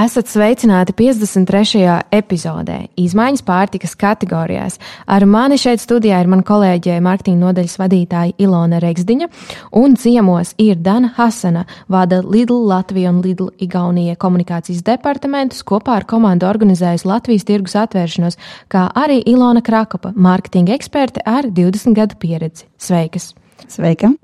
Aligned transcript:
Esat 0.00 0.30
sveicināti 0.30 0.94
53. 0.96 1.80
epizodē, 2.14 2.76
izmaiņas 3.00 3.42
pārtikas 3.44 3.92
kategorijās. 4.00 4.78
Ar 5.04 5.26
mani 5.28 5.58
šeit 5.60 5.82
studijā 5.82 6.22
ir 6.22 6.30
mana 6.30 6.46
kolēģe, 6.46 6.94
mārketinga 7.04 7.42
nodaļas 7.42 7.74
vadītāja 7.82 8.36
Ilona 8.40 8.78
Regsdiņa, 8.80 9.28
un 9.76 9.98
ciemos 10.00 10.54
ir 10.62 10.80
Dana 10.80 11.10
Hasana, 11.18 11.66
vada 11.90 12.22
Lidl 12.24 12.62
Latvija 12.70 13.12
un 13.12 13.20
Lidl 13.26 13.50
Igaunija 13.60 14.16
komunikācijas 14.16 14.86
departamentus, 14.86 15.66
kopā 15.68 15.98
ar 15.98 16.08
komandu 16.08 16.48
organizējusi 16.48 17.10
Latvijas 17.10 17.44
tirgus 17.50 17.76
atvēršanos, 17.82 18.40
kā 18.72 18.86
arī 18.96 19.20
Ilona 19.28 19.60
Krakopa, 19.60 20.14
mārketinga 20.16 20.78
eksperte 20.78 21.26
ar 21.28 21.50
20 21.50 21.98
gadu 21.98 22.16
pieredzi. 22.22 22.70
Sveikas! 22.80 23.34
Sveika! 23.68 24.14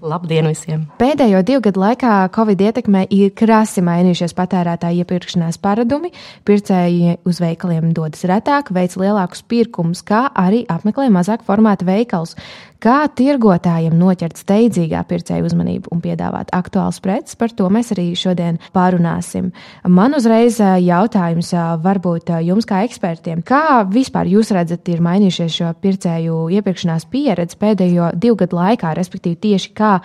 Labdien 0.00 0.46
visiem! 0.48 0.86
Pēdējo 0.96 1.42
divu 1.44 1.60
gadu 1.66 1.82
laikā 1.82 2.12
Covid 2.32 2.62
ietekmē 2.64 3.02
ir 3.12 3.34
krasi 3.36 3.82
mainījušies 3.84 4.32
patērētāju 4.38 5.04
iepirkšanās 5.04 5.60
paradumi. 5.60 6.08
Pircēji 6.48 7.18
uz 7.28 7.40
veikaliem 7.42 7.90
dodas 7.96 8.24
retāk, 8.28 8.72
veic 8.72 8.96
lielākus 8.96 9.44
pirkumus, 9.44 10.00
kā 10.00 10.24
arī 10.32 10.62
apmeklē 10.72 11.10
mazāk 11.12 11.44
formāta 11.44 11.84
veikals. 11.88 12.32
Kā 12.80 13.02
tirgotājiem 13.12 13.92
noķert 14.00 14.38
steidzīgā 14.40 15.02
pircēju 15.04 15.44
uzmanību 15.50 15.90
un 15.92 16.00
piedāvāt 16.00 16.48
aktuāls 16.56 16.96
preces, 17.04 17.36
par 17.36 17.52
to 17.52 17.66
mēs 17.68 17.90
arī 17.92 18.06
šodien 18.16 18.56
pārunāsim. 18.72 19.50
Man 19.84 20.16
uzreiz 20.16 20.56
jautājums 20.60 21.50
varbūt 21.84 22.30
jums 22.46 22.64
kā 22.64 22.78
ekspertiem, 22.86 23.42
kā 23.44 23.82
vispār 23.84 24.30
jūs 24.32 24.52
redzat, 24.56 24.88
ir 24.88 25.02
mainījušies 25.04 25.58
šo 25.58 25.72
pircēju 25.84 26.38
iepirkšanās 26.56 27.04
pieredze 27.12 27.58
pēdējo 27.60 28.14
divu 28.16 28.38
gadu 28.40 28.56
laikā, 28.56 28.94
respektīvi 28.96 29.36
tieši 29.44 29.74
kā 29.76 29.98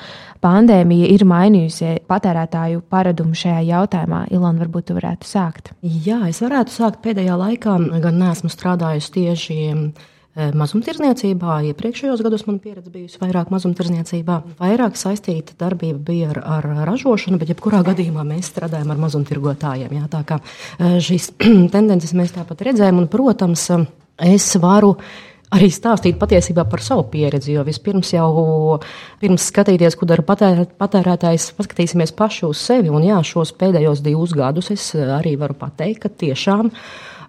pandēmija 0.43 1.13
ir 1.13 1.23
mainījusi 1.31 1.93
patērētāju 2.11 2.83
paradumu 2.91 3.39
šajā 3.39 3.61
jautājumā. 3.69 4.25
Ilona, 4.35 4.59
varbūt 4.65 4.89
tu 4.89 4.97
varētu 4.99 5.31
sākt. 5.31 5.71
Jā, 5.79 6.25
es 6.27 6.43
varētu 6.43 6.75
sākt 6.75 6.99
pēdējā 7.07 7.39
laikā, 7.39 7.77
gan 8.03 8.19
neesmu 8.19 8.51
strādājusi 8.51 9.15
tieši 9.15 9.59
mazumtirdzniecībā. 10.35 11.59
Iepriekšējos 11.71 12.23
gados 12.25 12.43
man 12.47 12.57
pieredze 12.63 12.91
bijusi 12.91 13.19
vairāk 13.21 13.51
mazumtirdzniecībā. 13.53 14.39
Vairāk 14.59 14.97
saistīta 14.99 15.55
darbība 15.59 16.01
bija 16.09 16.31
ar, 16.33 16.41
ar 16.57 16.67
ražošanu, 16.91 17.39
bet 17.39 17.53
jebkurā 17.53 17.81
gadījumā 17.87 18.25
mēs 18.27 18.51
strādājam 18.51 18.91
ar 18.91 18.99
mazumtirgotājiem. 19.05 19.95
Jā, 19.95 20.09
tā 20.11 20.25
kā 20.27 20.41
šīs 20.79 21.31
tendences 21.75 22.11
mēs 22.17 22.35
tāpat 22.35 22.65
redzējām, 22.67 22.99
un, 23.03 23.07
protams, 23.11 23.69
es 24.35 24.49
varu 24.59 24.97
arī 25.55 25.69
stāstīt 25.71 26.19
patiesībā 26.19 26.65
par 26.67 26.83
savu 26.83 27.05
pieredzi. 27.13 27.53
Jo 27.55 27.63
vispirms 27.67 28.11
jau 28.15 28.79
pirms 29.21 29.49
skatīties, 29.53 29.95
ko 29.95 30.07
dara 30.09 30.25
patērētājs, 30.25 31.51
paskatīsimies 31.55 32.15
paši 32.17 32.47
uz 32.49 32.59
sevi. 32.59 32.91
Un 32.91 33.07
jā, 33.07 33.21
šos 33.23 33.55
pēdējos 33.55 34.03
divus 34.05 34.35
gadus 34.35 34.73
es 34.75 34.89
arī 34.99 35.37
varu 35.39 35.55
pateikt, 35.63 36.03
ka 36.03 36.11
tiešām 36.25 36.73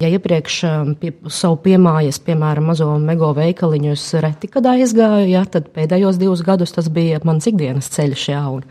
Ja 0.03 0.11
iepriekš 0.13 0.57
um, 0.69 0.91
pie 1.01 1.13
savu 1.33 1.57
piemājas, 1.65 2.19
piemēram, 2.25 2.67
mazo 2.69 2.89
mego 3.01 3.31
veikaliņu, 3.37 3.95
es 3.97 4.05
reti 4.21 4.51
kad 4.53 4.67
aizgāju, 4.69 5.31
ja, 5.31 5.45
tad 5.49 5.71
pēdējos 5.73 6.19
divus 6.21 6.43
gadus 6.45 6.75
tas 6.77 6.91
bija 6.93 7.21
mans 7.25 7.49
ikdienas 7.49 7.89
ceļš. 7.95 8.25
Ja, 8.29 8.43
un, 8.53 8.67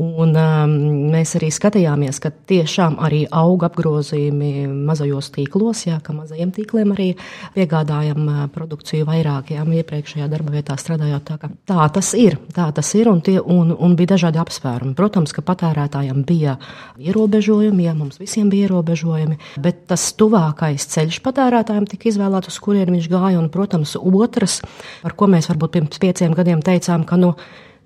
un, 0.00 0.32
um, 0.32 0.76
mēs 1.12 1.34
arī 1.36 1.50
skatījāmies, 1.52 2.22
ka 2.22 2.32
tiešām 2.32 2.96
arī 3.04 3.24
auga 3.28 3.68
apgrozījumi 3.68 4.64
mazajos 4.88 5.28
tīklos, 5.34 5.84
ja, 5.90 5.98
ka 6.04 6.16
mazajiem 6.16 6.54
tīkliem 6.56 6.94
arī 6.96 7.10
piegādājam 7.56 8.24
uh, 8.24 8.40
produkciju 8.54 9.08
vairāk, 9.08 9.52
ja 9.52 9.66
iepriekšējā 9.66 10.30
darba 10.32 10.56
vietā 10.56 10.78
strādājot. 10.80 11.28
Tā, 11.28 11.52
tā 11.68 11.90
tas 11.98 12.14
ir, 12.16 12.38
tā 12.56 12.70
tas 12.72 12.94
ir 12.96 13.12
un, 13.12 13.20
tie, 13.24 13.36
un, 13.40 13.74
un 13.76 13.98
bija 13.98 14.14
dažādi 14.14 14.40
apsvērumi. 14.40 14.96
Protams, 14.96 15.36
ka 15.36 15.44
patērētājiem 15.52 16.24
bija 16.28 16.56
ierobežojumi, 16.96 17.86
ja 17.90 17.96
mums 17.98 18.20
visiem 18.22 18.48
bija 18.52 18.70
ierobežojumi, 18.70 19.38
bet 19.62 19.84
tas 19.92 20.08
tuvāk 20.16 20.61
labākais 20.62 20.86
ceļš 20.86 21.20
patērētājiem 21.24 21.86
tika 21.90 22.08
izvēlēts, 22.10 22.48
uz 22.52 22.58
kurien 22.62 22.92
viņš 22.94 23.08
gāja. 23.10 23.40
Un, 23.40 23.50
protams, 23.50 23.96
otrs, 23.96 24.62
par 25.02 25.14
ko 25.16 25.26
mēs 25.26 25.48
varbūt 25.50 25.72
pirms 25.74 25.98
pieciem 25.98 26.34
gadiem 26.34 26.62
teicām, 26.62 27.04
ka 27.04 27.16
nu, 27.16 27.34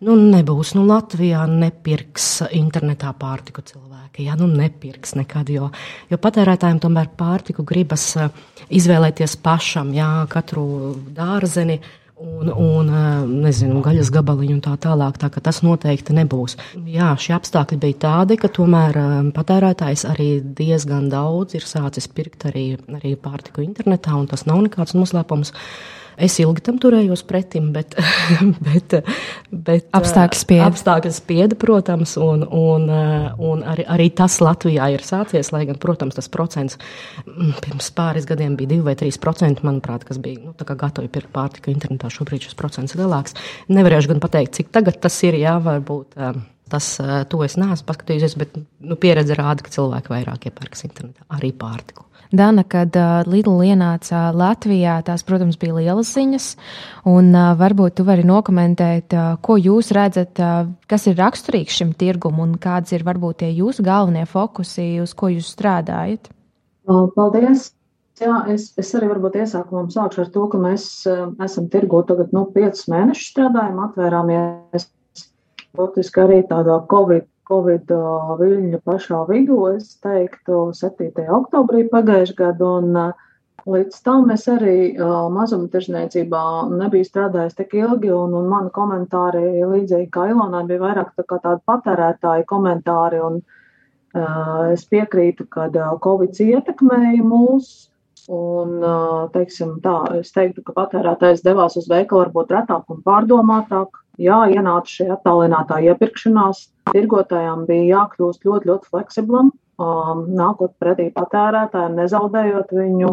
nu, 0.05 0.17
nebūs, 0.17 0.75
nu, 0.77 0.85
Latvijā 0.87 1.47
nepirks 1.49 2.45
internetā 2.53 3.15
pārtiku 3.17 3.65
cilvēki. 3.65 4.27
Jā, 4.29 4.37
nu, 4.37 4.47
nepirks 4.47 5.17
nekad, 5.17 5.49
jo, 5.49 5.71
jo 6.11 6.19
patērētājiem 6.21 6.81
tomēr 6.81 7.09
pārtiku 7.17 7.65
gribas 7.65 8.17
eh, 8.17 8.29
izvēlēties 8.69 9.39
pašam, 9.41 9.95
jā, 9.97 10.27
katru 10.29 10.97
dārzeni 11.17 11.81
un, 12.17 12.49
un 12.51 12.91
nezinu, 13.43 13.81
gaļas 13.85 14.11
gabaliņu 14.15 14.57
un 14.57 14.63
tā 14.65 14.75
tālāk. 14.81 15.19
Tā, 15.21 15.31
tas 15.45 15.61
noteikti 15.67 16.17
nebūs. 16.17 16.57
Jā, 16.89 17.13
šie 17.21 17.35
apstākļi 17.37 17.81
bija 17.83 18.01
tādi, 18.07 18.39
ka 18.41 18.51
tomēr 18.53 18.99
patērētājs 19.37 20.07
arī 20.13 20.31
diezgan 20.41 21.11
daudz 21.13 21.59
ir 21.59 21.67
sācis 21.67 22.09
pirkt 22.09 22.49
arī, 22.49 22.69
arī 22.99 23.17
pārtiku 23.21 23.65
internetā, 23.65 24.17
un 24.17 24.29
tas 24.31 24.47
nav 24.49 24.65
nekāds 24.67 24.97
noslēpums. 24.97 25.53
Es 26.17 26.39
ilgi 26.41 26.63
tam 26.65 26.79
turējos 26.81 27.23
pretim, 27.29 27.69
bet, 27.75 27.93
bet, 28.67 28.95
bet 29.53 29.89
apstākļi 29.97 30.41
spieda. 30.41 30.69
Apstākļi 30.71 31.13
spieda, 31.13 31.59
protams, 31.61 32.17
un, 32.21 32.47
un, 32.47 32.89
un 33.37 33.65
arī, 33.69 33.85
arī 33.93 34.09
tas 34.17 34.39
Latvijā 34.41 34.89
ir 34.95 35.05
sācies, 35.05 35.53
lai 35.53 35.67
gan, 35.69 35.77
protams, 35.83 36.17
tas 36.17 36.31
procents 36.33 36.79
mm, 37.27 37.53
pirms 37.67 37.93
pāris 37.97 38.29
gadiem 38.29 38.57
bija 38.57 38.73
2 38.77 38.81
vai 38.89 38.97
3 38.97 39.21
procenti, 39.21 39.67
manuprāt, 39.69 40.09
kas 40.09 40.21
bija 40.23 40.41
nu, 40.41 40.57
gatavi 40.57 41.13
pirkt 41.13 41.33
pārtiku 41.37 41.73
internetā. 41.75 42.09
Šobrīd 42.13 42.49
šis 42.49 42.57
procents 42.57 42.97
ir 42.97 43.05
lielāks. 43.05 43.37
Nevarēšu 43.69 44.15
gan 44.15 44.25
pateikt, 44.25 44.57
cik 44.57 44.73
tagad 44.73 45.01
tas 45.05 45.21
ir, 45.29 45.37
jā, 45.43 45.59
varbūt. 45.63 46.17
Tas, 46.67 46.97
to 47.31 47.45
es 47.47 47.55
neesmu 47.61 47.87
paskatījusies, 47.87 48.33
bet 48.41 48.57
nu, 48.59 48.97
pieredze 48.99 49.37
rāda, 49.39 49.63
ka 49.63 49.71
cilvēki 49.71 50.11
vairāk 50.11 50.49
iepērks 50.49 50.83
internetā 50.89 51.29
arī 51.37 51.53
pārtiku. 51.55 52.09
Dana, 52.33 52.65
kad 52.67 52.97
uh, 52.99 53.21
Lidl 53.29 53.61
ienāca 53.67 54.31
Latvijā, 54.35 54.99
tās, 55.07 55.23
protams, 55.27 55.59
bija 55.61 55.77
lielas 55.79 56.11
ziņas. 56.17 56.49
Un, 57.07 57.31
uh, 57.35 57.53
varbūt 57.59 57.99
tu 57.99 58.07
vari 58.09 58.27
nokomentēt, 58.27 59.15
uh, 59.15 59.37
ko 59.43 59.59
jūs 59.61 59.93
redzat, 59.97 60.41
uh, 60.43 60.67
kas 60.91 61.07
ir 61.11 61.19
raksturīgs 61.21 61.79
šim 61.79 61.95
tirgumam 61.99 62.47
un 62.47 62.59
kāds 62.63 62.95
ir 62.97 63.07
varbūt 63.07 63.43
tie 63.45 63.53
jūsu 63.55 63.87
galvenie 63.87 64.27
fokusi, 64.31 64.97
uz 65.05 65.15
ko 65.15 65.31
jūs 65.33 65.53
strādājat. 65.55 66.31
Paldies! 66.87 67.73
Jā, 68.17 68.47
es, 68.49 68.71
es 68.81 68.95
arī 68.97 69.11
varbūt 69.11 69.35
iesākumā 69.43 69.83
sākšu 69.93 70.23
ar 70.23 70.29
to, 70.33 70.47
ka 70.49 70.59
mēs 70.61 70.85
uh, 71.11 71.27
esam 71.45 71.67
tirgu 71.69 72.01
tagad 72.09 72.33
nu, 72.33 72.47
5 72.55 72.87
mēnešus 72.89 73.33
strādājam, 73.35 73.83
atvērāmies 73.91 74.87
burtiski 75.77 76.23
arī 76.23 76.39
tādā 76.49 76.79
Covid 76.91 77.27
Covid 77.47 77.93
viļņu 78.41 78.83
pašā 78.87 79.23
vidū, 79.31 79.61
es 79.77 79.95
teiktu, 80.03 80.73
7. 80.75 81.29
oktobrī 81.41 81.87
pagājušajā 81.93 82.43
gadā. 82.43 82.75
Un, 82.83 83.15
Līdz 83.67 83.97
tam 84.07 84.29
es 84.31 84.45
arī 84.47 84.95
mazumtirdzniecībā 85.35 86.41
nebiju 86.71 87.07
strādājis 87.09 87.57
tik 87.59 87.73
ilgi, 87.75 88.13
un, 88.15 88.37
un 88.39 88.47
mani 88.47 88.71
komentāri, 88.71 89.43
līdzīgi 89.67 90.07
kā 90.15 90.29
Ilonai, 90.31 90.61
bija 90.69 90.85
vairāk 90.85 91.09
tā 91.19 91.25
kā 91.27 91.41
tādi 91.43 91.65
patērētāji 91.67 92.47
komentāri. 92.47 93.19
Un, 93.27 93.41
es 94.71 94.87
piekrītu, 94.87 95.49
ka 95.51 95.67
Covid 96.05 96.39
ietekmēja 96.47 97.27
mūs, 97.27 97.73
un, 98.31 98.79
teiksim, 99.35 99.81
tā, 99.83 99.97
es 100.21 100.31
teiktu, 100.37 100.63
ka 100.63 100.77
patērētājs 100.77 101.43
devās 101.43 101.75
uz 101.81 101.91
veikalu 101.91 102.23
varbūt 102.23 102.55
retāk 102.55 102.95
un 102.95 103.03
pārdomātāk. 103.03 103.99
Jā, 104.23 104.39
ienāca 104.49 104.89
šī 104.89 105.07
attālinātā 105.13 105.83
iepirkšanās, 105.91 106.63
tirgotājām 106.95 107.67
bija 107.69 107.87
jākļūst 107.91 108.47
ļoti, 108.49 108.71
ļoti 108.71 108.91
fleksiblam, 108.93 109.51
um, 109.83 110.23
nākot 110.39 110.73
pretī 110.81 111.11
patērētājiem, 111.17 111.99
nezaudējot 112.01 112.73
viņu, 112.79 113.11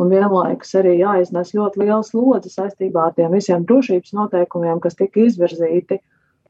un 0.00 0.10
vienlaikus 0.10 0.74
arī 0.80 0.96
jāiznes 0.98 1.54
ļoti 1.54 1.84
liels 1.84 2.10
lodzi 2.16 2.50
saistībā 2.50 3.08
ar 3.08 3.14
tiem 3.18 3.34
visiem 3.36 3.66
drošības 3.68 4.14
noteikumiem, 4.18 4.82
kas 4.82 4.98
tika 4.98 5.22
izvirzīti. 5.28 6.00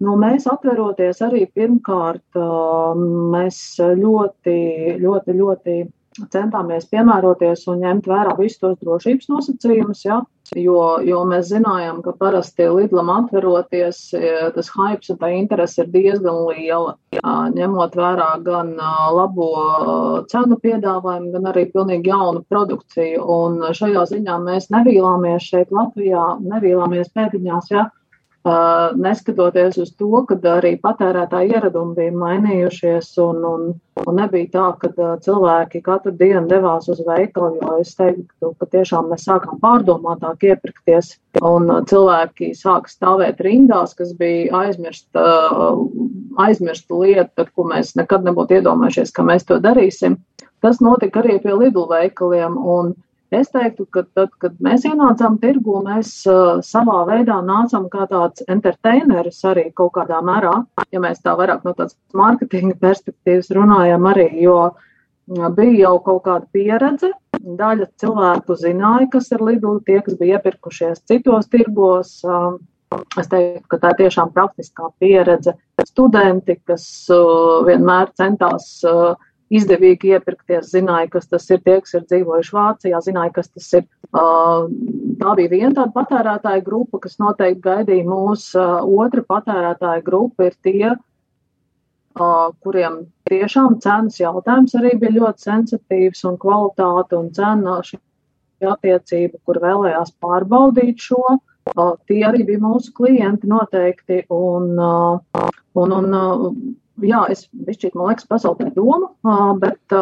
Nu, 0.00 0.14
mēs 0.16 0.46
atveroties 0.48 1.20
arī 1.26 1.44
pirmkārt, 1.52 2.24
um, 2.40 3.04
mēs 3.34 3.60
ļoti, 4.00 4.56
ļoti, 5.02 5.36
ļoti 5.42 5.80
centāmies 6.34 6.88
piemēroties 6.90 7.66
un 7.70 7.84
ņemt 7.84 8.10
vērā 8.10 8.36
visus 8.38 8.60
tos 8.62 8.78
drošības 8.82 9.30
nosacījumus. 9.30 10.04
Ja? 10.04 10.20
jo, 10.58 10.80
jo 11.06 11.20
mēs 11.28 11.50
zinājām, 11.50 12.00
ka 12.04 12.14
parasti 12.18 12.66
Lidlam 12.70 13.10
atveroties, 13.12 14.00
tas 14.56 14.70
hypes 14.74 15.12
un 15.14 15.20
tā 15.20 15.30
interese 15.36 15.84
ir 15.84 15.90
diezgan 15.92 16.40
liela, 16.48 16.96
ņemot 17.54 17.94
vērā 17.98 18.30
gan 18.46 18.74
labo 19.16 19.50
cenu 20.32 20.58
piedāvājumu, 20.64 21.30
gan 21.36 21.50
arī 21.52 21.66
pilnīgi 21.70 22.10
jaunu 22.10 22.42
produkciju. 22.50 23.22
Un 23.36 23.60
šajā 23.76 24.06
ziņā 24.10 24.40
mēs 24.42 24.70
nevīlāmies 24.74 25.50
šeit 25.52 25.72
Latvijā, 25.74 26.26
nevīlāmies 26.42 27.12
pēdiņās, 27.14 27.70
ja, 27.74 27.86
neskatoties 28.96 29.76
uz 29.82 29.90
to, 30.00 30.22
ka 30.28 30.36
arī 30.54 30.72
patērētāji 30.80 31.52
ieradumi 31.52 31.94
bija 31.98 32.12
mainījušies 32.16 33.10
un, 33.20 33.42
un, 33.44 33.66
un 34.00 34.16
nebija 34.16 34.48
tā, 34.54 34.68
ka 34.80 35.08
cilvēki 35.26 35.82
katru 35.84 36.12
dienu 36.16 36.46
devās 36.48 36.88
uz 36.88 37.02
veikalu, 37.04 37.58
jo 37.60 37.76
es 37.82 37.92
teiktu, 37.98 38.54
ka 38.56 38.70
tiešām 38.72 39.10
mēs 39.12 39.26
sākām 39.28 39.60
pārdomātāk 39.60 40.48
iepirkties 40.48 41.18
un 41.44 41.68
cilvēki 41.90 42.54
sāka 42.56 42.88
stāvēt 42.88 43.44
rindās, 43.44 43.92
kas 43.98 44.14
bija 44.16 44.64
aizmirsta, 44.64 45.26
aizmirsta 46.40 47.02
lieta, 47.02 47.28
par 47.36 47.52
ko 47.52 47.68
mēs 47.68 47.92
nekad 48.00 48.24
nebūtu 48.24 48.56
iedomājušies, 48.56 49.12
ka 49.12 49.26
mēs 49.26 49.44
to 49.44 49.60
darīsim. 49.60 50.16
Tas 50.64 50.80
notika 50.80 51.20
arī 51.20 51.38
pie 51.44 51.52
Lidl 51.56 51.86
veikaliem. 51.88 52.56
Un, 52.56 52.92
Es 53.30 53.46
teiktu, 53.54 53.84
ka 53.94 54.02
tad, 54.18 54.32
kad 54.42 54.56
mēs 54.58 54.82
ienācām 54.88 55.36
tirgu, 55.38 55.76
mēs 55.86 56.08
uh, 56.26 56.58
savā 56.66 57.04
veidā 57.06 57.36
nācām 57.46 57.86
kā 57.92 58.08
tāds 58.10 58.42
entertaineris 58.50 59.38
arī 59.46 59.68
kaut 59.78 59.92
kādā 59.94 60.18
mērā, 60.26 60.56
ja 60.90 61.02
mēs 61.04 61.22
tā 61.22 61.36
vairāk 61.38 61.62
no 61.62 61.70
tādas 61.78 61.94
mārketinga 62.18 62.74
perspektīvas 62.82 63.52
runājam 63.54 64.08
arī, 64.10 64.26
jo 64.42 64.56
uh, 64.72 65.46
bija 65.54 65.84
jau 65.84 65.94
kaut 66.08 66.24
kāda 66.26 66.50
pieredze. 66.50 67.12
Daļa 67.38 67.86
cilvēku 68.02 68.58
zināja, 68.58 69.06
kas 69.14 69.30
ir 69.30 69.46
Lidl, 69.46 69.78
tie, 69.86 70.00
kas 70.02 70.18
bija 70.18 70.40
iepirkušies 70.40 71.06
citos 71.06 71.46
tirgos. 71.54 72.16
Uh, 72.26 72.58
es 73.14 73.30
teiktu, 73.30 73.62
ka 73.70 73.78
tā 73.78 73.94
ir 73.94 74.00
tiešām 74.02 74.34
praktiskā 74.34 74.90
pieredze. 74.98 75.54
Studenti, 75.86 76.58
kas 76.66 76.84
uh, 77.14 77.62
vienmēr 77.68 78.10
centās 78.18 78.72
uh, 78.82 79.14
izdevīgi 79.50 80.14
iepirkties, 80.14 80.70
zināja, 80.72 81.08
kas 81.16 81.28
tas 81.30 81.48
ir, 81.50 81.60
tie, 81.66 81.80
kas 81.82 81.96
ir 81.98 82.06
dzīvojuši 82.06 82.54
Vācijā, 82.54 83.00
zināja, 83.02 83.34
kas 83.40 83.50
tas 83.50 83.68
ir. 83.80 83.86
Tā 84.10 85.34
bija 85.38 85.52
viena 85.52 85.72
tāda 85.76 85.90
patērētāja 85.94 86.64
grupa, 86.66 87.00
kas 87.02 87.18
noteikti 87.22 87.64
gaidīja 87.66 88.06
mūs. 88.08 88.50
Otra 88.56 89.24
patērētāja 89.34 90.04
grupa 90.06 90.48
ir 90.48 90.56
tie, 90.66 90.92
kuriem 92.64 93.02
tiešām 93.30 93.78
cenas 93.82 94.18
jautājums 94.20 94.74
arī 94.78 94.96
bija 95.02 95.18
ļoti 95.18 95.46
sensitīvs 95.46 96.24
un 96.30 96.38
kvalitāte 96.40 97.18
un 97.18 97.30
cena 97.34 97.78
šī 97.86 98.00
attiecība, 98.70 99.38
kur 99.46 99.60
vēlējās 99.62 100.14
pārbaudīt 100.22 101.00
šo. 101.00 101.38
Tie 102.08 102.20
arī 102.26 102.44
bija 102.48 102.60
mūsu 102.62 102.92
klienti 102.96 103.48
noteikti. 103.48 104.24
Un, 104.34 104.74
un, 104.80 105.92
un 105.96 106.79
jā, 107.06 107.24
es 107.32 107.46
bišķīt, 107.52 107.96
man 107.98 108.10
liekas, 108.10 108.28
pazaudēju 108.30 108.74
domu, 108.76 109.10
bet, 109.62 109.96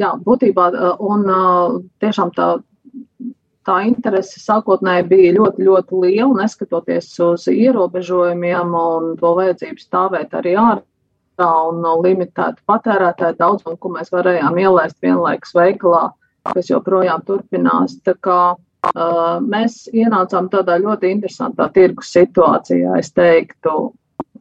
jā, 0.00 0.10
būtībā, 0.24 0.68
un 1.04 1.24
tiešām 2.02 2.32
tā, 2.36 2.48
tā 3.68 3.78
interese 3.88 4.40
sākotnēji 4.42 5.08
bija 5.10 5.32
ļoti, 5.36 5.66
ļoti 5.68 6.02
liela, 6.04 6.42
neskatoties 6.42 7.10
uz 7.24 7.48
ierobežojumiem 7.52 8.76
un 8.78 9.10
to 9.20 9.34
vajadzību 9.38 9.82
stāvēt 9.82 10.36
arī 10.38 10.54
ārā 10.60 11.50
un 11.68 11.84
limitētu 12.02 12.64
patērētāju 12.66 13.36
daudzumu, 13.38 13.76
ko 13.78 13.92
mēs 13.94 14.10
varējām 14.14 14.58
ielaist 14.58 14.96
vienlaikus 15.04 15.54
veikalā, 15.54 16.08
kas 16.48 16.70
joprojām 16.70 17.22
turpinās. 17.28 17.98
Tā 18.06 18.16
kā 18.24 18.40
uh, 18.56 19.38
mēs 19.44 19.84
ienācām 19.92 20.48
tādā 20.50 20.78
ļoti 20.82 21.12
interesantā 21.14 21.68
tirgus 21.74 22.10
situācijā, 22.16 22.96
es 22.98 23.12
teiktu, 23.14 23.92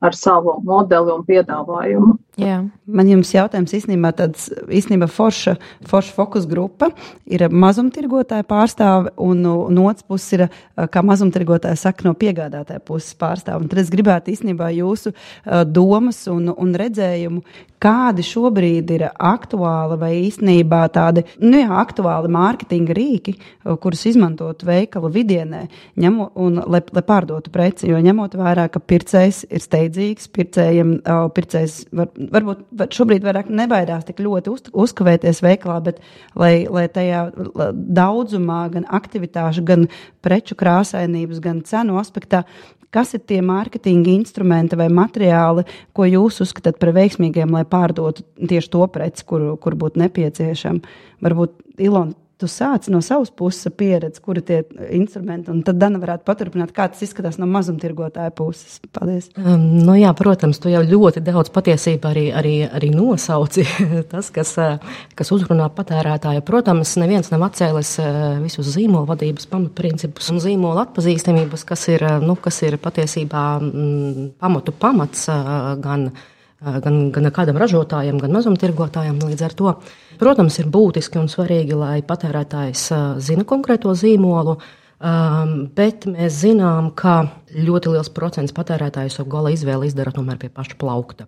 ar 0.02 0.16
savu 0.16 0.60
modeli 0.66 1.14
un 1.14 1.26
piedāvājumu. 1.28 2.18
Jā. 2.38 2.60
Man 2.86 3.08
jums 3.10 3.32
jautājums 3.34 3.74
īstenībā 3.74 4.12
tāds, 4.14 4.48
īstenībā 4.70 5.08
forša, 5.10 5.56
forša 5.90 6.14
fokus 6.14 6.46
grupa 6.50 6.92
ir 7.26 7.48
mazumtirgotāja 7.50 8.46
pārstāve 8.46 9.14
un 9.18 9.42
no 9.42 9.86
otras 9.90 10.06
puses 10.06 10.36
ir, 10.38 10.44
kā 10.94 11.02
mazumtirgotāja 11.06 11.80
saka, 11.82 12.06
no 12.06 12.14
piegādātāja 12.18 12.84
puses 12.86 13.18
pārstāve. 13.18 13.64
Un 13.66 13.72
tad 13.72 13.82
es 13.82 13.90
gribētu 13.94 14.36
īstenībā 14.36 14.70
jūsu 14.78 15.14
uh, 15.16 15.64
domas 15.66 16.22
un, 16.30 16.52
un 16.54 16.76
redzējumu, 16.78 17.42
kādi 17.82 18.26
šobrīd 18.26 18.94
ir 18.96 19.06
aktuāli 19.12 19.98
vai 20.02 20.12
īstenībā 20.24 20.82
tādi, 20.94 21.24
nu 21.44 21.60
jā, 21.62 21.70
aktuāli 21.82 22.32
mārketinga 22.34 22.96
rīki, 22.98 23.36
kurus 23.82 24.06
izmantot 24.10 24.66
veikalu 24.66 25.12
vidienē, 25.14 25.64
ņemo, 26.02 26.32
un, 26.42 26.62
lai, 26.66 26.82
lai 26.94 27.04
pārdotu 27.06 27.54
preci, 27.54 27.90
jo 27.92 28.02
ņemot 28.02 28.38
vērā, 28.40 28.68
ka 28.74 28.82
pircējs 28.82 29.44
ir 29.50 29.64
steidzīgs, 29.64 30.30
pircējiem, 30.34 30.96
pircējs 31.38 31.78
var, 31.98 32.10
varbūt 32.34 32.64
var, 32.80 32.90
šobrīd 32.94 33.26
vairāk 33.26 33.52
nebaidās 33.54 34.08
tik 34.08 34.22
ļoti 34.24 34.52
uz, 34.54 34.66
uzkavēties 34.86 35.42
veikalā, 35.46 35.78
bet 35.90 36.02
lai, 36.38 36.68
lai 36.72 36.88
tajā 36.92 37.28
daudzumā, 37.74 38.64
gan 38.74 38.88
aktivitāšu, 39.00 39.66
gan 39.68 39.88
preču 40.26 40.58
krāsainības, 40.60 41.42
gan 41.44 41.64
cenu 41.68 42.00
aspektā, 42.02 42.44
kas 42.94 43.14
ir 43.18 43.24
tie 43.28 43.42
mārketinga 43.46 44.14
instrumenti 44.14 44.78
vai 44.80 44.88
materiāli, 44.94 45.66
ko 45.96 46.08
jūs 46.08 46.42
uzskatāt 46.46 46.80
par 46.82 46.94
veiksmīgiem, 46.96 47.52
lai 47.54 47.66
pārdotu 47.68 48.26
tieši 48.38 48.72
to 48.74 48.86
preci, 48.94 49.26
kur, 49.28 49.50
kur 49.62 49.76
būtu 49.80 50.02
nepieciešama. 50.04 50.96
Varbūt 51.26 51.84
Ilona 51.84 52.16
tu 52.38 52.48
sāc 52.50 52.86
no 52.94 53.00
savas 53.02 53.32
puses 53.34 53.74
pieredzi, 53.74 54.22
kuri 54.22 54.44
tie 54.46 54.60
instrumenti, 54.94 55.50
un 55.54 55.64
tad 55.66 55.80
Dana 55.82 56.00
varētu 56.02 56.26
paturpināt, 56.28 56.74
kā 56.76 56.86
tas 56.92 57.02
izskatās 57.06 57.40
no 57.42 57.48
mazumtirgotāja 57.50 58.34
puses. 58.38 58.78
Paldies. 58.94 59.32
Um, 59.42 59.64
nu 59.88 59.96
jā, 59.98 60.12
protams, 60.18 60.62
tu 60.62 60.70
jau 60.72 60.84
ļoti 60.86 61.24
daudz 61.26 61.52
patiesībā 61.56 62.12
arī, 62.14 62.28
arī, 62.38 62.54
arī 62.70 62.92
nosauci 62.94 63.66
tas, 64.12 64.30
kas, 64.34 64.54
uh, 64.62 65.02
kas 65.18 65.34
uzrunā 65.34 65.70
patērētāju. 65.78 66.46
Protams, 66.48 66.94
neviens 67.02 67.32
nav 67.34 67.48
atcēlis 67.50 67.98
uh, 68.04 68.22
visus 68.44 68.70
zīmola 68.76 69.10
vadības 69.10 69.50
pamatprincipus 69.50 70.32
un 70.34 70.42
zīmola 70.44 70.86
atpazīstamības, 70.88 71.66
kas 71.68 71.90
ir, 71.96 72.06
uh, 72.06 72.22
nu, 72.24 72.38
kas 72.42 72.62
ir 72.68 72.78
patiesībā 72.82 73.46
mm, 73.64 74.32
pamatu 74.42 74.76
pamats 74.78 75.26
gan 75.82 76.12
gan, 76.62 77.00
gan 77.14 77.30
kādam 77.34 77.60
ražotājam, 77.62 78.20
gan 78.22 78.34
mazumtirgotājam. 78.34 79.20
Līdz 79.22 79.46
ar 79.46 79.56
to, 79.58 79.74
protams, 80.22 80.60
ir 80.62 80.70
būtiski 80.74 81.22
un 81.22 81.30
svarīgi, 81.32 81.78
lai 81.78 82.02
patērētājs 82.06 82.90
zina 83.24 83.46
konkrēto 83.48 83.94
zīmolu, 83.98 84.58
bet 85.78 86.08
mēs 86.10 86.42
zinām, 86.42 86.92
ka 86.98 87.20
ļoti 87.56 87.94
liels 87.94 88.10
procents 88.12 88.54
patērētāju 88.56 89.12
savu 89.14 89.30
gala 89.32 89.52
izvēli 89.54 89.88
izdara 89.88 90.12
tomēr 90.12 90.40
pie 90.42 90.50
paša 90.54 90.76
plaukta. 90.80 91.28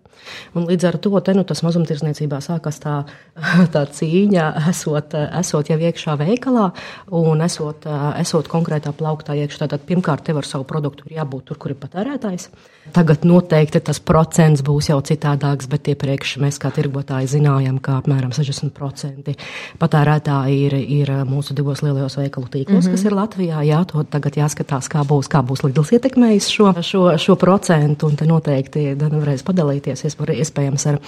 Un 0.58 0.68
līdz 0.68 0.88
ar 0.90 0.98
to 1.00 1.14
te, 1.24 1.36
nu, 1.38 1.46
tas 1.48 1.62
mazumtirdzniecībā 1.64 2.42
sākas 2.44 2.82
tā, 2.84 2.96
tā 3.74 3.86
cīņa, 3.96 4.50
esot, 4.72 5.16
esot 5.40 5.72
jau 5.72 5.80
iekšā 5.80 6.18
veikalā 6.20 6.70
un 7.16 7.46
esot, 7.46 7.88
esot 8.20 8.52
konkrētā 8.52 8.92
plauktā 8.96 9.38
iekšā. 9.40 9.64
Tātad 9.64 9.86
pirmkārt, 9.88 10.26
tev 10.28 10.42
ar 10.42 10.50
savu 10.50 10.68
produktu 10.68 11.08
ir 11.08 11.22
jābūt 11.22 11.50
tur, 11.52 11.62
kur 11.62 11.74
ir 11.76 11.80
patērētājs. 11.80 12.50
Tagad 12.90 13.24
noteikti 13.28 13.80
tas 13.86 14.00
procents 14.02 14.64
būs 14.66 14.90
jau 14.90 15.00
citādāks, 15.06 15.70
bet 15.70 15.92
iepriekš 15.94 16.38
mēs 16.42 16.58
kā 16.60 16.72
tirgotāji 16.74 17.30
zinājām, 17.36 17.78
ka 17.84 18.00
apmēram 18.02 18.34
60% 18.34 19.36
patērētāji 19.80 20.60
ir, 20.66 20.78
ir 21.00 21.14
mūsu 21.30 21.54
divos 21.56 21.84
lielajos 21.86 22.18
veikalu 22.18 22.50
tīklos, 22.50 22.88
mm 22.88 22.88
-hmm. 22.88 22.98
kas 22.98 23.06
ir 23.06 23.16
Latvijā. 23.16 23.62
Jā, 23.70 23.84
to 23.86 24.04
tagad 24.04 24.40
jāskatās, 24.42 24.90
kā 24.90 25.06
būs, 25.06 25.30
kā 25.30 25.44
būs 25.46 25.64
Lidls 25.64 25.92
ietekme 25.94 26.09
ietekmējis 26.10 26.50
šo, 26.50 26.72
šo, 26.82 27.04
šo 27.18 27.36
procentu, 27.40 28.10
un 28.10 28.18
te 28.18 28.26
noteikti 28.26 28.96
Dana 28.98 29.22
varēs 29.22 29.44
padalīties 29.46 30.06
iespējams 30.08 30.86
ar, 30.90 31.00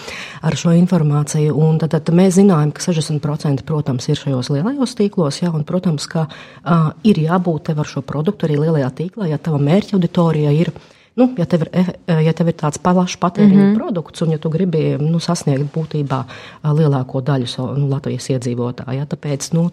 ar 0.42 0.58
šo 0.58 0.74
informāciju. 0.78 1.56
Un 1.58 1.80
tad, 1.82 1.96
tad 1.96 2.14
mēs 2.14 2.38
zinājām, 2.38 2.72
ka 2.72 2.82
60% 2.86 3.66
protams 3.66 4.08
ir 4.10 4.20
šajos 4.20 4.52
lielajos 4.54 4.96
tīklos, 4.98 5.42
jā, 5.42 5.52
un 5.52 5.66
protams, 5.66 6.08
ka 6.08 6.28
uh, 6.28 6.92
ir 7.04 7.18
jābūt 7.18 7.72
tev 7.72 7.82
ar 7.82 7.90
šo 7.90 8.02
produktu 8.06 8.48
arī 8.48 8.60
lielajā 8.62 8.92
tīklā, 9.02 9.30
ja 9.32 9.42
tava 9.42 9.62
mērķa 9.62 9.98
auditorija 9.98 10.54
ir. 10.54 10.74
Nu, 11.20 11.28
ja, 11.36 11.44
tev 11.46 11.66
ir, 11.66 11.90
ja 12.08 12.32
tev 12.32 12.48
ir 12.48 12.56
tāds 12.56 12.80
plašs 12.80 13.18
patēriņa 13.20 13.58
mm 13.58 13.66
-hmm. 13.66 13.76
produkts, 13.76 14.22
un 14.24 14.32
ja 14.32 14.38
tu 14.40 14.50
gribi 14.50 14.96
nu, 15.00 15.20
sasniegt 15.20 15.68
būtībā 15.76 16.24
lielāko 16.64 17.20
daļu 17.20 17.68
nu, 17.76 17.90
Latvijas 17.92 18.30
iedzīvotāju, 18.32 18.96
ja, 18.98 19.06
tāpēc 19.06 19.50
nu, 19.54 19.70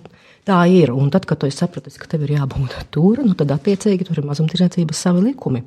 Tā 0.49 0.63
ir. 0.73 0.93
Un 0.97 1.11
tad, 1.13 1.27
kad 1.29 1.41
tu 1.43 1.51
saprati, 1.53 1.93
ka 2.01 2.09
tev 2.09 2.25
ir 2.25 2.39
jābūt 2.39 2.77
tur, 2.95 3.21
nu, 3.21 3.35
tad 3.37 3.53
attiecīgi 3.53 4.07
tur 4.09 4.23
ir 4.23 4.29
mazumtirdzniecības 4.31 5.03
savi 5.05 5.27
likumi. 5.27 5.61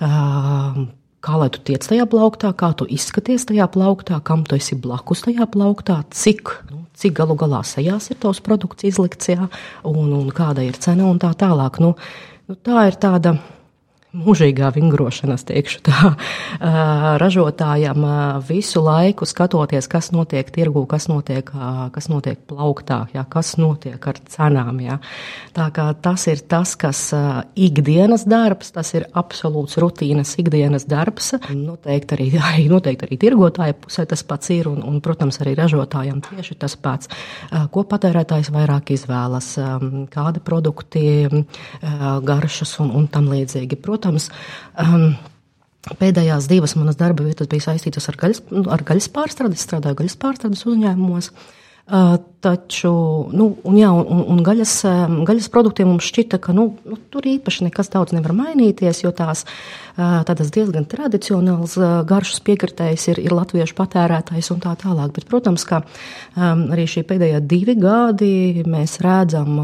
Uh, 0.00 0.86
kā 1.26 1.40
lai 1.40 1.48
tu 1.52 1.60
tiec 1.66 1.84
tajā 1.84 2.06
plauktā, 2.08 2.52
kā 2.56 2.70
tu 2.78 2.86
izskaties 2.88 3.44
tajā 3.50 3.66
plauktā, 3.72 4.20
kam 4.24 4.46
tu 4.48 4.56
esi 4.56 4.78
blakus 4.78 5.26
tajā 5.26 5.48
plauktā, 5.52 5.98
cik, 6.14 6.54
nu, 6.70 6.84
cik 6.96 7.16
galu 7.18 7.36
galā 7.38 7.60
sejās 7.66 8.08
ir 8.12 8.20
tavs 8.22 8.40
produkts 8.46 8.86
izlikts, 8.88 9.32
jā, 9.34 9.50
un, 9.84 10.12
un 10.16 10.32
kāda 10.32 10.64
ir 10.64 10.78
cena 10.80 11.10
un 11.10 11.20
tā 11.20 11.34
tālāk. 11.36 11.80
Nu, 11.84 11.92
nu, 12.48 12.56
tā 12.56 12.86
ir 12.88 12.96
tāda 13.02 13.36
mūžīgā 14.16 14.70
vingrošana, 14.74 15.36
teikšu 15.46 15.82
tā, 15.86 16.12
ražotājam 17.22 18.06
visu 18.48 18.82
laiku 18.84 19.28
skatoties, 19.28 19.88
kas 19.90 20.10
notiek 20.14 20.48
tirgū, 20.52 20.86
kas 20.88 21.08
notiek, 21.10 21.50
kas 21.94 22.08
notiek 22.12 22.40
plauktā, 22.48 23.04
jā, 23.14 23.26
kas 23.30 23.54
notiek 23.60 24.00
ar 24.00 24.20
cenām. 24.32 24.80
Jā. 24.84 24.98
Tā 25.56 25.68
kā 25.74 25.88
tas 26.02 26.26
ir 26.30 26.42
tas, 26.48 26.74
kas 26.78 27.02
ikdienas 27.56 28.26
darbs, 28.28 28.72
tas 28.74 28.92
ir 28.96 29.08
absolūts 29.16 29.78
rutīnas 29.82 30.36
ikdienas 30.40 30.88
darbs. 30.88 31.34
Noteikti 31.50 32.16
arī, 32.16 32.28
noteikti 32.74 33.08
arī 33.08 33.20
tirgotāja 33.26 33.76
pusē 33.78 34.06
tas 34.08 34.24
pats 34.26 34.52
ir, 34.54 34.70
un, 34.70 34.82
un, 34.86 35.00
protams, 35.04 35.40
arī 35.44 35.56
ražotājiem 35.58 36.22
tieši 36.30 36.58
tas 36.62 36.76
pats. 36.80 37.10
Ko 37.72 37.84
patērētājs 37.88 38.50
vairāk 38.54 38.94
izvēlas, 38.96 39.52
kādi 40.12 40.42
produkti, 40.44 41.06
garšas 42.26 42.76
un, 42.84 42.92
un 42.96 43.08
tam 43.12 43.30
līdzīgi. 43.32 43.78
Protams, 43.82 44.05
um, 44.12 45.10
Pēdējās 45.86 46.48
divas 46.50 46.74
manas 46.74 46.98
darba 46.98 47.22
vietas 47.22 47.46
bija 47.46 47.68
saistītas 47.68 48.08
ar 48.10 48.16
gaļas, 48.18 48.40
ar 48.74 48.82
gaļas 48.88 49.06
pārstrādi. 49.14 49.54
Es 49.54 49.62
strādāju 49.68 50.00
gaļas 50.00 50.18
pārstrādes 50.18 50.66
uzņēmumos. 50.66 51.30
Uh, 51.86 52.16
taču, 52.42 52.90
nu, 53.30 53.44
un, 53.62 53.76
jā, 53.78 53.92
un, 53.94 54.24
un 54.34 54.40
gaļas, 54.42 54.72
um, 54.90 55.20
gaļas 55.28 55.46
produktiem 55.54 55.86
mums 55.92 56.08
šķita, 56.10 56.40
ka 56.42 56.50
nu, 56.56 56.64
nu, 56.82 56.98
tur 57.14 57.28
īpaši 57.30 57.68
nekas 57.68 57.92
daudz 57.92 58.10
nevar 58.16 58.34
mainīties, 58.34 59.04
jo 59.04 59.12
tās 59.14 59.44
uh, 59.46 60.26
diezgan 60.26 60.88
tradicionāls 60.90 61.76
uh, 61.78 62.00
garšas 62.08 62.42
piekritējs 62.42 63.06
ir, 63.12 63.22
ir 63.28 63.36
latviešu 63.38 63.78
patērētājs 63.78 64.50
un 64.50 64.64
tā 64.66 64.74
tālāk. 64.82 65.14
Bet, 65.14 65.30
protams, 65.30 65.62
ka 65.70 65.84
um, 65.84 66.66
arī 66.74 66.90
šī 66.90 67.06
pēdējā 67.06 67.44
divi 67.46 67.78
gadi 67.78 68.66
mēs 68.66 68.98
redzam. 69.06 69.54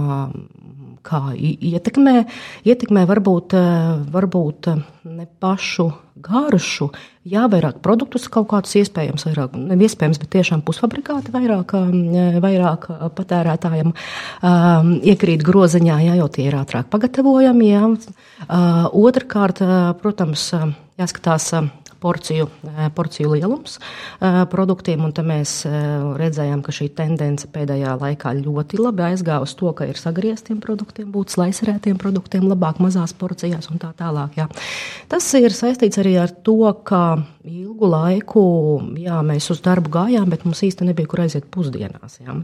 Kā 1.02 1.32
ietekmē, 1.34 2.28
ietekmē 2.62 3.02
varbūt, 3.10 3.54
eh, 3.58 3.94
varbūt 4.14 4.68
eh, 4.70 4.82
ne 5.10 5.26
pašu 5.42 5.88
garšu, 6.22 6.86
jā, 7.26 7.48
vairāk 7.50 7.80
produktus 7.82 8.28
kaut 8.30 8.46
kādus 8.52 8.76
iespējams, 8.78 9.24
vairāk, 9.26 9.56
iespējams, 9.74 10.20
bet 10.22 10.30
tiešām 10.36 10.62
pusfabrikāti 10.62 11.34
vairāk, 11.34 11.74
eh, 11.74 12.38
vairāk 12.44 12.86
patērētājiem 13.18 13.90
um, 13.90 14.94
iekrīt 15.02 15.42
groziņā, 15.42 15.98
jā, 16.06 16.14
jo 16.20 16.30
tie 16.30 16.46
ir 16.46 16.58
ātrāk 16.60 16.86
pagatavojami, 16.92 17.72
jā. 17.72 17.82
Uh, 18.46 18.86
otrkārt, 19.02 19.58
protams, 19.98 20.52
jāskatās 21.00 21.50
porciju, 22.02 22.48
eh, 22.66 22.88
porciju 22.94 23.32
lielums 23.36 23.78
eh, 23.78 24.42
produktiem. 24.50 25.04
Un 25.06 25.14
mēs 25.28 25.54
eh, 25.68 25.74
redzējām, 26.18 26.62
ka 26.66 26.74
šī 26.74 26.88
tendence 26.98 27.48
pēdējā 27.52 27.94
laikā 28.00 28.34
ļoti 28.40 28.80
labi 28.80 29.06
aizgāja 29.12 29.42
uz 29.44 29.54
to, 29.58 29.70
ka 29.76 29.86
ir 29.88 30.00
sagrieztiem 30.00 30.60
produktiem, 30.62 31.10
būt 31.14 31.36
slaiserētiem 31.36 32.00
produktiem, 32.02 32.48
labāk 32.50 32.82
mazās 32.82 33.14
porcijās 33.14 33.70
un 33.70 33.82
tā 33.82 33.92
tālāk. 33.98 34.40
Jā. 34.40 34.48
Tas 35.12 35.28
ir 35.38 35.54
saistīts 35.54 36.00
arī 36.02 36.16
ar 36.22 36.34
to, 36.44 36.58
ka 36.86 37.22
ilgu 37.42 37.88
laiku 37.90 38.42
jā, 39.02 39.18
mēs 39.26 39.48
uz 39.52 39.60
darbu 39.64 39.90
gājām, 39.92 40.28
bet 40.30 40.44
mums 40.46 40.62
īsti 40.62 40.86
nebija 40.86 41.10
kur 41.10 41.24
aiziet 41.24 41.48
pusdienās. 41.52 42.20
Jā. 42.22 42.36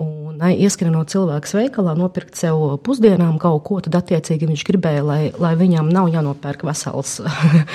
Un 0.00 0.40
ieskrienot 0.50 1.12
cilvēku 1.12 1.50
veikalā, 1.58 1.94
nopirkt 1.98 2.38
sev 2.40 2.62
pusdienām 2.84 3.38
kaut 3.42 3.62
ko, 3.68 3.80
tad 3.84 3.98
attiecīgi 4.00 4.48
viņš 4.48 4.64
gribēja, 4.68 5.04
lai, 5.04 5.20
lai 5.40 5.52
viņam 5.60 5.90
nav 5.92 6.08
jānopērk 6.12 6.64
vesels, 6.68 7.18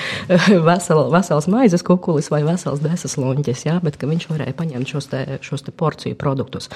vesel, 0.69 1.03
vesels 1.15 1.49
maizes 1.51 1.85
kukulis 1.85 2.29
vai 2.33 2.43
vesels 2.47 2.83
desas 2.83 3.17
luņķis, 3.21 3.65
jā, 3.69 3.79
bet 3.83 3.99
ka 4.01 4.09
viņš 4.11 4.29
varēja 4.31 4.57
paņemt 4.59 4.95
šos, 4.95 5.09
te, 5.11 5.25
šos 5.45 5.65
te 5.65 5.75
porciju 5.75 6.19
produktus. 6.19 6.69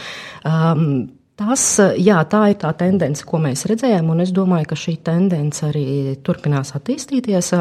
Um, 0.48 1.10
Tas, 1.40 1.62
jā, 1.96 2.18
tā 2.28 2.42
ir 2.52 2.58
tā 2.60 2.74
tendence, 2.76 3.24
ko 3.24 3.38
mēs 3.40 3.62
redzējām, 3.70 4.10
un 4.12 4.20
es 4.26 4.34
domāju, 4.36 4.66
ka 4.68 4.78
šī 4.80 4.98
tendence 5.08 5.64
arī 5.70 5.86
turpinās 6.26 6.74
attīstīties. 6.76 7.54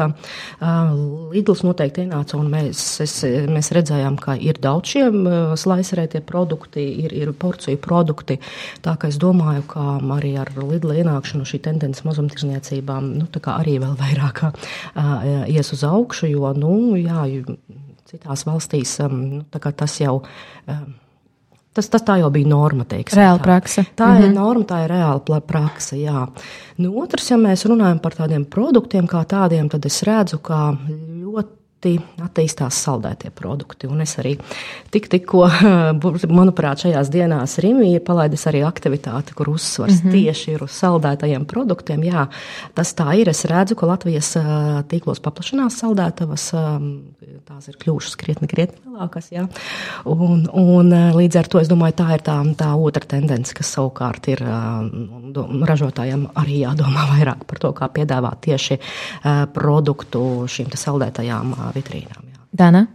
Lidls 1.31 1.63
noteikti 1.63 2.03
ienāca, 2.03 2.35
un 2.41 2.49
mēs, 2.51 2.83
es, 3.05 3.15
mēs 3.47 3.71
redzējām, 3.77 4.19
ka 4.19 4.35
ir 4.35 4.59
daudz 4.59 4.91
šiem 4.97 5.31
slaiserētie 5.63 6.19
produkti, 6.27 6.83
ir, 7.05 7.15
ir 7.21 7.31
porciju 7.31 7.79
produkti. 7.79 8.41
Tā 8.83 8.97
kā 8.99 9.13
es 9.13 9.19
domāju, 9.21 9.63
ka 9.71 9.87
arī 10.17 10.35
ar 10.43 10.51
Lidla 10.59 10.99
ienākšanu 10.99 11.47
šī 11.47 11.63
tendence 11.71 12.03
mazumtirdzniecībām 12.03 13.13
nu, 13.15 13.31
arī 13.55 13.79
vēl 13.79 13.95
vairāk 14.03 14.43
ies 15.47 15.71
uz 15.77 15.87
augšu, 15.87 16.33
jo, 16.33 16.51
nu, 16.59 16.73
jā, 16.99 17.29
citās 18.11 18.43
valstīs 18.49 18.99
nu, 19.07 19.45
tas 19.55 20.01
jau. 20.03 20.19
Tas, 21.79 21.87
tas 21.87 22.03
tā 22.03 22.17
jau 22.19 22.27
bija 22.33 22.47
norma. 22.51 22.83
Teiksim, 22.89 23.21
reāla 23.21 23.39
praksa. 23.39 23.85
Tā, 23.87 23.93
tā 24.01 24.07
mm 24.07 24.15
-hmm. 24.15 24.23
ir 24.23 24.27
mhm. 24.27 24.35
norma, 24.35 24.65
tā 24.67 24.83
ir 24.83 24.91
reāla 24.91 25.39
praksa. 25.47 25.95
Jā. 25.95 26.27
Nu, 26.77 26.91
otrs, 27.01 27.31
ja 27.31 27.37
mēs 27.37 27.63
runājam 27.65 27.99
par 27.99 28.11
tādiem 28.15 28.45
produktiem 28.45 29.07
kā 29.07 29.23
tādiem, 29.25 29.69
tad 29.69 29.85
es 29.85 30.03
redzu, 30.03 30.37
ka 30.37 30.77
ļoti 31.23 31.58
attīstās 31.79 32.75
saldētie 32.83 33.31
produkti. 33.35 33.87
Un 33.87 34.01
es 34.03 34.17
arī 34.19 34.35
tik, 34.91 35.07
tikko, 35.11 35.45
manuprāt, 36.39 36.83
šajās 36.85 37.11
dienās 37.13 37.57
Rīgā 37.63 37.67
ir 37.69 38.03
palaidis 38.05 38.45
arī 38.49 38.63
aktivitāte, 38.67 39.35
kur 39.37 39.49
uzsvars 39.53 40.03
mm 40.03 40.09
-hmm. 40.09 40.11
tieši 40.11 40.51
ir 40.51 40.63
uz 40.63 40.71
saldētajiem 40.71 41.45
produktiem. 41.45 42.03
Jā, 42.03 42.27
tas 42.73 42.93
tā 42.95 43.13
ir. 43.15 43.29
Es 43.29 43.45
redzu, 43.45 43.75
ka 43.75 43.85
Latvijas 43.85 44.35
tīklos 44.89 45.19
paplašinās 45.19 45.79
saldētavas, 45.79 46.51
tās 47.45 47.67
ir 47.67 47.75
kļuvušas 47.77 48.15
krietni, 48.15 48.47
krietni 48.47 48.79
lielākas. 48.99 49.31
Jā. 49.31 49.47
Un, 50.05 50.47
un 50.51 50.91
līdz 51.15 51.39
ar 51.39 51.47
to 51.47 51.59
es 51.59 51.69
domāju, 51.69 51.95
tā 52.01 52.13
ir 52.15 52.21
tā, 52.25 52.37
tā 52.57 52.73
otra 52.75 53.05
tendence, 53.05 53.53
kas 53.53 53.71
savukārt 53.75 54.27
ir 54.27 54.43
ražotājiem 55.71 56.27
arī 56.35 56.63
jādomā 56.63 57.07
vairāk 57.15 57.45
par 57.45 57.59
to, 57.59 57.71
kā 57.73 57.89
piedāvāt 57.89 58.41
tieši 58.41 58.79
produktu 59.53 60.47
šīm 60.47 60.71
saldētajām 60.75 61.55
vitrīnām. 61.75 62.23
Jā. 62.29 62.41
Dana? 62.61 62.85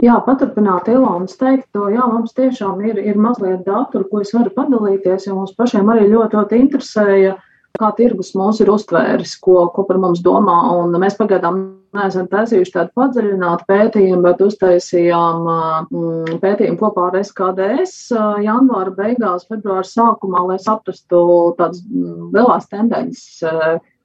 Jā, 0.00 0.16
paturpināt 0.24 0.88
Ilonas 0.88 1.36
teikto, 1.36 1.90
jā, 1.92 2.04
mums 2.08 2.32
tiešām 2.32 2.78
ir, 2.88 2.96
ir 3.04 3.18
mazliet 3.20 3.66
datu, 3.66 4.00
ko 4.08 4.22
es 4.24 4.32
varu 4.32 4.52
padalīties, 4.54 5.26
jo 5.28 5.36
mums 5.36 5.52
pašiem 5.58 5.90
arī 5.92 6.06
ļoti, 6.08 6.38
ļoti 6.38 6.60
interesēja, 6.62 7.34
kā 7.76 7.90
tirgus 7.98 8.32
mūs 8.36 8.62
ir 8.64 8.70
uztvēris, 8.72 9.34
ko, 9.44 9.66
ko 9.74 9.84
par 9.88 10.00
mums 10.00 10.22
domā, 10.24 10.56
un 10.80 10.96
mēs 11.02 11.18
pagaidām 11.18 11.60
neesam 11.96 12.30
taisījuši 12.32 12.72
tādu 12.78 12.94
padziļinātu 12.96 13.66
pētījumu, 13.68 14.22
bet 14.24 14.40
uztaisījām 14.46 15.44
mm, 15.90 16.40
pētījumu 16.40 16.80
kopā 16.80 17.10
ar 17.10 17.20
SKDS 17.20 18.14
janvāra 18.46 18.94
beigās, 18.96 19.44
februāra 19.50 19.84
sākumā, 19.84 20.46
lai 20.48 20.58
saprastu 20.62 21.22
tādas 21.60 21.84
mm, 21.84 22.32
lielās 22.38 22.72
tendences, 22.72 23.44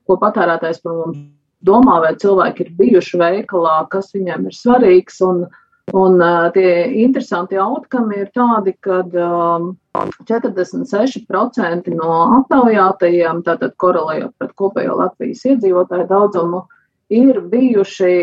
ko 0.05 0.19
patērētājs 0.21 0.83
par 0.83 0.99
mums 1.05 1.23
domā, 1.65 1.99
vai 2.03 2.15
cilvēki 2.21 2.65
ir 2.65 2.73
bijuši 2.79 3.21
veikalā, 3.21 3.77
kas 3.91 4.13
viņiem 4.15 4.49
ir 4.49 4.57
svarīgs. 4.57 5.21
Un, 5.25 5.45
un 5.95 6.23
tie 6.55 6.69
interesanti 7.03 7.59
outcome 7.61 8.21
ir 8.21 8.29
tādi, 8.35 8.75
ka 8.85 9.01
um, 9.05 9.73
46% 10.29 11.91
no 11.95 12.13
aptaujātajiem, 12.41 13.43
tātad 13.47 13.75
korelējot 13.81 14.33
pret 14.39 14.55
kopējo 14.59 14.97
Latvijas 15.01 15.45
iedzīvotāju 15.51 16.07
daudzumu, 16.09 16.65
ir 17.13 17.37
bijuši 17.51 18.13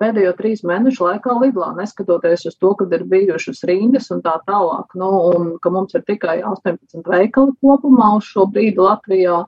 pēdējo 0.00 0.32
trīs 0.38 0.62
mēnešu 0.64 1.04
laikā 1.04 1.36
Lidlā, 1.42 1.74
neskatoties 1.76 2.46
uz 2.48 2.56
to, 2.56 2.72
ka 2.78 2.86
ir 2.96 3.04
bijušas 3.08 3.64
rindas 3.68 4.10
un 4.14 4.22
tā 4.24 4.38
tālāk, 4.48 4.96
nu, 4.96 5.10
un 5.34 5.50
ka 5.60 5.72
mums 5.72 5.94
ir 5.94 6.04
tikai 6.08 6.40
18 6.40 7.04
veikali 7.04 7.56
kopumā 7.60 8.14
uz 8.16 8.30
šo 8.30 8.46
brīdi 8.48 8.80
Latvijā, 8.80 9.42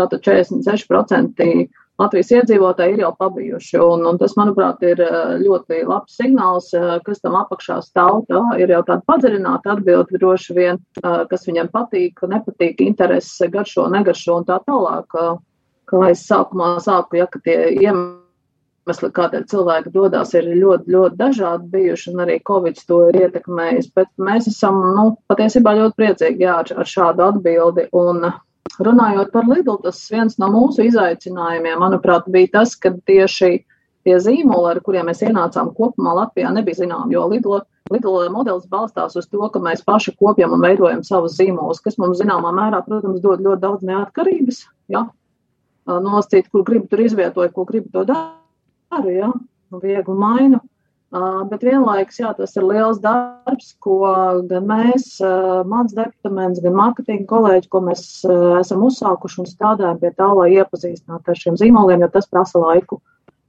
tātad 0.00 0.24
46% 0.24 1.68
Latvijas 2.00 2.30
iedzīvotāji 2.32 2.94
ir 2.94 3.02
jau 3.02 3.10
pabijuši. 3.18 3.76
Un, 3.84 4.06
un 4.08 4.18
tas, 4.20 4.32
manuprāt, 4.38 4.80
ir 4.86 5.02
eh, 5.04 5.34
ļoti 5.42 5.82
labs 5.88 6.16
signāls, 6.16 6.70
eh, 6.76 6.94
kas 7.04 7.20
tam 7.20 7.36
apakšā 7.42 7.80
stāv. 7.84 8.22
Tā 8.30 8.40
ir 8.62 8.72
jau 8.72 8.80
tāda 8.88 9.04
padziļināta 9.10 9.74
atbilde 9.74 10.20
droši 10.22 10.56
vien, 10.56 10.80
eh, 11.02 11.20
kas 11.30 11.44
viņam 11.48 11.68
patīk, 11.74 12.24
nepatīk, 12.32 12.80
interese, 12.86 13.50
garšo, 13.52 13.90
negaršo 13.92 14.40
un 14.40 14.48
tā 14.48 14.58
tālāk. 14.64 15.20
Kā 15.90 16.00
es 16.08 16.24
sākumā 16.24 16.76
sāku, 16.80 17.18
ja 17.18 17.26
tie 17.44 17.58
iemesli, 17.82 19.10
kādēļ 19.16 19.48
cilvēki 19.50 19.92
dodas, 19.92 20.32
ir 20.38 20.46
ļoti, 20.54 20.86
ļoti 20.94 21.18
dažādi 21.18 21.72
bijuši, 21.74 22.12
un 22.14 22.24
arī 22.24 22.38
Covid 22.46 22.80
to 22.86 23.00
ir 23.10 23.24
ietekmējis. 23.26 23.90
Bet 23.98 24.08
mēs 24.16 24.48
esam 24.48 24.78
nu, 24.96 25.10
patiesībā 25.28 25.74
ļoti 25.82 25.98
priecīgi 25.98 26.46
jā, 26.46 26.60
ar, 26.62 26.72
ar 26.80 26.88
šādu 26.88 27.26
atbildi. 27.26 27.90
Un, 27.92 28.30
Runājot 28.78 29.32
par 29.34 29.48
Lidl, 29.50 29.80
tas 29.82 29.98
viens 30.12 30.38
no 30.38 30.48
mūsu 30.52 30.84
izaicinājumiem, 30.86 31.80
manuprāt, 31.82 32.28
bija 32.30 32.60
tas, 32.60 32.76
ka 32.78 32.92
tieši 33.08 33.64
tie 34.06 34.16
zīmoli, 34.22 34.70
ar 34.70 34.80
kuriem 34.84 35.10
mēs 35.10 35.22
ienācām 35.26 35.72
kopumā 35.76 36.14
Latvijā, 36.22 36.52
nebija 36.54 36.80
zinām, 36.82 37.10
jo 37.12 37.26
Lidl, 37.28 37.58
Lidl 37.90 38.20
modelis 38.32 38.68
balstās 38.70 39.16
uz 39.18 39.28
to, 39.28 39.42
ka 39.52 39.60
mēs 39.62 39.82
paši 39.86 40.14
kopjam 40.20 40.54
un 40.56 40.64
veidojam 40.64 41.02
savus 41.06 41.36
zīmolus, 41.36 41.82
kas 41.84 41.98
mums 42.00 42.20
zināmā 42.22 42.52
mērā, 42.56 42.82
protams, 42.86 43.20
dod 43.24 43.42
ļoti 43.44 43.64
daudz 43.64 43.86
neatkarības. 43.88 44.62
Ja? 44.92 45.06
Nosacīt, 45.90 46.50
kur 46.52 46.64
gribu, 46.64 46.86
tur 46.90 47.02
izvietoju, 47.04 47.52
ko 47.56 47.66
gribu, 47.68 47.90
to 47.92 48.06
daru. 48.08 49.10
Ja? 49.10 49.32
Viegli 49.82 50.16
mainu. 50.16 50.60
Bet 51.10 51.64
vienlaikus 51.66 52.20
jā, 52.20 52.28
tas 52.38 52.52
ir 52.54 52.62
liels 52.68 53.00
darbs, 53.02 53.72
ko 53.82 53.96
gan 54.46 54.66
mēs, 54.68 55.16
mans 55.66 55.94
departaments, 55.96 56.60
gan 56.62 56.76
mārketinga 56.78 57.26
kolēģi, 57.32 57.66
ko 57.72 57.80
mēs 57.82 58.04
esam 58.60 58.84
uzsākuši 58.86 59.40
un 59.42 59.48
strādājam 59.50 59.98
pie 59.98 60.12
tā, 60.14 60.28
lai 60.38 60.52
iepazīstinātu 60.60 61.32
ar 61.32 61.40
šiem 61.40 61.58
zīmoliem, 61.58 62.04
jo 62.06 62.10
tas 62.14 62.30
prasa 62.30 62.62
laiku. 62.62 63.00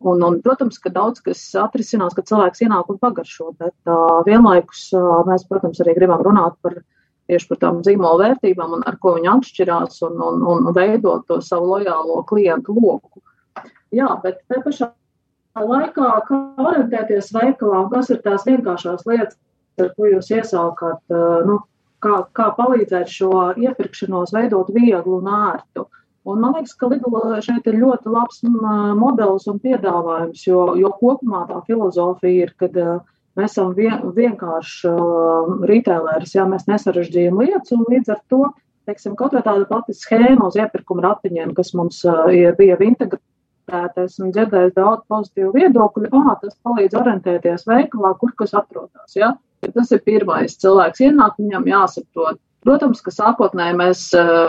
Un, 0.02 0.24
un, 0.26 0.40
protams, 0.42 0.80
ka 0.82 0.90
daudz 0.90 1.22
kas 1.22 1.44
atrisinās, 1.62 2.16
kad 2.18 2.26
cilvēks 2.26 2.64
ienāk 2.66 2.90
un 2.90 2.98
pagaršo, 3.02 3.52
bet 3.62 3.76
uh, 3.86 4.24
vienlaikus 4.26 4.88
uh, 4.98 5.20
mēs, 5.28 5.46
protams, 5.46 5.78
arī 5.84 5.94
gribam 6.00 6.24
runāt 6.26 6.56
par 6.66 6.80
tieši 7.30 7.48
par 7.52 7.60
tām 7.62 7.84
zīmola 7.86 8.26
vērtībām 8.26 8.74
un 8.80 8.88
ar 8.90 8.98
ko 9.02 9.14
viņi 9.20 9.30
atšķirās 9.36 10.02
un, 10.08 10.18
un, 10.26 10.42
un 10.50 10.72
veidot 10.74 11.28
to 11.30 11.38
savu 11.46 11.76
lojālo 11.76 12.24
klientu 12.26 12.74
loku. 12.80 13.22
Jā, 13.94 14.10
bet 14.24 14.42
te 14.50 14.58
pašā 14.66 14.90
laikā, 15.58 16.10
kā 16.28 16.40
orientēties 16.62 17.32
veikalā, 17.36 17.86
kas 17.92 18.12
ir 18.14 18.22
tās 18.24 18.46
vienkāršās 18.48 19.06
lietas, 19.10 19.38
ar 19.82 19.92
ko 19.98 20.08
jūs 20.08 20.32
iesākāt, 20.32 21.02
nu, 21.48 21.60
kā, 22.04 22.22
kā 22.38 22.52
palīdzēt 22.58 23.12
šo 23.12 23.32
iepirkšanos 23.60 24.34
veidot 24.36 24.72
vieglu 24.74 25.20
un 25.20 25.32
ērtu. 25.32 25.88
Un 26.30 26.42
man 26.44 26.54
liekas, 26.54 26.76
ka 26.78 26.88
Lidla 26.92 27.40
šeit 27.42 27.66
ir 27.66 27.80
ļoti 27.82 28.12
labs 28.14 28.44
modelis 28.46 29.48
un 29.50 29.58
piedāvājums, 29.64 30.44
jo, 30.46 30.68
jo 30.78 30.92
kopumā 31.00 31.48
tā 31.50 31.64
filozofija 31.66 32.46
ir, 32.46 32.54
kad 32.62 32.78
mēs 33.40 33.56
esam 33.56 33.72
vien, 33.74 34.04
vienkārši 34.14 34.92
retailērs, 35.72 36.36
ja 36.38 36.46
mēs 36.50 36.68
nesarežģījam 36.70 37.42
lietas, 37.42 37.74
un 37.74 37.88
līdz 37.90 38.14
ar 38.14 38.22
to, 38.30 38.44
teiksim, 38.86 39.18
kaut 39.18 39.34
vai 39.34 39.42
tāda 39.46 39.66
pati 39.70 39.98
schēma 39.98 40.52
uz 40.52 40.60
iepirkuma 40.62 41.08
ratiņiem, 41.08 41.56
kas 41.58 41.74
mums 41.78 42.04
ir, 42.06 42.54
bija 42.60 42.78
integrēta. 42.78 43.24
Esmu 43.72 44.32
dzirdējis 44.36 44.76
daudz 44.76 45.04
pozitīvu 45.12 45.52
viedokļu. 45.56 46.10
Ah, 46.18 46.34
tas 46.42 46.56
palīdz 46.66 46.98
orientēties 47.00 47.68
veikalā, 47.70 48.14
kur 48.20 48.34
kas 48.40 48.56
atrodas. 48.58 49.16
Ja? 49.16 49.36
Tas 49.62 49.92
ir 49.94 50.02
pirmais. 50.06 50.58
Cilvēks 50.62 51.04
ienāk, 51.06 51.38
viņam 51.40 51.68
jāsaprot. 51.70 52.42
Protams, 52.62 53.00
ka 53.02 53.10
sākotnēji 53.14 53.74
mēs 53.80 54.02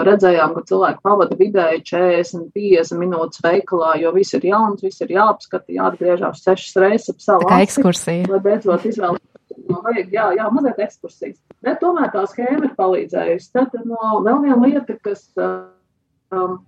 redzējām, 0.04 0.52
ka 0.52 0.62
cilvēki 0.68 1.00
pavada 1.06 1.36
vidēji 1.38 1.80
40, 1.88 2.50
50 2.52 3.00
minūtes 3.00 3.40
veikalā, 3.44 3.94
jo 4.02 4.12
viss 4.12 4.36
ir 4.36 4.44
jauns, 4.50 4.82
viss 4.84 5.00
ir 5.00 5.14
jāapskata, 5.14 5.72
jāatgriežas 5.72 6.42
sešas 6.44 6.76
reizes 6.82 7.14
ap 7.14 7.22
savu 7.24 7.46
akti, 7.48 7.68
ekskursiju. 7.70 8.26
Lai 8.34 8.42
beidzot 8.44 8.84
izvēlēties. 8.90 9.30
Vajag, 9.72 10.12
jā, 10.12 10.26
jā, 10.36 10.50
mazliet 10.52 10.84
ekskursijas. 10.84 11.38
Bet 11.64 11.80
tomēr 11.80 12.12
tā 12.12 12.26
schēma 12.28 12.68
ir 12.68 12.76
palīdzējusi. 12.76 13.48
Tad 13.56 13.80
no, 13.88 14.20
vēl 14.26 14.44
viena 14.44 14.60
lieta, 14.60 14.96
kas 15.04 15.24
um, 15.38 16.58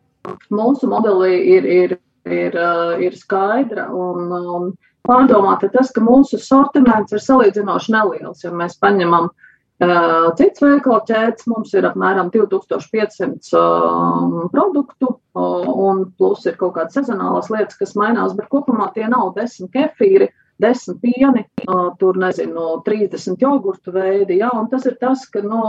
mūsu 0.53 0.89
modelī 0.89 1.35
ir, 1.59 1.69
ir 1.69 1.97
ir, 2.25 2.57
uh, 2.57 2.95
ir 3.03 3.17
skaidra 3.19 3.89
un, 3.93 4.29
un 4.33 4.69
pārdomāta 5.05 5.69
tas, 5.73 5.91
ka 5.93 6.03
mūsu 6.05 6.41
sortiments 6.41 7.13
ir 7.13 7.23
salīdzinoši 7.23 7.95
neliels. 7.95 8.45
Ja 8.45 8.53
mēs 8.57 8.77
paņemam 8.81 9.29
uh, 9.29 10.31
cits 10.39 10.63
veikalu 10.65 11.01
ķēdes, 11.11 11.49
mums 11.51 11.75
ir 11.77 11.89
apmēram 11.89 12.31
2500 12.35 13.53
uh, 13.59 14.47
produktu, 14.55 15.15
uh, 15.37 15.69
un 15.89 16.07
plus 16.19 16.47
ir 16.49 16.57
kaut 16.61 16.77
kādas 16.79 16.97
sezonālas 16.97 17.51
lietas, 17.53 17.79
kas 17.81 17.97
mainās, 18.01 18.37
bet 18.39 18.49
kopumā 18.53 18.91
tie 18.95 19.09
nav 19.11 19.35
desmit 19.37 19.73
kefīri. 19.77 20.33
Desmit 20.63 21.01
pieni, 21.03 21.41
uh, 21.67 21.89
tur 21.99 22.15
nezinu, 22.23 22.77
30 22.87 23.41
jogurtu 23.43 23.91
veidi. 23.91 24.39
Jā, 24.39 24.53
un 24.55 24.69
tas 24.71 24.85
ir 24.87 24.95
tas, 25.01 25.25
ka 25.27 25.43
no, 25.43 25.65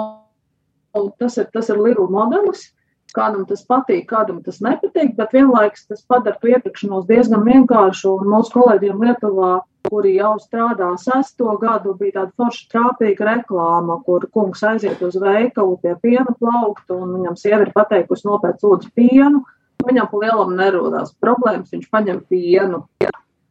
tas 1.18 1.40
ir, 1.42 1.48
tas 1.50 1.72
ir 1.74 1.82
lielu 1.82 2.06
modelis, 2.14 2.68
Kādam 3.16 3.46
tas 3.48 3.64
patīk, 3.64 4.10
kādam 4.10 4.42
tas 4.44 4.60
nepatīk, 4.64 5.14
bet 5.16 5.32
vienlaikus 5.36 5.86
tas 5.88 6.04
padara 6.04 6.36
to 6.42 6.52
iepirkšanos 6.52 7.08
diezgan 7.08 7.46
vienkāršu. 7.48 8.12
Un 8.20 8.32
mūsu 8.34 8.52
kolēģiem 8.58 9.04
Lietuvā, 9.06 9.52
kuri 9.88 10.16
jau 10.18 10.34
strādā 10.44 10.90
sesto 11.00 11.56
gadu, 11.62 11.94
bija 12.00 12.18
tāda 12.20 12.34
forša 12.36 12.66
trāpīga 12.74 13.30
reklāma, 13.30 14.02
kur 14.08 14.28
kungs 14.36 14.64
aiziet 14.68 15.04
uz 15.06 15.16
veikalu 15.22 15.78
pie 15.84 15.96
piena 16.04 16.36
plaukta 16.40 16.98
un 16.98 17.16
viņam 17.20 17.38
sieviete 17.40 17.72
pateikusi 17.76 18.28
nopēc 18.28 18.66
lūdzu 18.66 18.92
pienu. 18.98 19.46
Viņam 19.86 20.10
pa 20.12 20.22
lielam 20.24 20.56
nerodās 20.58 21.14
problēmas, 21.22 21.72
viņš 21.72 21.90
paņem 21.94 22.24
pienu, 22.32 22.84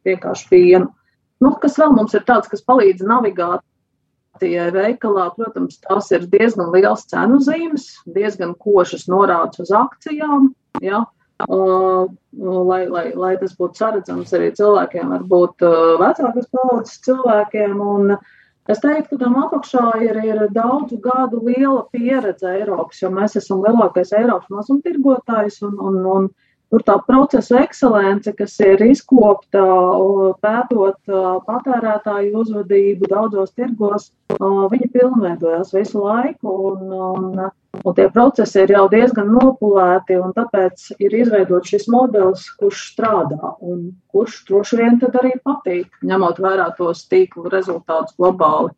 vienkārši 0.05 0.49
pienu. 0.51 0.91
Nu, 1.41 1.55
kas 1.61 1.77
vēl 1.79 1.93
mums 1.95 2.13
ir 2.17 2.25
tāds, 2.27 2.49
kas 2.51 2.63
palīdz 2.65 3.05
navigāt 3.07 3.63
Tie 4.41 4.69
veikalā, 4.75 5.29
protams, 5.35 5.77
tās 5.85 6.09
ir 6.11 6.25
diezgan 6.31 6.71
liels 6.73 7.05
cenu 7.11 7.39
zīmes, 7.43 7.85
diezgan 8.17 8.55
košas 8.59 9.07
norādes 9.11 9.63
uz 9.63 9.71
akcijām. 9.71 10.49
Ja? 10.83 11.05
Uh, 11.47 12.07
lai, 12.39 12.85
lai, 12.87 13.09
lai 13.15 13.33
tas 13.39 13.55
būtu 13.59 13.79
saredzams 13.79 14.31
arī 14.37 14.53
cilvēkiem, 14.55 15.09
varbūt 15.17 15.65
uh, 15.67 15.95
vecākas 15.99 16.47
paudzes 16.51 17.01
cilvēkiem. 17.07 17.75
Un 17.83 18.15
es 18.71 18.79
teiktu, 18.83 19.17
ka 19.17 19.21
tam 19.25 19.35
apakšā 19.43 19.85
ir, 20.03 20.19
ir 20.23 20.45
daudzu 20.55 20.99
gadu 21.03 21.41
liela 21.43 21.83
pieredze 21.91 22.53
Eiropas, 22.55 23.01
jo 23.03 23.11
mēs 23.11 23.35
esam 23.41 23.63
lielākais 23.65 24.15
Eiropas 24.15 24.51
mazumtirgotājs 24.51 25.59
un, 25.67 25.75
un, 25.79 25.99
un 26.15 26.29
Tur 26.73 26.81
tā 26.81 26.95
procesa 27.05 27.59
ekscelence, 27.61 28.31
kas 28.35 28.55
ir 28.65 28.81
izkopta 28.87 29.61
pētot 30.41 31.11
patērētāju 31.45 32.41
uzvedību 32.41 33.09
daudzos 33.11 33.53
tirgos, 33.53 34.09
viņi 34.39 34.89
pilnveidojas 34.95 35.75
visu 35.75 36.01
laiku. 36.01 36.55
Un, 36.71 36.95
un, 37.09 37.43
un 37.81 37.97
tie 37.97 38.07
procesi 38.15 38.63
ir 38.63 38.73
jau 38.75 38.85
diezgan 38.91 39.29
nopulēti, 39.35 40.17
un 40.17 40.33
tāpēc 40.35 40.87
ir 41.05 41.17
izveidots 41.21 41.75
šis 41.75 41.85
modelis, 41.93 42.47
kurš 42.59 42.87
strādā 42.95 43.53
un 43.61 43.91
kurš 44.11 44.41
droši 44.49 44.81
vien 44.81 44.97
tad 45.03 45.19
arī 45.21 45.35
patīk, 45.45 45.91
ņemot 46.01 46.41
vērā 46.41 46.71
tos 46.79 47.05
tīklu 47.11 47.51
rezultātus 47.53 48.17
globāli. 48.17 48.73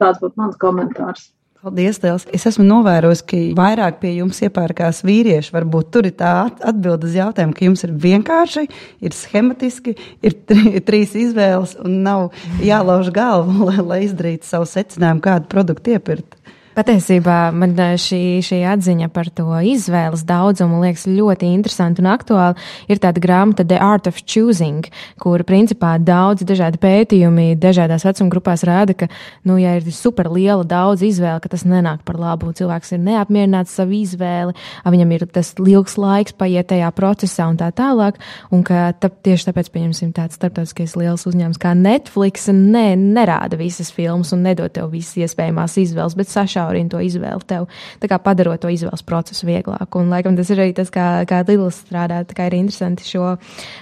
Tāds 0.00 0.22
būtu 0.22 0.40
mans 0.40 0.56
komentārs. 0.56 1.28
Paldies, 1.60 1.98
Lielas. 2.00 2.22
Es 2.32 2.46
esmu 2.48 2.64
novērojis, 2.64 3.20
ka 3.28 3.38
vairāk 3.58 3.98
pie 4.00 4.14
jums 4.14 4.38
iepērkās 4.46 5.02
vīrieši. 5.04 5.52
Varbūt 5.52 5.90
tur 5.92 6.06
ir 6.08 6.14
tā 6.16 6.30
atbilde 6.48 7.04
uz 7.04 7.18
jautājumu, 7.18 7.52
ka 7.52 7.66
jums 7.66 7.84
ir 7.84 7.92
vienkārši, 8.00 8.62
ir 9.04 9.12
schematiski, 9.12 9.92
ir 10.24 10.38
trīs 10.88 11.12
izvēles 11.20 11.74
un 11.84 11.98
nav 12.06 12.30
jālauž 12.64 13.12
galvu, 13.12 13.66
lai, 13.68 13.76
lai 13.90 14.00
izdarītu 14.06 14.48
savu 14.48 14.70
secinājumu, 14.72 15.20
kādu 15.26 15.52
produktu 15.52 15.92
iepirkt. 15.98 16.38
Patiesībā 16.70 17.50
man 17.50 17.72
šī, 17.74 18.38
šī 18.46 18.60
atziņa 18.70 19.08
par 19.10 19.26
to 19.34 19.48
izvēles 19.66 20.22
daudzumu 20.22 20.78
liekas 20.84 21.08
ļoti 21.10 21.48
interesanti 21.50 21.98
un 21.98 22.06
aktuāli. 22.12 22.62
Ir 22.86 23.00
tāda 23.02 23.18
grāmata 23.18 23.64
The 23.66 23.80
Art 23.82 24.06
of 24.06 24.20
Choosing, 24.22 24.86
kur 25.18 25.42
principā 25.42 25.96
daudz 25.98 26.44
dažādi 26.46 26.78
pētījumi 26.78 27.56
dažādās 27.58 28.06
vecuma 28.06 28.30
grupās 28.30 28.62
rāda, 28.66 28.94
ka, 28.94 29.08
nu, 29.50 29.56
ja 29.58 29.74
ir 29.80 29.88
super 29.90 30.30
liela 30.30 30.62
daudz 30.62 31.02
izvēle, 31.02 31.40
ka 31.42 31.50
tas 31.50 31.66
nenāk 31.66 32.04
par 32.06 32.20
labu. 32.22 32.52
Cilvēks 32.54 32.94
ir 32.94 33.02
neapmierināts 33.02 33.74
savu 33.74 33.98
izvēli, 33.98 34.54
viņam 34.86 35.16
ir 35.16 35.26
tas 35.26 35.50
ilgs 35.58 35.98
laiks 35.98 36.38
paiet 36.38 36.70
tajā 36.70 36.92
procesā 36.94 37.48
un 37.50 37.58
tā 37.58 37.72
tālāk, 37.74 38.22
un 38.54 38.62
ka 38.66 38.92
tā, 38.94 39.10
tieši 39.10 39.50
tāpēc, 39.50 39.72
pieņemsim, 39.74 40.14
tāds 40.14 40.38
starptautiskais 40.38 40.94
liels 41.00 41.26
uzņēmums 41.26 41.58
kā 41.60 41.74
Netflix 41.74 42.46
ne, 42.54 42.94
nerāda 42.94 43.58
visas 43.58 43.90
filmas 43.94 44.30
un 44.36 44.46
nedod 44.46 44.70
tev 44.78 44.92
visas 44.94 45.18
iespējamās 45.26 45.78
izvēles, 45.82 46.18
bet 46.18 46.30
sašā 46.30 46.59
sašaurina 46.60 46.90
to 46.90 47.00
izvēli 47.00 47.46
tev, 47.46 47.66
tā 48.00 48.08
kā 48.10 48.18
padarot 48.22 48.60
to 48.60 48.70
izvēles 48.70 49.04
procesu 49.06 49.46
vieglāku. 49.48 50.00
Un, 50.00 50.10
laikam, 50.12 50.36
tas 50.36 50.50
ir 50.50 50.60
arī 50.60 50.74
tas, 50.76 50.90
kā, 50.92 51.24
kā 51.28 51.42
Lidls 51.48 51.80
strādā, 51.86 52.22
tā 52.24 52.36
kā 52.36 52.46
ir 52.50 52.58
interesanti 52.60 53.06
šo, 53.06 53.36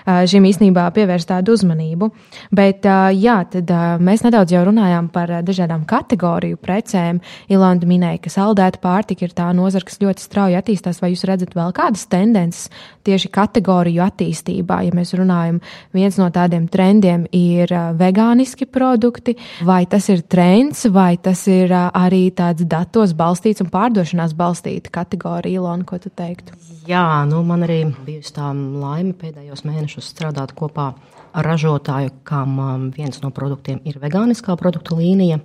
šim 0.06 0.46
īstenībā 0.48 0.86
pievērst 0.94 1.28
tādu 1.28 1.56
uzmanību. 1.56 2.10
Bet, 2.54 2.86
jā, 3.18 3.38
tad 3.52 3.72
mēs 4.04 4.24
nedaudz 4.24 4.54
jau 4.54 4.62
runājām 4.68 5.10
par 5.12 5.32
dažādām 5.44 5.84
kategoriju 5.88 6.60
precēm. 6.62 7.20
Ilanda 7.52 7.88
minēja, 7.88 8.22
ka 8.24 8.32
saldēta 8.32 8.80
pārtika 8.82 9.26
ir 9.26 9.34
tā 9.36 9.50
nozara, 9.56 9.86
kas 9.88 10.00
ļoti 10.02 10.24
strauji 10.24 10.58
attīstās. 10.58 11.02
Vai 11.02 11.12
jūs 11.12 11.26
redzat 11.28 11.54
vēl 11.58 11.74
kādas 11.76 12.06
tendences 12.10 12.68
tieši 13.06 13.32
kategoriju 13.34 14.04
attīstībā? 14.06 14.80
Ja 14.86 14.96
mēs 14.96 15.14
runājam, 15.18 15.60
viens 15.96 16.18
no 16.20 16.30
tādiem 16.32 16.68
trendiem 16.72 17.26
ir 17.36 17.72
vegāniski 17.98 18.68
produkti, 18.70 19.36
vai 19.66 19.82
tas 19.90 20.08
ir 20.12 20.24
trends, 20.30 20.86
vai 20.92 21.16
tas 21.20 21.44
ir 21.50 21.74
arī 21.74 22.28
tāds 22.36 22.67
datos 22.70 23.14
balstīts 23.16 23.62
un 23.64 23.70
pārdošanās 23.72 24.34
balstīta 24.38 24.92
kategorija, 24.94 25.60
Ilona, 25.60 25.86
ko 25.88 25.98
tu 26.02 26.12
teiktu? 26.14 26.56
Jā, 26.88 27.24
nu 27.28 27.42
man 27.46 27.64
arī 27.66 27.82
bijusi 28.06 28.34
tā 28.36 28.50
laime 28.54 29.14
pēdējos 29.18 29.64
mēnešos 29.68 30.10
strādāt 30.14 30.54
kopā 30.58 30.92
ar 31.36 31.48
ražotāju, 31.48 32.14
kam 32.28 32.58
um, 32.62 32.84
viens 32.94 33.20
no 33.22 33.32
produktiem 33.34 33.80
ir 33.88 33.98
vegāniskā 34.02 34.56
produktu 34.60 34.98
līnija. 35.00 35.40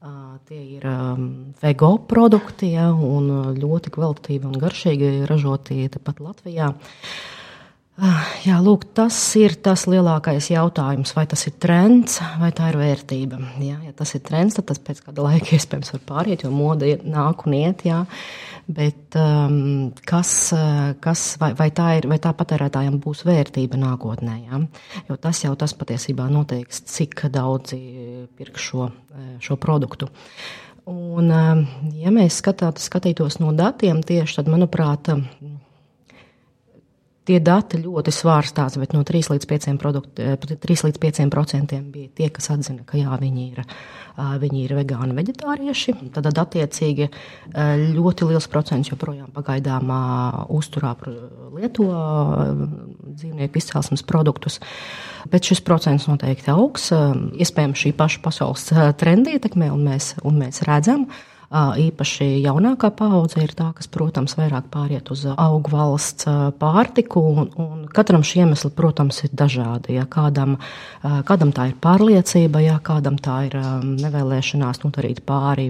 Uh, 0.00 0.38
tie 0.48 0.62
ir 0.78 0.86
um, 0.88 1.26
vego 1.60 1.92
produkti 2.08 2.72
ja, 2.72 2.88
un 2.94 3.54
ļoti 3.60 3.92
kvalitatīvi 3.92 4.48
un 4.48 4.56
garšīgi 4.62 5.10
ražoti 5.28 5.84
tepat 5.92 6.22
Latvijā. 6.24 6.70
Ah, 6.72 7.39
jā, 8.46 8.58
lūk, 8.64 8.86
tas 8.96 9.16
ir 9.38 9.56
tas 9.64 9.86
lielākais 9.90 10.50
jautājums. 10.52 11.12
Vai 11.16 11.26
tas 11.30 11.42
ir 11.48 11.56
trends 11.60 12.20
vai 12.40 12.50
tā 12.56 12.70
ir 12.72 12.78
vērtība? 12.80 13.40
Jā, 13.60 13.80
ja 13.86 13.92
tas 13.96 14.14
ir 14.16 14.22
trends, 14.26 14.56
tad 14.56 14.68
tas 14.70 14.80
pēc 14.82 15.02
kāda 15.04 15.26
laika 15.26 15.56
iespējams 15.56 15.92
var 15.96 16.04
pāriet, 16.08 16.44
jo 16.44 16.52
mode 16.54 16.96
nāk 17.04 17.44
un 17.48 17.58
iet. 17.58 17.84
Jā. 17.88 18.04
Bet 18.70 19.16
um, 19.18 19.90
kas, 20.06 20.32
kas, 21.02 21.24
vai, 21.42 21.50
vai, 21.58 21.68
tā 21.74 21.88
ir, 21.98 22.06
vai 22.10 22.20
tā 22.22 22.30
patērētājiem 22.38 23.00
būs 23.02 23.24
vērtība 23.26 23.80
nākotnē? 23.80 24.36
Jā? 24.46 24.62
Jo 25.10 25.18
tas 25.20 25.42
jau 25.42 25.56
tas 25.58 25.74
patiesībā 25.74 26.28
noteiks, 26.30 26.84
cik 26.86 27.26
daudzi 27.34 27.80
pirks 28.38 28.68
šo, 28.70 28.90
šo 29.42 29.58
produktu. 29.60 30.08
Un, 30.90 31.28
um, 31.28 31.64
ja 31.98 32.14
mēs 32.14 32.38
skatāt, 32.40 32.80
skatītos 32.82 33.40
no 33.42 33.50
datiem 33.56 34.00
tieši, 34.06 34.38
tad, 34.38 34.48
manuprāt, 34.52 35.10
Tie 37.30 37.38
dati 37.38 37.78
ļoti 37.78 38.10
svārstās, 38.10 38.74
bet 38.80 38.90
no 38.90 39.04
3 39.06 39.28
līdz 39.30 39.44
5%, 39.46 39.78
produkti, 39.78 40.24
3 40.58 40.82
līdz 40.88 40.98
5 40.98 41.76
bija 41.92 42.08
tie, 42.18 42.26
kas 42.34 42.50
atzina, 42.50 42.82
ka 42.82 42.98
jā, 42.98 43.14
viņi 43.20 43.44
ir, 43.52 43.60
viņi 44.42 44.64
ir 44.64 44.74
vegāni, 44.74 45.14
vegetārieši. 45.14 45.94
Tad, 46.16 46.26
attiecīgi, 46.26 47.06
ļoti 47.94 48.26
liels 48.32 48.50
procents 48.50 48.90
joprojām 48.90 49.30
pagaidām 49.36 49.94
uzturā 50.50 50.96
lieto 51.54 51.86
dzīvnieku 53.14 53.62
izcelsmes 53.62 54.02
produktus. 54.02 54.58
Bet 55.30 55.46
šis 55.46 55.62
procents 55.62 56.10
noteikti 56.10 56.50
augs. 56.50 56.90
Iespējams, 56.90 57.78
šī 57.84 57.94
paša 57.94 58.26
pasaules 58.26 58.72
trenda 58.98 59.38
ietekmē, 59.38 59.70
un 59.70 59.86
mēs, 59.86 60.16
un 60.26 60.42
mēs 60.42 60.64
redzam, 60.66 61.06
ka 61.06 61.14
Īpaši 61.50 62.44
jaunākā 62.44 62.92
paudze 62.94 63.40
ir 63.42 63.50
tā, 63.58 63.72
kas, 63.74 63.88
protams, 63.90 64.36
vairāk 64.38 64.68
pāriet 64.70 65.08
uz 65.10 65.24
augu 65.34 65.72
valsts 65.72 66.28
pārtiku, 66.60 67.24
un, 67.26 67.48
un 67.58 67.80
katram 67.90 68.22
šie 68.22 68.44
iemesli, 68.44 68.70
protams, 68.70 69.18
ir 69.26 69.32
dažādi. 69.34 69.96
Ja 69.96 70.04
kādam, 70.06 70.60
kādam 71.02 71.50
tā 71.50 71.72
ir 71.72 71.74
pārliecība, 71.82 72.62
ja 72.62 72.76
kādam 72.78 73.18
tā 73.18 73.40
ir 73.48 73.56
nevēlēšanās 73.82 74.84
nodarīt 74.84 75.24
pāri 75.26 75.66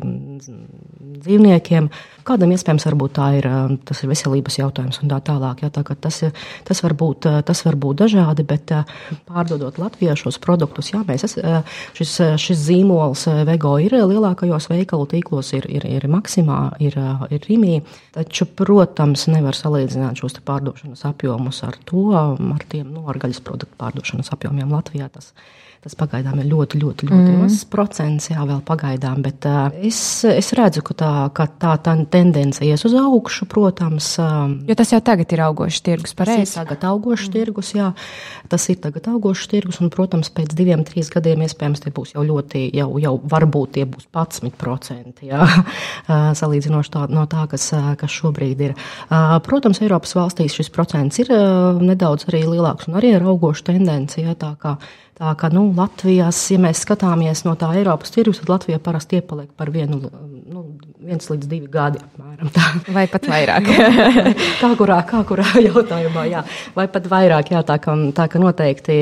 dzīvniekiem, 1.21 1.89
kādam 2.29 2.53
iespējams 2.53 2.85
tā 3.17 3.31
ir, 3.39 3.49
tas 3.89 4.05
ir 4.05 4.13
veselības 4.13 4.61
jautājums 4.61 5.01
un 5.01 5.15
tā 5.15 5.23
tālāk. 5.31 5.65
Ja, 5.65 5.73
tā, 5.73 5.85
tas, 5.97 6.21
tas, 6.69 6.85
var 6.85 6.93
būt, 6.93 7.31
tas 7.49 7.65
var 7.65 7.81
būt 7.81 8.05
dažādi, 8.05 8.45
bet 8.45 8.69
pārdodot 9.29 9.81
Latvijā 9.81 10.13
šos 10.13 10.37
produktus, 10.45 10.93
jā, 10.93 11.01
mēs, 11.09 11.25
šis, 11.97 12.15
šis 12.37 12.63
zīmols 12.69 13.27
Vego 13.49 13.79
ir 13.81 13.97
lielākajos 13.97 14.69
veikalu 14.75 15.09
tīklos. 15.17 15.55
Ir, 15.57 15.70
ir, 15.71 15.87
ir 15.89 16.07
Maksimā, 16.11 16.59
ir, 16.83 16.97
ir 17.31 17.47
Rīmī. 17.47 17.81
Taču, 18.17 18.49
protams, 18.59 19.27
nevar 19.31 19.57
salīdzināt 19.57 20.21
šos 20.21 20.39
pārdošanas 20.47 21.07
apjomus 21.09 21.63
ar 21.67 21.79
to, 21.89 22.11
ar 22.17 22.67
tiem 22.71 22.93
no, 22.95 23.07
ar 23.11 23.21
gaļas 23.23 23.43
produktu 23.47 23.79
pārdošanas 23.81 24.33
apjomiem 24.35 24.73
Latvijā. 24.75 25.11
Tas, 25.15 25.33
Tas 25.81 25.95
pagaidām 25.97 26.37
ir 26.43 26.45
ļoti, 26.45 26.77
ļoti, 26.77 27.07
ļoti 27.09 27.31
mm. 27.31 27.37
mazs 27.41 27.63
procents, 27.73 28.27
jā, 28.29 28.43
vēl 28.45 28.59
pagaidām. 28.69 29.23
Bet 29.25 29.47
uh, 29.49 29.71
es, 29.81 29.97
es 30.29 30.51
redzu, 30.53 30.83
ka 30.85 30.93
tā, 30.93 31.13
ka 31.33 31.47
tā, 31.49 31.71
tā 31.81 31.95
tendence 32.13 32.61
ies 32.69 32.85
uz 32.85 32.93
augšu, 33.01 33.49
protams. 33.49 34.11
Uh, 34.21 34.53
jo 34.69 34.77
tas 34.77 34.93
jau 34.93 35.01
tagad 35.01 35.33
ir 35.33 35.41
augošs 35.47 35.81
tirgus, 35.87 36.13
pareizi? 36.19 36.59
Tagad 36.59 36.85
augošs 36.91 37.31
mm. 37.31 37.33
tirgus, 37.33 37.73
jā. 37.79 37.89
Tas 38.53 38.69
ir 38.69 38.77
tagad 38.85 39.09
augošs 39.09 39.49
tirgus, 39.55 39.81
un, 39.81 39.89
protams, 39.95 40.29
pēc 40.37 40.53
diviem, 40.53 40.85
trīs 40.85 41.09
gadiem 41.17 41.47
iespējams 41.49 41.87
tie 41.87 41.97
būs 41.97 42.13
jau 42.13 42.29
ļoti, 42.29 42.67
jau, 42.77 42.91
jau 43.01 43.17
varbūt 43.33 43.79
tie 43.81 43.89
būs 43.89 44.11
11%, 44.13 45.25
jā, 45.33 45.49
uh, 45.49 46.31
salīdzinoši 46.45 46.97
tā, 46.99 47.09
no 47.09 47.25
tā, 47.25 47.49
kas, 47.49 47.71
kas 47.97 48.21
šobrīd 48.21 48.67
ir. 48.69 48.81
Protams, 49.49 49.81
Eiropas 49.81 50.13
valstīs 50.19 50.61
šis 50.61 50.69
procents 50.77 51.25
ir 51.25 51.33
nedaudz 51.81 52.29
arī 52.29 52.45
lielāks 52.45 52.91
un 52.91 53.01
arī 53.01 53.17
ir 53.17 53.31
augoša 53.33 53.71
tendence, 53.73 54.21
jā, 54.21 54.37
tā 55.21 55.35
kā 55.39 55.51
nu, 55.53 55.67
Latvijas, 55.77 56.41
ja 56.53 56.61
mēs 56.63 56.85
skatāmies 56.87 57.45
no 57.47 57.55
tā 57.61 57.71
Eiropas 57.77 58.15
tirgus, 58.15 58.41
tad 58.41 58.55
Latvija 58.55 58.81
parasti 58.83 59.21
iepaliek 59.21 59.51
par 59.57 59.73
vienu, 59.75 60.01
nu, 60.51 60.65
viens 61.05 61.31
līdz 61.33 61.51
divi 61.51 61.69
gadi. 61.71 62.01
Apmēram, 62.05 62.30
tā. 62.55 62.67
Vai 62.95 63.05
pat 63.11 63.27
vairāk? 63.29 63.69
kā, 64.63 64.71
kurā, 64.79 65.01
kā 65.09 65.23
kurā 65.29 65.47
jautājumā, 65.61 66.25
jā. 66.31 66.43
Vai 66.77 66.87
pat 66.93 67.09
vairāk, 67.11 67.53
jā, 67.55 67.63
tā 67.67 67.77
ka, 67.83 67.95
tā 68.17 68.27
ka 68.33 68.41
noteikti 68.43 68.97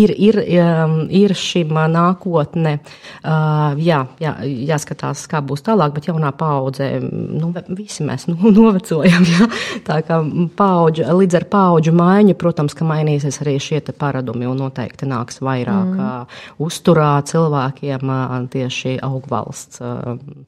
ir, 0.00 0.14
ir, 0.16 0.40
um, 0.62 0.96
ir 1.10 1.34
šim 1.36 1.76
nākotne, 1.92 2.78
uh, 3.22 3.76
jā, 3.82 4.00
jā, 4.22 4.34
jāskatās, 4.72 5.26
kā 5.30 5.42
būs 5.44 5.64
tālāk, 5.66 5.94
bet 5.96 6.08
jaunā 6.10 6.32
paudze, 6.36 6.90
nu, 7.02 7.52
visi 7.68 8.06
mēs 8.06 8.28
nu, 8.30 8.38
novecojam, 8.58 9.26
jā. 9.28 9.50
Tā 9.86 10.00
kā 10.06 10.20
paudžu, 10.58 11.06
līdz 11.18 11.40
ar 11.42 11.48
paudžu 11.52 11.94
maiņu, 11.96 12.38
protams, 12.40 12.76
ka 12.78 12.86
mainīsies 12.88 13.42
arī 13.44 13.58
šie 13.62 13.82
paradumi 13.98 14.48
un 14.48 14.58
noteikti 14.58 15.06
nāks 15.08 15.40
vairāk 15.44 15.92
mm. 15.94 16.38
uzturā 16.64 17.12
cilvēkiem 17.28 18.12
tieši 18.52 18.98
augvalsts 19.04 19.82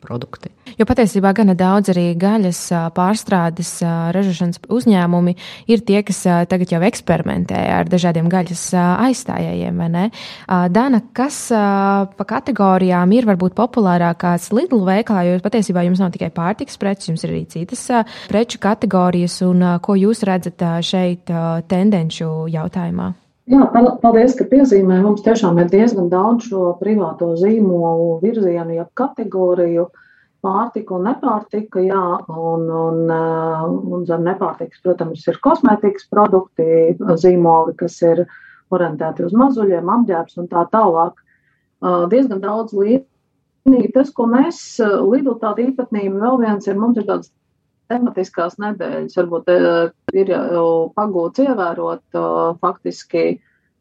produkti. 0.02 0.50
Jo 0.78 0.86
patiesībā 0.88 1.32
gana 1.36 1.56
daudz 1.58 1.90
arī 1.92 2.12
gaļas 2.30 2.62
pārstrādes 2.96 3.74
ražošanas 4.14 4.62
uzņēmumi 4.70 5.36
ir 5.70 5.84
tie, 5.86 6.00
kas 6.06 6.22
tagad 6.50 6.72
jau 6.72 6.80
eksperimentē 6.86 7.60
ar 7.74 7.90
dažādiem 7.90 8.30
gaļas 8.30 8.64
aizstājējiem? 8.78 9.82
Dana, 10.70 11.02
kas 11.16 11.42
pa 11.50 12.28
kategorijām 12.34 13.14
ir 13.16 13.28
varbūt 13.28 13.56
populārākās 13.58 14.50
Lidl 14.54 14.84
veikalā, 14.86 15.26
jo 15.26 15.38
patiesībā 15.44 15.84
jums 15.86 16.02
nav 16.02 16.14
tikai 16.14 16.30
pārtiks 16.34 16.78
preces, 16.80 17.10
jums 17.10 17.26
ir 17.26 17.34
arī 17.34 17.44
citas 17.50 17.86
preču 18.30 18.60
kategorijas, 18.62 19.40
un 19.46 19.64
ko 19.82 19.98
jūs 19.98 20.22
redzat 20.28 20.62
šeit 20.86 21.30
tendenču 21.70 22.46
jautājumā? 22.50 23.12
Jā, 23.50 23.66
paldies, 24.02 24.36
ka 24.38 24.44
piezīmē. 24.46 25.00
Mums 25.02 25.24
tiešām 25.26 25.58
ir 25.58 25.70
diezgan 25.72 26.06
daudz 26.12 26.46
šo 26.52 26.68
privāto 26.78 27.32
zīmolu 27.40 28.20
virzienu, 28.22 28.76
ja 28.76 28.84
kategoriju 28.94 29.88
pārtika 30.44 30.96
un 30.96 31.06
nepārtika, 31.08 31.82
jā, 31.84 32.04
un, 32.28 32.66
un, 32.68 33.00
uh, 33.12 33.66
un 33.94 34.06
zem 34.08 34.24
nepārtikas, 34.26 34.82
protams, 34.84 35.26
ir 35.28 35.40
kosmētikas 35.44 36.08
produkti, 36.12 36.96
zīmoli, 37.22 37.76
kas 37.80 37.98
ir 38.06 38.24
orientēti 38.74 39.26
uz 39.26 39.34
mazuļiem, 39.36 39.90
apģērbs 39.96 40.40
un 40.40 40.48
tā 40.50 40.64
tālāk. 40.72 41.20
Uh, 41.80 42.06
diezgan 42.12 42.42
daudz 42.44 42.74
līniju. 42.76 43.92
Tas, 43.94 44.12
ko 44.16 44.28
mēs, 44.30 44.62
uh, 44.84 45.00
Lidl 45.10 45.38
tāda 45.42 45.64
īpatnība 45.66 46.24
vēl 46.24 46.42
viens 46.44 46.68
ir, 46.68 46.80
mums 46.80 47.00
ir 47.00 47.08
tāds 47.08 47.32
tematiskās 47.90 48.58
nedēļas. 48.62 49.16
Varbūt 49.18 49.48
ir 50.14 50.30
jau 50.30 50.66
pagūts 50.94 51.42
ievērot 51.42 52.20
faktiski 52.62 53.40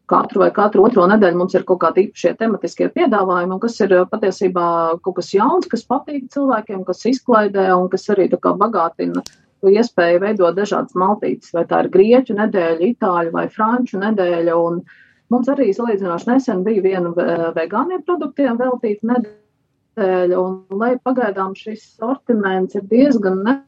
katru 0.10 0.44
vai 0.44 0.50
katru 0.56 0.86
otro 0.88 1.06
nedēļu 1.10 1.40
mums 1.40 1.56
ir 1.58 1.66
kaut 1.68 1.82
kādi 1.84 2.08
īpašie 2.08 2.34
tematiskie 2.40 2.90
piedāvājumi, 2.96 3.60
kas 3.62 3.78
ir 3.86 3.94
patiesībā 4.12 4.66
kaut 5.06 5.20
kas 5.20 5.34
jauns, 5.36 5.70
kas 5.70 5.86
patīk 5.90 6.30
cilvēkiem, 6.34 6.82
kas 6.88 7.06
izklaidē 7.12 7.70
un 7.76 7.90
kas 7.94 8.10
arī 8.14 8.30
tā 8.32 8.42
kā 8.42 8.56
bagātina 8.58 9.24
iespēju 9.68 10.22
veidot 10.24 10.56
dažādas 10.56 10.96
maltītes, 10.96 11.52
vai 11.56 11.66
tā 11.68 11.84
ir 11.84 11.92
grieķu 11.94 12.38
nedēļa, 12.38 12.92
itāļu 12.94 13.34
vai 13.36 13.46
franču 13.52 14.00
nedēļa. 14.00 14.56
Un 14.56 14.82
mums 15.34 15.50
arī 15.52 15.72
salīdzinoši 15.76 16.32
nesen 16.32 16.64
bija 16.64 16.86
viena 16.86 17.12
vegāniem 17.58 18.06
produktiem 18.08 18.60
veltīta 18.60 19.12
nedēļa, 19.12 20.40
un 20.40 20.80
lai 20.80 20.94
pagaidām 21.04 21.58
šis 21.60 21.84
sortiments 22.00 22.80
ir 22.80 22.88
diezgan 22.88 23.44
ne 23.44 23.60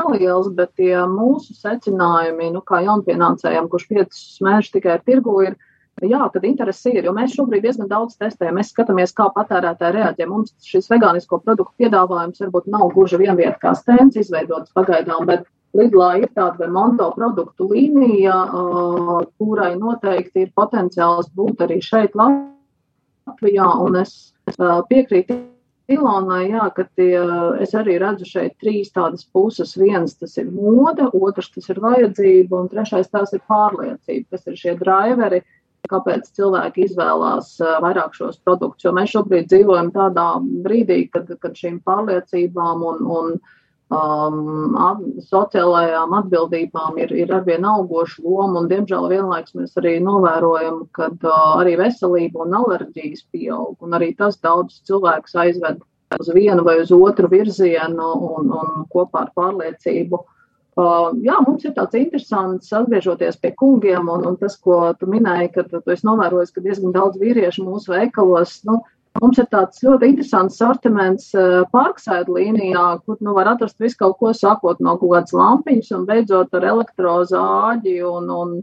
neliels, 0.00 0.50
bet 0.56 0.74
tie 0.78 0.96
mūsu 1.10 1.54
secinājumi, 1.58 2.50
nu, 2.54 2.62
kā 2.66 2.82
jaunpienācējiem, 2.84 3.70
kurš 3.70 3.86
piecus 3.90 4.24
mēnešus 4.44 4.74
tikai 4.74 4.98
ir 4.98 5.04
tirgu, 5.06 5.36
ir, 5.46 5.56
jā, 6.02 6.20
tad 6.34 6.46
interesi 6.48 6.94
ir, 6.94 7.06
jo 7.06 7.14
mēs 7.16 7.34
šobrīd 7.36 7.64
diezgan 7.66 7.90
daudz 7.90 8.18
testējam. 8.20 8.58
Mēs 8.58 8.72
skatāmies, 8.74 9.14
kā 9.16 9.28
patērētāji 9.34 9.96
reaģē. 9.98 10.28
Mums 10.30 10.54
šis 10.66 10.90
vegānisko 10.92 11.40
produktu 11.44 11.84
piedāvājums 11.84 12.42
varbūt 12.44 12.70
nav 12.74 12.90
gluži 12.94 13.20
vienviet 13.22 13.60
kā 13.62 13.74
stends 13.78 14.18
izveidots 14.20 14.74
pagaidām, 14.74 15.26
bet 15.30 15.46
Lidlā 15.74 16.10
ir 16.22 16.28
tāda 16.36 16.60
vai 16.60 16.68
Monto 16.70 17.08
produktu 17.16 17.66
līnija, 17.72 18.34
uh, 18.46 19.24
kurai 19.40 19.72
noteikti 19.74 20.44
ir 20.44 20.52
potenciāls 20.54 21.32
būt 21.34 21.64
arī 21.66 21.80
šeit 21.82 22.14
Latvijā, 22.14 23.66
un 23.82 23.98
es 24.04 24.14
uh, 24.54 24.84
piekrītu 24.86 25.40
Ilonai, 25.92 26.46
jā, 26.48 26.64
ka 26.72 26.86
tie, 26.96 27.18
es 27.60 27.74
arī 27.76 27.98
redzu 28.00 28.24
šeit 28.24 28.54
trīs 28.62 28.92
tādas 28.94 29.26
puses. 29.36 29.74
Viens 29.76 30.14
tas 30.16 30.38
ir 30.40 30.48
moda, 30.48 31.10
otrs 31.12 31.50
tas 31.52 31.68
ir 31.68 31.80
vajadzība, 31.84 32.62
un 32.62 32.70
trešais 32.72 33.10
tās 33.12 33.34
ir 33.36 33.42
pārliecība, 33.50 34.24
kas 34.32 34.48
ir 34.48 34.56
šie 34.56 34.74
driveri, 34.80 35.42
kāpēc 35.92 36.30
cilvēki 36.38 36.86
izvēlās 36.86 37.58
vairāk 37.84 38.16
šos 38.16 38.40
produktus. 38.40 38.86
Jo 38.86 38.94
mēs 38.96 39.12
šobrīd 39.12 39.50
dzīvojam 39.50 39.92
tādā 39.92 40.28
brīdī, 40.64 41.02
kad, 41.12 41.28
kad 41.42 41.60
šīm 41.60 41.82
pārliecībām 41.84 42.86
un, 42.88 43.04
un 43.18 43.36
um, 43.94 44.74
at, 44.88 45.00
sociālajām 45.30 46.14
atbildībām 46.18 46.98
ir, 47.02 47.14
ir 47.14 47.32
arvien 47.36 47.64
augoša 47.70 48.22
loma, 48.26 48.60
un 48.62 48.68
diemžēl 48.72 49.08
vienlaiks 49.12 49.56
mēs 49.58 49.78
arī 49.80 49.96
novērojam, 50.04 50.84
ka 50.96 51.10
uh, 51.14 51.40
arī 51.62 51.78
veselība 51.80 52.44
un 52.44 52.58
alerģijas 52.60 53.24
pieaug, 53.32 53.76
un 53.80 53.98
arī 53.98 54.12
tas 54.18 54.40
daudz 54.42 54.82
cilvēkus 54.88 55.38
aizved 55.46 55.82
uz 56.20 56.30
vienu 56.34 56.62
vai 56.66 56.78
uz 56.82 56.92
otru 56.94 57.30
virzienu 57.30 58.12
un, 58.28 58.52
un 58.54 58.86
kopā 58.92 59.24
ar 59.24 59.34
pārliecību 59.38 60.24
Uh, 60.74 61.12
jā, 61.22 61.36
mums 61.46 61.62
ir 61.62 61.70
tāds 61.76 61.94
interesants, 61.94 62.72
atgriežoties 62.74 63.36
pie 63.38 63.52
kungiem, 63.54 64.08
un, 64.10 64.24
un 64.26 64.38
tas, 64.40 64.56
ko 64.58 64.88
tu 64.98 65.06
minēji, 65.06 65.52
ka 65.54 65.62
tu 65.70 65.78
esi 65.94 66.06
novērojis, 66.08 66.50
ka 66.50 66.62
diezgan 66.64 66.94
daudz 66.96 67.20
vīriešu 67.20 67.62
mūsu 67.62 67.92
veikalos. 67.94 68.56
Nu, 68.66 68.80
Mums 69.22 69.38
ir 69.38 69.46
tāds 69.50 69.82
ļoti 69.84 70.08
interesants 70.10 70.56
sortiments 70.58 71.28
uh, 71.38 71.62
parksēdu 71.74 72.34
līnijā, 72.34 72.86
kur 73.06 73.20
nu, 73.22 73.34
var 73.36 73.52
atrast 73.52 73.78
visu 73.82 74.00
kaut 74.00 74.16
ko, 74.18 74.32
sākot 74.34 74.80
no 74.82 74.96
kaut 74.98 75.12
kādas 75.12 75.36
lampiņas 75.38 75.92
un 75.94 76.08
beidzot 76.08 76.56
ar 76.58 76.66
elektrozāģi. 76.72 77.94
Un, 78.08 78.32
un, 78.34 78.56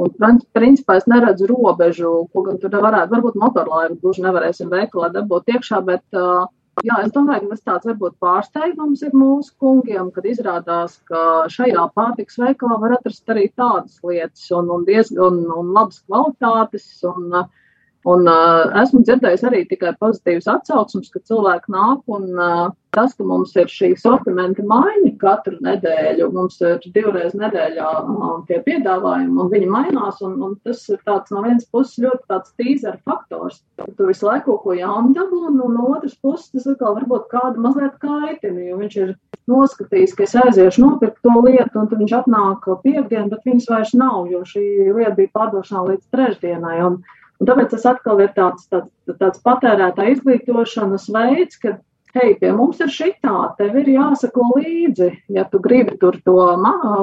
un 0.00 0.40
principā 0.56 0.96
es 1.00 1.10
neredzu 1.10 1.50
robežu, 1.50 2.14
ko 2.32 2.46
gan 2.48 2.56
tur 2.62 2.78
varētu, 2.80 3.12
varbūt 3.12 3.36
motorlaivu 3.44 4.00
gluži 4.00 4.24
nevarēsim 4.24 4.72
veikalā 4.72 5.12
dabūt 5.18 5.52
iekšā, 5.56 5.84
bet 5.90 6.04
uh, 6.16 6.48
Jā, 6.86 6.94
es 7.04 7.10
domāju, 7.12 7.44
ka 7.44 7.56
tas 7.56 7.64
tāds 7.66 7.88
varbūt 7.90 8.14
pārsteigums 8.24 9.02
ir 9.04 9.10
mūsu 9.12 9.50
kungiem, 9.60 10.06
kad 10.14 10.24
izrādās, 10.24 10.94
ka 11.10 11.44
šajā 11.52 11.82
pārtiks 11.98 12.38
veikalā 12.40 12.78
var 12.80 12.94
atrast 12.96 13.28
arī 13.34 13.50
tādas 13.52 13.98
lietas 14.06 14.46
un, 14.56 14.70
un 14.72 14.86
diezgan 14.86 15.42
un 15.58 15.74
labas 15.76 15.98
kvalitātes. 16.06 16.86
Un, 17.10 17.26
uh, 17.42 17.59
Un 18.08 18.24
uh, 18.32 18.70
esmu 18.80 19.02
dzirdējis 19.04 19.42
arī 19.44 19.58
tikai 19.68 19.90
pozitīvas 20.00 20.46
atsauksmes, 20.48 21.10
ka 21.12 21.20
cilvēki 21.28 21.72
nāk 21.74 22.06
un 22.08 22.30
uh, 22.32 22.70
tas, 22.96 23.12
ka 23.12 23.26
mums 23.28 23.52
ir 23.60 23.68
šī 23.68 23.90
sortimenta 24.00 24.64
maiņa 24.64 25.10
katru 25.20 25.58
nedēļu, 25.66 26.30
mums 26.32 26.56
ir 26.64 26.80
divreiz 26.94 27.36
nedēļā 27.36 27.90
uh, 28.00 28.38
tie 28.48 28.62
piedāvājumi 28.64 29.44
un 29.44 29.52
viņi 29.52 29.68
mainās, 29.74 30.22
un, 30.24 30.38
un 30.46 30.56
tas 30.64 30.80
ir 30.88 31.02
tāds 31.04 31.34
no 31.34 31.44
vienas 31.44 31.68
puses 31.68 32.00
ļoti 32.06 32.24
tāds 32.32 32.56
tīzera 32.56 32.96
faktors. 33.04 33.60
Tu 33.84 34.08
visu 34.08 34.30
laiku 34.30 34.54
kaut 34.54 34.64
ko 34.64 34.78
jaunu 34.80 35.12
dabū, 35.20 35.42
un 35.52 35.60
no 35.76 35.92
otras 35.92 36.16
puses 36.24 36.48
tas 36.54 36.72
atkal 36.72 36.96
varbūt 37.02 37.28
kādu 37.36 37.60
mazliet 37.60 38.00
kaitina, 38.00 38.64
jo 38.64 38.80
viņš 38.80 38.98
ir 39.04 39.14
noskatījis, 39.50 40.16
ka 40.16 40.24
es 40.24 40.36
aiziešu 40.40 40.86
nopirkt 40.86 41.20
to 41.20 41.36
lietu, 41.44 41.76
un 41.76 41.92
tad 41.92 42.00
viņš 42.00 42.18
atnāk 42.22 42.68
piekdien, 42.80 43.28
bet 43.28 43.44
viņas 43.44 43.70
vairs 43.76 43.96
nav, 43.98 44.24
jo 44.32 44.40
šī 44.48 44.66
lieta 44.88 45.18
bija 45.20 45.36
pārdošanā 45.36 45.88
līdz 45.92 46.12
trešdienai. 46.16 46.78
Un, 46.88 47.02
Un 47.40 47.48
tāpēc 47.48 47.70
tas 47.72 47.86
atkal 47.88 48.20
ir 48.20 48.34
tāds, 48.36 48.66
tāds, 48.68 48.90
tāds 49.16 49.40
patērētā 49.46 50.10
izglītošanas 50.12 51.06
veids, 51.14 51.56
ka, 51.62 51.78
hei, 52.12 52.34
pie 52.36 52.50
mums 52.52 52.82
ir 52.84 52.92
šitā, 52.92 53.36
tev 53.56 53.78
ir 53.80 53.88
jāsako 53.94 54.50
līdzi. 54.58 55.08
Ja 55.32 55.46
tu 55.48 55.62
gribi 55.64 55.96
tur 56.02 56.18
to 56.26 56.36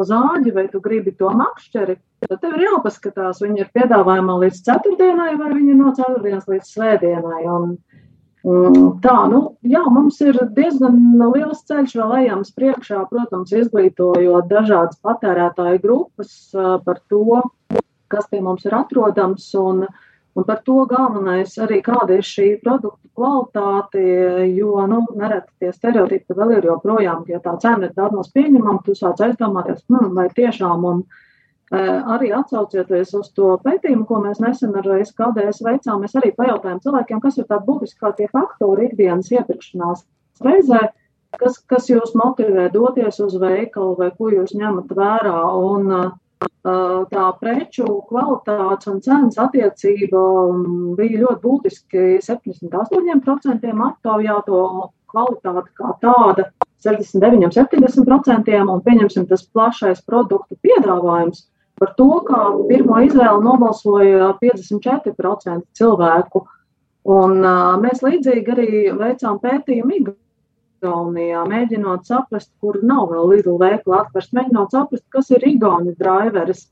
zāģi 0.06 0.54
vai 0.54 0.68
tu 0.70 0.82
gribi 0.84 1.16
to 1.18 1.32
makšķeri, 1.34 1.98
tad 2.28 2.38
tev 2.44 2.54
ir 2.54 2.68
jāpaskatās, 2.68 3.42
viņi 3.42 3.66
ir 3.66 3.74
piedāvājumā 3.74 4.38
līdz 4.44 4.62
ceturtdienai 4.68 5.34
vai 5.42 5.54
viņi 5.56 5.74
ir 5.74 5.80
no 5.82 5.96
ceturtdienas 5.98 6.50
līdz 6.54 6.74
svētdienai. 6.76 7.44
Un, 7.58 7.78
Tā, 9.04 9.16
nu, 9.28 9.40
jā, 9.68 9.82
mums 9.92 10.22
ir 10.24 10.38
diezgan 10.56 11.18
liels 11.34 11.66
ceļš 11.68 11.96
vēl 11.98 12.14
ejams 12.22 12.54
priekšā, 12.56 13.02
protams, 13.10 13.52
izglītojot 13.52 14.48
dažādas 14.48 15.02
patērētāju 15.04 15.82
grupas 15.84 16.54
par 16.86 17.02
to, 17.12 17.42
kas 18.08 18.30
pie 18.32 18.40
mums 18.46 18.64
ir 18.70 18.78
atrodams. 18.78 19.50
Un, 19.60 19.84
uh, 19.84 20.06
Un 20.38 20.46
par 20.46 20.60
to 20.66 20.84
galvenais 20.86 21.56
arī, 21.66 21.80
kāda 21.82 22.20
ir 22.20 22.26
šī 22.26 22.48
produktu 22.62 23.10
kvalitāte, 23.18 24.02
jo, 24.54 24.76
nu, 24.86 25.00
nereti 25.18 25.50
tie 25.64 25.72
stereotipi 25.74 26.36
vēl 26.38 26.60
ir 26.60 26.68
joprojām, 26.70 27.24
ja 27.32 27.40
tā 27.42 27.56
cena 27.64 27.88
ir 27.88 27.96
daudz 27.96 28.20
maz 28.20 28.30
pieņemama, 28.36 28.84
tu 28.86 28.94
sāc 29.00 29.24
aizdomāties, 29.26 29.82
hmm, 29.90 30.12
vai 30.14 30.28
tiešām, 30.38 30.86
un 30.92 31.02
e, 31.02 31.82
arī 32.18 32.30
atsaucieties 32.38 33.16
uz 33.18 33.32
to 33.34 33.56
pētījumu, 33.66 34.06
ko 34.06 34.22
mēs 34.28 34.44
nesen 34.44 34.78
ar 34.78 34.92
SKDS 35.00 35.64
veicām, 35.66 36.06
mēs 36.06 36.14
arī 36.22 36.30
pajautājām 36.38 36.84
cilvēkiem, 36.86 37.24
kas 37.26 37.42
ir 37.42 37.50
tādi 37.50 37.70
būtiskākie 37.72 38.30
faktori 38.30 38.92
ikdienas 38.92 39.34
iepirkšanās 39.34 40.06
reizē, 40.46 40.84
kas, 41.42 41.58
kas 41.66 41.90
jūs 41.90 42.14
motivē 42.14 42.70
doties 42.78 43.18
uz 43.26 43.34
veikalu 43.42 43.98
vai 44.04 44.14
ko 44.14 44.30
jūs 44.38 44.54
ņemat 44.54 44.94
vērā. 45.02 45.42
Un, 45.66 45.90
uh, 45.90 46.16
tā 46.68 47.26
preču 47.40 47.86
kvalitātes 48.10 48.90
un 48.92 49.02
cenas 49.02 49.38
attiecība 49.42 50.22
bija 50.98 51.22
ļoti 51.24 51.42
būtiski 51.44 52.06
78% 52.26 53.74
aptaujāto 53.90 54.62
kvalitāte 55.08 55.72
kā 55.78 55.94
tāda, 56.04 56.50
69, 56.84 57.56
70% 57.56 58.58
un 58.68 58.84
pieņemsim 58.86 59.28
tas 59.30 59.46
plašais 59.54 60.04
produktu 60.06 60.58
piedāvājums. 60.62 61.48
Par 61.78 61.94
to, 61.98 62.10
kā 62.26 62.44
pirmo 62.70 63.00
izvēli 63.06 63.44
nobalsoja 63.46 64.34
54% 64.42 65.62
cilvēku. 65.78 66.46
Un, 67.08 67.38
uh, 67.40 67.78
mēs 67.80 68.02
līdzīgi 68.04 68.52
arī 68.52 68.70
veicām 68.98 69.38
pētījumu 69.40 69.94
Igaunijā, 69.96 70.27
mēģinot 70.84 72.06
saprast, 72.06 72.52
kur 72.62 72.80
nav 72.84 73.10
vēl 73.12 73.30
Lidl 73.34 73.58
veikla 73.62 74.04
atvērts, 74.04 74.34
mēģinot 74.34 74.72
saprast, 74.72 75.06
kas 75.10 75.32
ir 75.32 75.44
Igauni 75.48 75.96
driveris, 75.98 76.68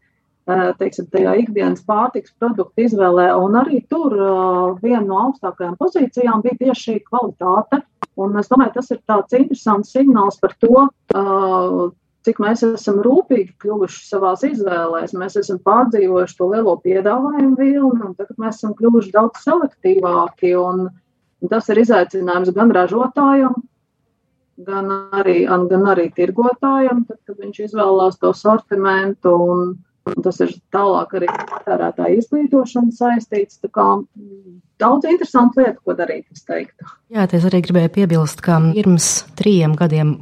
eh, 0.48 0.74
teiksim, 0.78 1.10
tajā 1.12 1.36
ikdienas 1.42 1.84
pārtiks 1.86 2.34
produktu 2.40 2.86
izvēlē, 2.86 3.32
un 3.42 3.56
arī 3.56 3.88
tur 3.90 4.14
uh, 4.14 4.80
viena 4.82 5.06
no 5.06 5.20
augstākajām 5.28 5.78
pozīcijām 5.78 6.42
bija 6.42 6.58
tieši 6.60 6.92
šī 6.92 6.98
kvalitāte, 7.10 7.82
un 8.18 8.38
es 8.38 8.48
domāju, 8.48 8.74
tas 8.74 8.92
ir 8.92 9.00
tāds 9.08 9.34
interesants 9.34 9.92
signāls 9.92 10.40
par 10.40 10.54
to, 10.60 10.88
uh, 11.16 11.90
cik 12.26 12.42
mēs 12.42 12.64
esam 12.66 13.00
rūpīgi 13.06 13.54
kļuvuši 13.62 14.02
savās 14.08 14.44
izvēlēs. 14.48 15.14
Mēs 15.18 15.38
esam 15.42 15.60
pārdzīvojuši 15.66 16.38
to 16.40 16.50
lielo 16.52 16.76
piedāvājumu 16.86 17.58
vilni, 17.60 18.02
un 18.02 18.16
tagad 18.18 18.40
mēs 18.42 18.60
esam 18.60 18.74
kļuvuši 18.78 19.14
daudz 19.14 19.44
selektīvāki. 19.46 20.56
Un, 20.58 20.88
un 20.90 21.52
tas 21.52 21.70
ir 21.70 21.84
izaicinājums 21.84 22.54
gan 22.56 22.74
ražotājiem, 22.76 23.58
gan 24.64 24.92
arī, 25.16 25.44
gan 25.70 25.90
arī 25.92 26.10
tirgotājam, 26.16 27.04
tad, 27.08 27.20
kad 27.28 27.42
viņš 27.42 27.64
izvēlās 27.70 28.20
to 28.22 28.32
sortimentu. 28.38 29.34
Un, 29.36 29.74
un 30.06 30.26
tas 30.26 30.40
ir 30.46 30.54
tālāk 30.74 31.18
arī 31.20 31.30
patērētāja 31.32 32.22
izglītošana 32.22 32.96
saistīts. 32.96 33.60
Kā 33.74 33.88
daudz 34.82 35.08
interesantu 35.10 35.64
lietu, 35.64 35.82
ko 35.86 35.96
darīt, 35.98 36.26
es 36.34 36.44
teiktu. 36.48 36.88
Jā, 37.14 37.28
es 37.28 37.48
arī 37.48 37.62
gribēju 37.66 37.94
piebilst, 37.96 38.44
ka 38.46 38.60
pirms 38.76 39.10
trījiem 39.40 39.76
gadiem, 39.80 40.16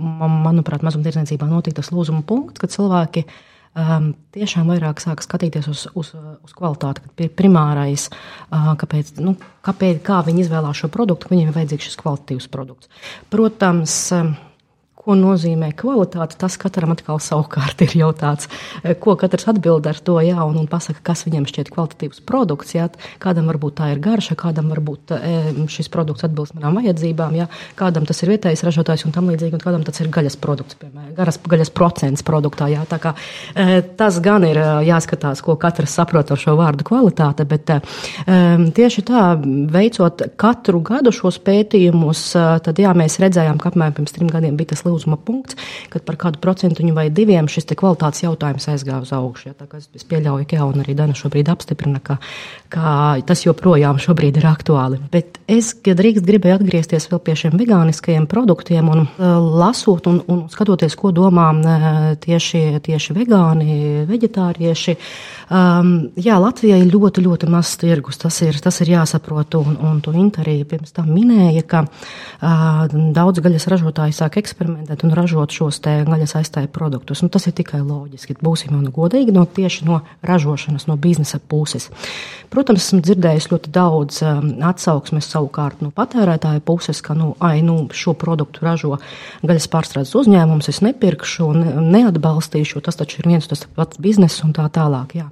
manuprāt, 0.46 0.86
mazumtirdzniecībā 0.86 1.50
notika 1.50 1.82
tas 1.82 1.91
lūzuma 1.93 2.24
punkts, 2.28 2.62
kad 2.62 2.74
cilvēki 2.74 3.26
um, 3.76 4.12
tiešām 4.36 4.70
vairāk 4.74 5.02
sāk 5.04 5.24
skatīties 5.26 5.70
uz, 5.72 5.86
uz, 6.00 6.14
uz 6.16 6.56
kvalitāti, 6.58 7.30
primārais, 7.38 8.10
uh, 8.10 8.74
kāpēc, 8.80 9.16
nu, 9.24 9.36
kāpēc, 9.66 10.02
kā 10.06 10.22
viņi 10.28 10.46
izvēlās 10.46 10.84
šo 10.84 10.92
produktu, 10.94 11.32
viņiem 11.34 11.52
ir 11.52 11.58
vajadzīgs 11.58 11.90
šis 11.90 12.02
kvalitatīvs 12.02 12.50
produkts. 12.54 12.92
Protams, 13.34 13.98
um, 14.18 14.34
Ko 15.04 15.18
nozīmē 15.20 15.74
kvalitāte? 15.76 16.38
Tas 16.39 16.56
katram 16.56 16.94
atkal 16.94 17.18
savukārt 17.20 17.82
ir 17.84 17.92
jautāts, 18.00 18.48
eh, 18.84 18.94
ko 18.96 19.18
katrs 19.20 19.50
atbild 19.52 19.84
ar 19.89 19.98
to, 20.00 20.16
jā, 20.24 20.38
un, 20.48 20.56
un 20.62 20.68
pasaka, 20.72 21.02
kas 21.10 21.26
viņam 21.28 21.44
šķiet 21.50 21.72
kvalitatīvs 21.74 22.22
produkts. 22.24 22.72
Jā, 22.78 22.86
kādam 23.20 23.50
varbūt 23.52 23.76
tā 23.82 23.89
ir 23.92 24.00
garša, 24.00 24.38
kādam 24.39 24.70
varbūt 24.72 25.12
eh, 25.18 25.50
šis 25.68 25.92
produkts 25.92 26.24
atbilst 26.24 26.56
manām 26.56 26.80
vajadzībām, 26.80 27.36
jā, 27.36 27.50
kādam 27.76 28.08
tas 28.08 28.24
ir 28.24 28.32
vietējais 28.32 28.63
ražotājs 28.63 29.04
un 29.04 29.16
tam 29.18 29.28
līdzīgi, 29.28 29.58
un 29.60 29.66
kādam 29.66 29.84
tas 29.84 30.00
ir 30.00 30.08
gaļas 30.08 30.39
produkts, 30.39 30.80
piemēram, 30.80 31.12
garas, 31.20 31.42
gaļas 31.52 31.74
procents 31.76 32.24
produktā. 32.24 32.70
Jā, 32.72 32.88
tā 32.88 33.02
kā 33.04 33.12
eh, 33.60 33.82
tas 34.00 34.22
gan 34.24 34.48
ir 34.48 34.62
jāskatās, 34.88 35.44
ko 35.44 35.58
katrs 35.60 35.98
saprot 36.00 36.32
ar 36.32 36.39
šo 36.39 36.56
vārdu 36.60 36.88
kvalitāte, 36.88 37.44
bet 37.50 37.68
tieši 38.80 39.04
tā, 39.04 39.26
veicot 39.74 40.24
katru 40.39 40.80
gadu 40.86 41.12
šos 41.12 41.44
pētījumus, 41.44 42.24
tad 42.63 42.80
jā, 42.80 42.96
mēs 42.96 43.20
redzējām, 43.20 43.60
ka 43.60 43.74
apmēram 43.74 44.00
pirms 44.00 44.16
trim 44.16 44.32
gadiem 44.32 44.56
bija 44.56 44.72
tas 44.72 44.86
lūzuma 44.93 45.17
punkts, 45.17 45.58
kad 45.93 46.06
par 46.08 46.19
kādu 46.21 46.41
procentu 46.43 46.86
vai 46.93 47.10
diviem 47.10 47.49
šis 47.49 47.67
kvalitātes 47.73 48.23
jautājums 48.23 48.67
aizgāja 48.69 49.01
uz 49.03 49.12
augšu. 49.15 49.51
Ja, 49.51 49.67
es, 49.77 49.89
es 49.95 50.06
pieļauju, 50.08 50.47
ka 50.49 50.65
un 50.67 50.84
arī 50.84 50.95
Dana 50.97 51.15
šobrīd 51.17 51.49
apstiprina, 51.51 52.01
ka, 52.03 52.19
ka 52.73 52.93
tas 53.27 53.43
joprojām 53.45 53.99
šobrīd 54.01 54.39
ir 54.39 54.47
aktuāli. 54.49 54.99
Bet 55.13 55.39
es, 55.49 55.73
drīkst, 55.73 56.25
gribēju 56.27 56.60
atgriezties 56.60 57.08
vēl 57.12 57.21
pie 57.23 57.36
šiem 57.39 57.58
vegāniskajiem 57.60 58.27
produktiem 58.29 58.89
un 58.93 59.06
uh, 59.06 59.38
lasot 59.63 60.10
un, 60.12 60.19
un 60.32 60.43
skatoties, 60.53 60.97
ko 60.99 61.13
domā 61.15 61.49
uh, 61.53 62.10
tieši, 62.23 62.63
tieši 62.84 63.17
vegāni, 63.17 63.77
veģetārieši. 64.10 64.97
Um, 65.53 65.93
jā, 66.19 66.38
Latvijai 66.41 66.82
ir 66.84 66.91
ļoti, 66.93 67.23
ļoti 67.25 67.49
mazs 67.51 67.77
tirgus. 67.82 68.19
Tas 68.21 68.39
ir, 68.45 68.58
tas 68.63 68.79
ir 68.84 68.93
jāsaprot, 68.95 69.58
un, 69.60 69.77
un 69.79 70.01
to 70.03 70.13
arī 70.13 70.60
pirms 70.67 70.95
tam 70.95 71.12
minēja, 71.13 71.63
ka 71.67 71.84
uh, 71.86 72.86
daudz 73.15 73.43
gaļas 73.43 73.67
ražotāji 73.71 74.15
sāk 74.17 74.39
eksperimentēt 74.41 74.83
eksperimentēt 74.84 75.04
un 75.04 75.13
ražot 75.15 75.52
šos 75.52 75.80
gaļas 75.84 76.36
aizstāju 76.36 76.67
produktus. 76.72 77.24
Un 77.24 77.30
tas 77.30 77.48
ir 77.48 77.54
tikai 77.54 77.82
loģiski. 77.82 78.36
Būsim 78.41 78.74
nu 78.76 78.91
godīgi 78.91 79.32
no 79.32 79.46
tieši 79.46 79.86
no 79.86 80.02
ražošanas, 80.22 80.88
no 80.88 80.98
biznesa 80.98 81.39
puses. 81.39 81.89
Protams, 82.50 82.86
esmu 82.86 83.02
dzirdējis 83.02 83.50
ļoti 83.50 83.72
daudz 83.74 84.22
um, 84.22 84.50
atsauksmes 84.62 85.26
savukārt 85.26 85.82
no 85.82 85.89
patērētāja 85.89 86.62
puses, 86.62 87.02
ka 87.02 87.15
nu, 87.17 87.34
ai, 87.39 87.63
nu, 87.65 87.88
šo 87.89 88.13
produktu 88.13 88.62
ražo 88.62 89.00
gaļas 89.41 89.67
pārstrādes 89.74 90.13
uzņēmums, 90.13 90.69
es 90.69 90.82
nepirkšu 90.86 91.48
un 91.48 91.63
neatbalstīšu, 91.93 92.84
tas 92.86 93.00
taču 93.00 93.22
ir 93.22 93.32
viens 93.32 93.48
tas 93.50 93.65
pats 93.76 93.98
bizness 93.98 94.43
un 94.46 94.54
tā 94.54 94.67
tālāk. 94.69 95.15
Jā. 95.17 95.30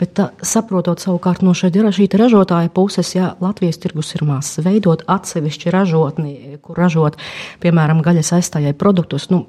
Bet 0.00 0.14
tā, 0.16 0.30
saprotot 0.40 1.02
savukārt 1.04 1.44
no 1.44 1.52
šī 1.52 2.08
ražotāja 2.14 2.72
puses, 2.72 3.12
ja 3.12 3.34
Latvijas 3.44 3.80
tirgus 3.82 4.14
ir 4.16 4.24
mazs, 4.24 4.62
veidot 4.64 5.04
atsevišķi 5.10 5.74
ražotni, 5.74 6.34
kur 6.64 6.80
ražot, 6.80 7.20
piemēram, 7.60 8.00
gaļas 8.04 8.32
aizstājai 8.38 8.72
produktus. 8.84 9.30
Nu, 9.32 9.46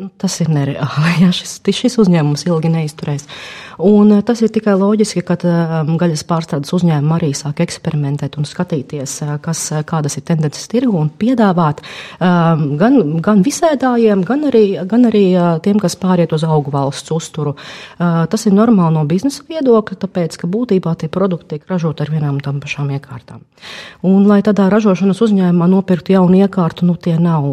nu, 0.00 0.08
tas 0.20 0.38
ir 0.40 0.48
nereāli. 0.52 1.12
Ja, 1.20 1.30
šis, 1.36 1.58
šis 1.76 1.98
uzņēmums 2.00 2.46
ilgi 2.48 2.70
neizturēs. 2.72 3.26
Un 3.84 4.14
eh, 4.16 4.22
tas 4.26 4.40
ir 4.44 4.52
tikai 4.52 4.74
loģiski, 4.80 5.22
ka 5.26 5.36
um, 5.44 5.94
gaļas 6.00 6.24
pārstrādes 6.28 6.72
uzņēmumi 6.76 7.16
arī 7.16 7.30
sāk 7.36 7.62
eksperimentēt 7.64 8.38
un 8.40 8.48
skatīties, 8.48 9.16
eh, 9.26 9.34
kas, 9.44 9.62
kādas 9.88 10.16
ir 10.18 10.24
tendences 10.28 10.68
tirgu 10.70 10.96
un 11.00 11.10
piedāvāt 11.20 11.82
gan, 12.20 12.96
gan 13.24 13.42
visēdājiem, 13.44 14.22
gan 14.26 14.46
arī, 14.50 14.64
gan 14.88 15.06
arī 15.08 15.24
tiem, 15.64 15.80
kas 15.82 15.96
pāriet 16.00 16.32
uz 16.36 16.44
augu 16.46 16.72
valsts 16.74 17.12
uzturu. 17.14 17.54
Tas 17.98 18.46
ir 18.46 18.54
normāli 18.56 18.96
no 18.96 19.04
biznesa 19.08 19.44
viedokļa, 19.48 19.98
tāpēc, 20.04 20.36
ka 20.40 20.50
būtībā 20.50 20.94
tie 21.00 21.10
produkti 21.12 21.54
tiek 21.54 21.70
ražoti 21.70 22.04
ar 22.04 22.12
vienām 22.12 22.36
un 22.38 22.44
tam 22.44 22.60
pašām 22.62 22.92
iekārtām. 22.96 23.42
Un, 24.06 24.26
lai 24.28 24.40
tādā 24.46 24.68
ražošanas 24.72 25.22
uzņēmumā 25.26 25.70
nopirktu 25.72 26.14
jaunu 26.16 26.42
iekārtu, 26.44 26.88
nu 26.88 26.98
tie 27.00 27.16
nav 27.20 27.48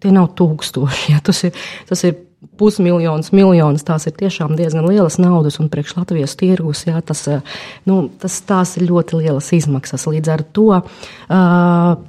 tie 0.00 0.12
nav 0.14 0.30
tūkstoši. 0.38 1.12
Ja, 1.12 1.22
tas, 1.24 1.42
ir, 1.48 1.56
tas 1.88 2.04
ir 2.08 2.16
pusmiljons, 2.58 3.32
miljonus. 3.34 3.84
Tās 3.86 4.06
ir 4.08 4.16
tiešām 4.18 4.56
diezgan 4.58 4.86
lielas 4.88 5.18
naudas, 5.22 5.58
un 5.62 5.70
priekš 5.72 5.96
Latvijas 5.98 6.36
tirgus 6.40 6.86
jā, 6.88 7.00
tas, 7.04 7.26
eh, 7.28 7.58
nu, 7.88 8.06
tas, 8.22 8.40
tās 8.48 8.76
ir 8.78 8.88
ļoti 8.90 9.22
lielas 9.22 9.52
izmaksas. 9.56 10.08
Līdz 10.10 10.32
ar 10.32 10.46
to. 10.56 10.70
Uh, 11.28 12.08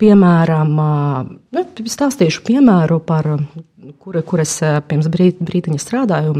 Piemēram, 0.00 0.70
nu, 1.52 1.62
stāstīšu 1.92 2.40
piemēru 2.46 3.02
par 3.04 3.26
kur, 4.00 4.16
kur 4.26 4.42
es 4.42 4.56
pirms 4.88 5.08
brīd, 5.12 5.40
brīdiņa 5.44 5.80
strādāju. 5.80 6.34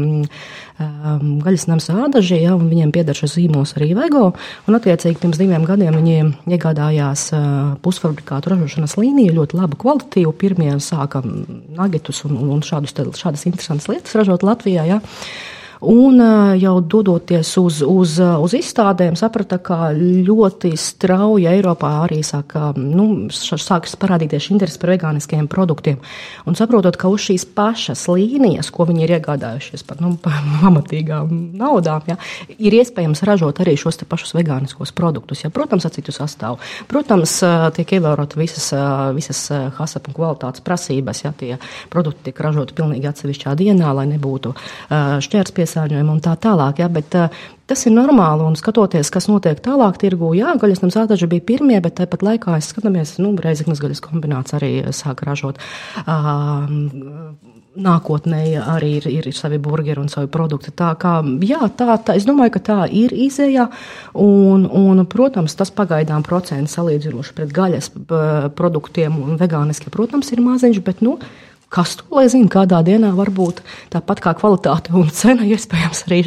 Um, 0.81 1.25
gaļas 1.43 1.67
nams 1.69 1.89
ādaži, 1.93 2.39
ja, 2.41 2.55
un 2.57 2.69
viņiem 2.71 2.93
pieder 2.95 3.17
šis 3.17 3.35
zīmos 3.37 3.75
arī 3.77 3.91
Vego. 3.97 4.31
Un, 4.65 4.77
attiecīgi, 4.77 5.19
pirms 5.21 5.39
diviem 5.41 5.65
gadiem 5.67 5.97
viņi 5.99 6.17
iegādājās 6.55 7.27
uh, 7.37 7.45
pusfabrikātu 7.85 8.53
ražošanas 8.53 8.97
līniju, 8.97 9.37
ļoti 9.39 9.59
labu 9.59 9.79
kvalitatīvu. 9.81 10.35
Pirmie 10.41 10.73
sāka 10.83 11.21
nagetus 11.23 12.23
un, 12.29 12.37
un 12.55 12.65
šādus, 12.65 12.95
šādas 13.19 13.47
interesantas 13.49 13.89
lietas 13.91 14.17
ražot 14.17 14.45
Latvijā. 14.47 14.87
Ja. 14.89 15.01
Un 15.81 16.21
jau 16.61 16.75
dodoties 16.85 17.55
uz, 17.57 17.79
uz, 17.81 18.17
uz 18.21 18.53
izstādēm, 18.53 19.15
saprata, 19.17 19.57
ka 19.57 19.89
ļoti 19.97 20.75
strauji 20.77 21.47
Eiropā 21.49 21.89
arī 22.03 22.19
sāka, 22.21 22.67
nu, 22.77 23.31
sākas 23.33 23.95
parādīties 23.97 24.51
interesi 24.53 24.77
par 24.77 24.91
vegāniskiem 24.93 25.47
produktiem. 25.49 25.97
Un 26.45 26.57
saprotot, 26.59 26.99
ka 27.01 27.09
uz 27.09 27.25
šīs 27.25 27.47
pašas 27.57 28.03
līnijas, 28.13 28.69
ko 28.69 28.85
viņi 28.91 29.07
ir 29.07 29.15
iegādājušies 29.17 29.85
par 29.89 30.03
nu, 30.05 30.11
pamatīgām 30.21 31.33
naudām, 31.57 32.05
ja, 32.13 32.19
ir 32.61 32.77
iespējams 32.77 33.25
ražot 33.25 33.63
arī 33.65 33.73
šos 33.73 33.97
pašus 34.05 34.35
vegāniskos 34.37 34.93
produktus. 34.93 35.41
Ja. 35.47 35.49
Protams, 35.49 35.89
ar 35.89 35.95
citu 35.97 36.13
sastāvu. 36.13 36.61
Protams, 36.93 37.39
tiek 37.73 37.95
ievērota 37.97 38.37
visas, 38.37 38.69
visas 39.17 39.47
HASAP 39.79 40.11
un 40.11 40.19
kvalitātes 40.19 40.61
prasības. 40.61 41.25
Ja, 41.25 41.33
tie 41.33 41.57
produkti 41.89 42.29
tiek 42.29 42.45
ražoti 42.45 42.77
pilnīgi 42.77 43.09
atsevišķā 43.09 43.57
dienā, 43.57 43.97
lai 43.97 44.05
nebūtu 44.13 44.53
šķērs 45.25 45.57
pie 45.57 45.70
piesārņojumu 45.71 46.17
un 46.17 46.21
tā 46.23 46.35
tālāk. 46.35 46.83
Ja, 46.83 46.91
bet, 46.91 47.15
uh, 47.15 47.41
Tas 47.71 47.85
ir 47.87 47.93
normāli, 47.95 48.43
un 48.43 48.57
skatoties, 48.59 49.07
kas 49.15 49.29
notiek 49.31 49.61
tālāk, 49.63 49.95
tirgū, 50.01 50.33
jā, 50.35 50.57
gaļas 50.59 50.81
nams 50.81 50.97
ādaži 51.05 51.29
bija 51.31 51.45
pirmie, 51.53 51.77
bet 51.79 51.93
tāpat 52.01 52.25
laikā 52.27 52.57
es 52.59 52.67
skatāmies, 52.67 53.13
nu, 53.23 53.29
reizeknas 53.39 53.79
gaļas 53.79 54.01
kombināts 54.03 54.57
arī 54.57 54.71
sāk 54.91 55.21
ražot. 55.23 55.61
Uh, 56.03 56.67
nākotnē 57.79 58.41
arī 58.59 58.89
ir, 58.97 59.07
ir 59.07 59.29
savi 59.31 59.55
burgeri 59.63 60.03
un 60.03 60.11
savi 60.11 60.27
produkti. 60.33 60.73
Tā 60.75 60.89
kā, 60.99 61.13
jā, 61.47 61.61
tā, 61.79 61.95
tā, 62.03 62.17
es 62.19 62.27
domāju, 62.27 62.57
ka 62.57 62.61
tā 62.67 62.79
ir 62.91 63.15
izēja, 63.15 63.69
un, 64.19 64.65
un, 64.67 65.05
protams, 65.07 65.55
tas 65.55 65.71
pagaidām 65.71 66.25
procents 66.27 66.75
salīdzinoši 66.75 67.37
pret 67.37 67.55
gaļas 67.55 67.87
produktiem 68.59 69.15
un 69.21 69.39
vegāniskiem, 69.39 69.95
protams, 69.95 70.33
ir 70.35 70.43
maziņš, 70.43 70.83
bet, 70.83 71.05
nu, 71.07 71.15
Kas 71.71 71.93
to 71.95 72.03
lai 72.17 72.25
zina, 72.27 72.49
kādā 72.51 72.81
dienā 72.83 73.13
varbūt 73.15 73.61
tāpat 73.93 74.19
kā 74.23 74.33
kvalitāte 74.35 74.91
un 74.97 75.07
cena, 75.15 75.45
iespējams, 75.47 76.01
arī, 76.09 76.17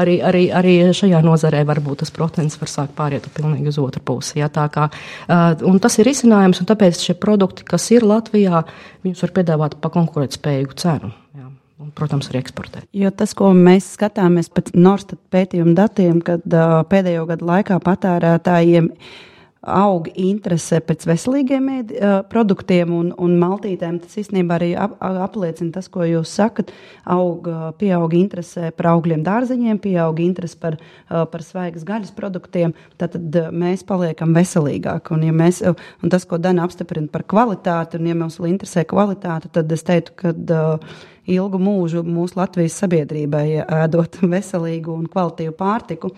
arī, 0.00 0.14
arī, 0.24 0.44
arī 0.60 0.76
šajā 0.96 1.20
nozarē 1.24 1.60
varbūt 1.68 2.00
tas 2.00 2.12
procents 2.14 2.56
var 2.60 2.70
sākt 2.72 2.94
pāriet 2.96 3.26
pilnīgi 3.36 3.68
uz 3.68 3.78
otru 3.82 4.00
pusi. 4.00 4.38
Ja, 4.40 4.48
kā, 4.48 4.86
uh, 4.88 5.76
tas 5.84 5.98
ir 6.00 6.08
izcinājums, 6.08 6.62
un 6.62 6.70
tāpēc 6.70 7.02
šie 7.04 7.16
produkti, 7.20 7.66
kas 7.68 7.90
ir 7.92 8.06
Latvijā, 8.08 8.64
viņus 9.04 9.26
var 9.26 9.34
piedāvāt 9.36 9.76
pa 9.84 9.92
konkurētspējīgu 9.92 10.80
cenu. 10.80 11.12
Ja. 11.36 11.50
Un, 11.84 11.92
protams, 11.92 12.30
arī 12.30 12.40
eksportēt. 12.40 12.88
Jo 12.96 13.12
tas, 13.12 13.36
ko 13.36 13.50
mēs 13.52 13.90
skatāmies 13.98 14.48
pēc 14.56 14.72
Norstat 14.78 15.20
pētījuma 15.34 15.76
datiem, 15.84 16.24
kad 16.24 16.48
uh, 16.48 16.80
pēdējo 16.88 17.28
gadu 17.34 17.52
laikā 17.52 17.76
patērētājiem 17.84 18.88
ir 18.94 19.22
aug 19.64 20.08
interese 20.14 20.80
pēc 20.84 21.06
veselīgiem 21.08 21.68
ēd, 21.78 21.92
produktiem 22.30 22.92
un, 22.94 23.10
un 23.20 23.36
maltītēm. 23.40 23.98
Tas 24.02 24.18
īstenībā 24.20 24.58
arī 24.58 24.70
ap, 24.78 24.96
apliecina 25.00 25.74
tas, 25.74 25.88
ko 25.92 26.06
jūs 26.08 26.32
sakat. 26.36 26.72
Aug, 27.10 27.48
pieaug 27.80 28.16
interese 28.18 28.70
par 28.76 28.90
augļiem, 28.94 29.24
dārzeņiem, 29.26 29.80
pieaug 29.84 30.20
interese 30.24 30.58
par, 30.60 30.78
par 31.08 31.46
svaigas 31.46 31.86
gaļas 31.88 32.12
produktiem. 32.16 32.76
Tad 33.00 33.16
mēs 33.54 33.86
paliekam 33.88 34.36
veselīgāki. 34.36 35.16
Un, 35.16 35.26
ja 35.28 35.36
mēs, 35.36 35.62
un 35.64 36.12
tas, 36.12 36.28
ko 36.28 36.40
Dana 36.42 36.68
apstiprina 36.68 37.10
par 37.12 37.26
kvalitāti, 37.30 38.00
un 38.00 38.12
ja 38.12 38.18
mums 38.18 38.40
interesē 38.44 38.84
kvalitāte, 38.88 39.52
tad 39.54 39.72
es 39.72 39.86
teiktu, 39.86 40.16
ka. 40.20 40.36
Uh, 40.44 41.10
ilgu 41.30 41.60
mūžu 41.62 42.02
mūsu 42.06 42.38
Latvijas 42.38 42.76
sabiedrībai, 42.82 43.46
ēdot 43.84 44.20
veselīgu 44.34 44.94
un 44.94 45.08
kvalitīvu 45.10 45.54
pārtiku. 45.58 46.12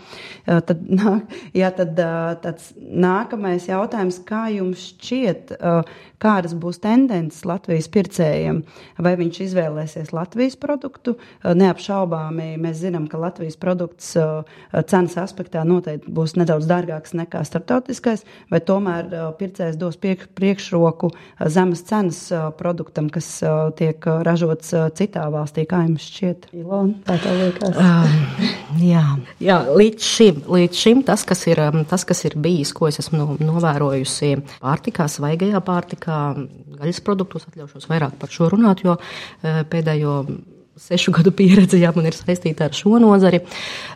Tad, 0.47 0.83
jā, 1.61 1.71
tad 1.77 1.95
tāds 2.43 2.73
nākamais 2.77 3.69
jautājums, 3.71 4.21
kā 4.27 4.47
jums 4.55 4.91
šķiet, 4.93 5.55
kādas 6.23 6.55
būs 6.57 6.81
tendences 6.83 7.45
Latvijas 7.49 7.89
pircējiem? 7.93 8.63
Vai 9.03 9.15
viņš 9.21 9.41
izvēlēsies 9.47 10.13
Latvijas 10.17 10.57
produktu? 10.61 11.17
Neapšaubāmi 11.45 12.55
mēs 12.61 12.81
zinām, 12.83 13.07
ka 13.11 13.21
Latvijas 13.21 13.59
produkts 13.61 14.15
cenas 14.17 15.17
aspektā 15.21 15.65
noteikti 15.69 16.13
būs 16.13 16.37
nedaudz 16.41 16.69
dārgāks 16.71 17.15
nekā 17.17 17.43
starptautiskais, 17.47 18.25
vai 18.51 18.63
tomēr 18.65 19.11
pircējs 19.39 19.79
dos 19.81 19.99
priekšroku 20.01 21.13
zemes 21.53 21.85
cenas 21.87 22.23
produktam, 22.59 23.11
kas 23.13 23.29
tiek 23.79 24.09
ražots 24.27 24.73
citā 24.97 25.27
valstī, 25.33 25.67
kā 25.69 25.83
jums 25.85 26.07
šķiet, 26.09 26.49
Ilona? 26.57 26.97
Tā 27.07 27.19
tā 27.23 27.35
liekas. 27.37 27.77
Um, 27.77 28.81
jā, 28.83 29.05
jā 29.43 29.59
līdz, 29.69 30.09
šim, 30.17 30.43
līdz 30.57 30.83
šim 30.83 31.05
tas, 31.07 31.27
kas 31.29 31.47
ir, 31.51 31.63
um, 31.69 31.85
tas, 31.89 32.07
kas 32.09 32.25
ir 32.29 32.37
bijis, 32.43 32.73
ko 32.77 32.91
es 32.91 33.01
esmu 33.03 33.39
novērojusi 33.43 34.33
pārtikā, 34.65 35.09
svaigajā 35.13 35.63
pārtikā, 35.67 36.21
gaļas 36.81 37.01
produktos, 37.07 37.47
atļaušos 37.51 37.89
vairāk 37.93 38.19
par 38.21 38.33
šo 38.33 38.51
runāt, 38.53 38.85
jo 38.87 38.99
pēdējo 39.43 40.19
sešu 40.77 41.15
gadu 41.17 41.33
pieredze, 41.39 41.81
jā, 41.81 41.93
man 41.97 42.11
ir 42.11 42.17
saistīta 42.17 42.69
ar 42.69 42.77
šo 42.77 43.01
nozari. 43.03 43.43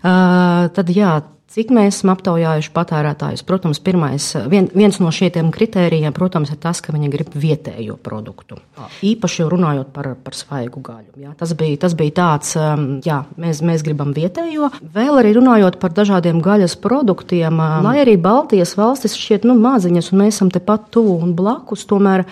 Uh, 0.01 0.69
tad, 0.77 0.93
jā, 0.95 1.19
Cik 1.51 1.73
mēs 1.75 1.97
esam 1.97 2.13
aptaujājuši 2.13 2.71
patērētājus? 2.71 3.41
Protams, 3.43 3.81
pirmais, 3.83 4.23
vien, 4.53 4.69
viens 4.71 5.01
no 5.03 5.11
šiem 5.11 5.49
kritērijiem, 5.51 6.13
protams, 6.15 6.53
ir 6.55 6.61
tas, 6.63 6.79
ka 6.79 6.95
viņi 6.95 7.11
grib 7.11 7.33
vietējo 7.35 7.97
produktu. 7.99 8.61
Īpaši 9.03 9.49
runājot 9.51 9.91
par, 9.91 10.13
par 10.23 10.39
svaigu 10.39 10.79
gaļu. 10.87 11.11
Jā, 11.19 11.35
tas, 11.41 11.57
bija, 11.59 11.81
tas 11.83 11.97
bija 11.99 12.15
tāds, 12.21 12.55
um, 12.55 12.87
jā, 13.03 13.25
mēs, 13.35 13.65
mēs 13.67 13.83
gribam 13.83 14.15
vietējo. 14.15 14.71
Vēl 14.95 15.19
arī 15.19 15.35
runājot 15.41 15.81
par 15.83 15.91
dažādiem 15.97 16.39
gaļas 16.45 16.79
produktiem, 16.79 17.59
um, 17.59 17.83
lai 17.89 17.97
arī 18.05 18.15
Baltijas 18.15 18.77
valstis 18.79 19.19
šķiet 19.19 19.51
nu, 19.51 19.59
maziņas, 19.59 20.13
un 20.15 20.23
mēs 20.23 20.39
esam 20.39 20.55
tepat 20.55 20.87
tuvu 20.95 21.19
un 21.19 21.35
blakus, 21.35 21.83
tomēr. 21.91 22.29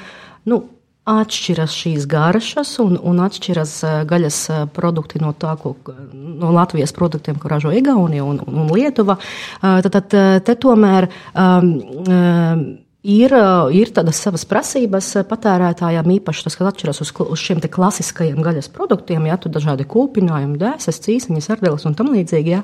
Nu, 0.47 0.63
atšķiras 1.09 1.75
šīs 1.75 2.09
garšas 2.11 2.75
un, 2.85 2.99
un 3.01 3.23
atšķiras 3.25 3.77
eh, 3.85 4.01
gaļas 4.09 4.41
eh, 4.53 4.65
produkti 4.75 5.23
no, 5.23 5.33
tā, 5.37 5.55
ko, 5.61 5.75
no 6.13 6.53
Latvijas 6.55 6.95
produktiem, 6.97 7.39
ko 7.41 7.53
ražo 7.53 7.73
Igaunija 7.75 8.27
un, 8.27 8.43
un, 8.45 8.61
un 8.65 8.75
Lietuva. 8.75 9.19
Eh, 9.19 9.81
tad, 9.87 9.97
tad 10.03 10.45
te 10.45 10.59
tomēr. 10.59 11.11
Um, 11.35 11.73
um, 12.05 12.69
Ir, 13.09 13.31
ir 13.73 13.93
tādas 13.95 14.19
savas 14.21 14.43
prasības 14.45 15.13
patērētājiem, 15.31 16.11
īpaši 16.17 16.43
tas, 16.45 16.57
kas 16.59 16.69
atšķiras 16.73 16.99
uz, 17.05 17.13
uz 17.23 17.41
šiem 17.41 17.63
klasiskajiem 17.63 18.43
gaļas 18.43 18.69
produktiem, 18.75 19.31
ja 19.31 19.39
tur 19.39 19.55
dažādi 19.55 19.87
kūpinājumi, 19.89 20.59
dēsas, 20.61 20.99
cīsiņas, 21.07 21.47
sardeles 21.47 21.87
un 21.89 21.95
tam 21.97 22.11
līdzīgi. 22.13 22.57
Ja. 22.59 22.61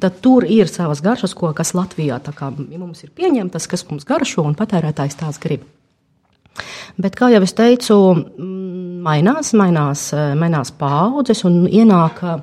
Tad 0.00 0.22
tur 0.24 0.46
ir 0.46 0.70
savas 0.70 1.02
garšas, 1.04 1.34
ko, 1.36 1.50
kas 1.50 1.74
Latvijā 1.74 2.22
kā, 2.30 2.54
mums 2.54 3.02
ir 3.02 3.10
pieņemtas, 3.10 3.68
kas 3.68 3.84
mums 3.90 4.06
garšo 4.08 4.46
un 4.46 4.56
patērētājs 4.56 5.18
tās 5.18 5.42
grib. 5.42 5.66
Bet, 7.00 7.16
kā 7.16 7.30
jau 7.32 7.40
es 7.44 7.54
teicu, 7.56 7.96
mainās, 9.02 9.52
mainās, 9.56 10.10
mainās 10.38 10.74
paudzes 10.76 11.44
un 11.48 11.62
ienāk 11.70 12.20
uh, 12.26 12.42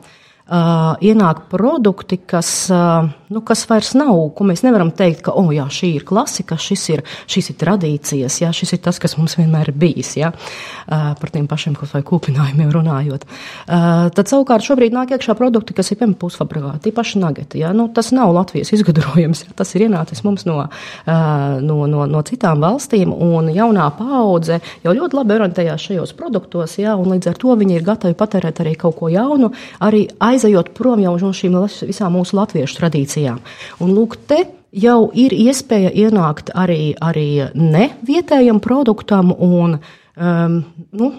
ienāk 0.49 1.43
produkti, 1.51 2.17
kas, 2.25 2.49
uh, 2.73 3.05
nu, 3.29 3.41
kas 3.45 3.65
vairs 3.69 3.91
nav, 3.97 4.17
ko 4.33 4.45
mēs 4.47 4.63
nevaram 4.65 4.89
teikt, 4.95 5.21
ka, 5.27 5.33
oh, 5.37 5.51
jā, 5.53 5.67
šī 5.69 5.91
ir 5.99 6.05
klasika, 6.07 6.57
šis 6.57 6.85
ir, 6.95 7.03
šis 7.29 7.51
ir 7.51 7.57
tradīcijas, 7.61 8.39
jā, 8.41 8.49
šis 8.55 8.73
ir 8.73 8.81
tas, 8.85 8.97
kas 9.01 9.13
mums 9.19 9.37
vienmēr 9.37 9.69
ir 9.69 9.77
bijis, 9.77 10.15
jā, 10.17 10.31
uh, 10.33 11.11
par 11.19 11.33
tiem 11.33 11.45
pašiem 11.49 11.75
kaut 11.77 11.93
vai 11.93 12.01
kūpinājumiem 12.07 12.71
runājot. 12.73 13.27
Uh, 13.29 14.09
tad 14.15 14.31
savukārt 14.31 14.65
šobrīd 14.65 14.95
nāk 14.95 15.13
iekšā 15.13 15.35
produkti, 15.37 15.75
kas 15.77 15.91
ir, 15.91 15.99
piemēram, 15.99 16.17
pusfabrikāti, 16.21 16.87
tie 16.87 16.95
paši 16.97 17.21
nageti, 17.21 17.61
jā, 17.61 17.73
nu, 17.77 17.85
tas 17.93 18.09
nav 18.15 18.33
Latvijas 18.33 18.73
izgudrojums, 18.73 19.45
jā, 19.45 19.53
tas 19.59 19.75
ir 19.77 19.85
ienācis 19.85 20.23
mums 20.25 20.47
no, 20.49 20.63
uh, 20.65 21.13
no, 21.61 21.79
no, 21.89 22.07
no 22.09 22.23
citām 22.25 22.65
valstīm, 22.65 23.13
un 23.13 23.51
jaunā 23.53 23.91
paudze 23.99 24.59
jau 24.81 24.97
ļoti 24.97 25.21
labi 25.21 25.37
orientējās 25.37 25.89
šajos 25.91 26.17
produktos, 26.17 26.79
jā, 26.81 26.97
un 26.97 27.13
līdz 27.13 27.29
ar 27.33 27.39
to 27.41 27.55
viņi 27.59 27.77
ir 27.77 27.85
gatavi 27.85 28.17
patērēt 28.17 28.63
arī 28.63 28.75
kaut 28.79 28.97
ko 28.99 29.13
jaunu, 29.13 29.51
arī 29.85 30.07
aizejot 30.39 30.71
prom 30.77 31.03
jau 31.03 31.17
no 31.19 31.33
šīm 31.35 31.57
visām 31.89 32.15
mūsu 32.15 32.39
latviešu 32.39 32.79
tradīcijām. 32.79 33.43
Un 33.83 33.93
lūk, 33.93 34.15
te 34.29 34.45
jau 34.71 35.09
ir 35.13 35.35
iespēja 35.35 35.91
ienākt 35.91 36.53
arī, 36.55 36.95
arī 37.01 37.49
ne 37.53 37.89
vietējam 38.07 38.61
produktam 38.63 39.33
un, 39.35 39.79
um, 40.15 40.61
nu, 40.91 41.11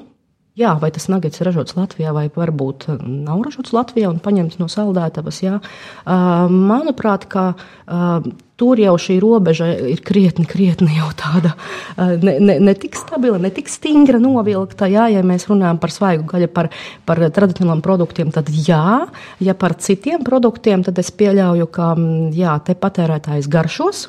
Jā, 0.58 0.72
vai 0.82 0.88
tas 0.90 1.06
nagets 1.06 1.38
ir 1.38 1.46
ražots 1.46 1.76
Latvijā, 1.78 2.10
vai 2.10 2.24
varbūt 2.34 2.88
nav 2.98 3.44
ražots 3.46 3.70
Latvijā 3.70 4.08
un 4.10 4.18
paņemts 4.18 4.58
no 4.58 4.66
saldētavas. 4.66 5.36
Jā. 5.44 5.60
Uh, 6.02 6.50
manuprāt, 6.50 7.28
ka 7.30 7.44
uh, 7.54 8.26
tur 8.58 8.82
jau 8.82 8.96
šī 8.98 9.20
robeža 9.22 9.68
ir 9.92 10.02
krietni, 10.02 10.48
krietni 10.50 10.96
jau 10.96 11.06
tāda 11.14 11.52
uh, 11.54 12.16
ne, 12.18 12.34
ne, 12.42 12.56
ne 12.66 12.74
tik 12.74 12.98
stabila, 12.98 13.38
ne 13.38 13.52
tik 13.54 13.70
stingra 13.70 14.18
novilkta. 14.18 14.90
Jā, 14.90 15.06
ja 15.14 15.22
mēs 15.22 15.46
runājam 15.48 15.78
par 15.78 15.94
svaigu 15.94 16.26
gaļu, 16.34 16.50
par, 16.56 16.72
par 17.06 17.22
tradicionāliem 17.38 17.84
produktiem, 17.86 18.34
tad 18.34 18.50
jā, 18.50 19.06
ja 19.38 19.54
par 19.54 19.78
citiem 19.78 20.26
produktiem, 20.26 20.82
tad 20.82 20.98
es 20.98 21.14
pieļauju, 21.14 21.70
ka 21.70 21.94
jā, 22.34 22.58
te 22.66 22.74
patērētājs 22.74 23.46
garšos, 23.54 24.08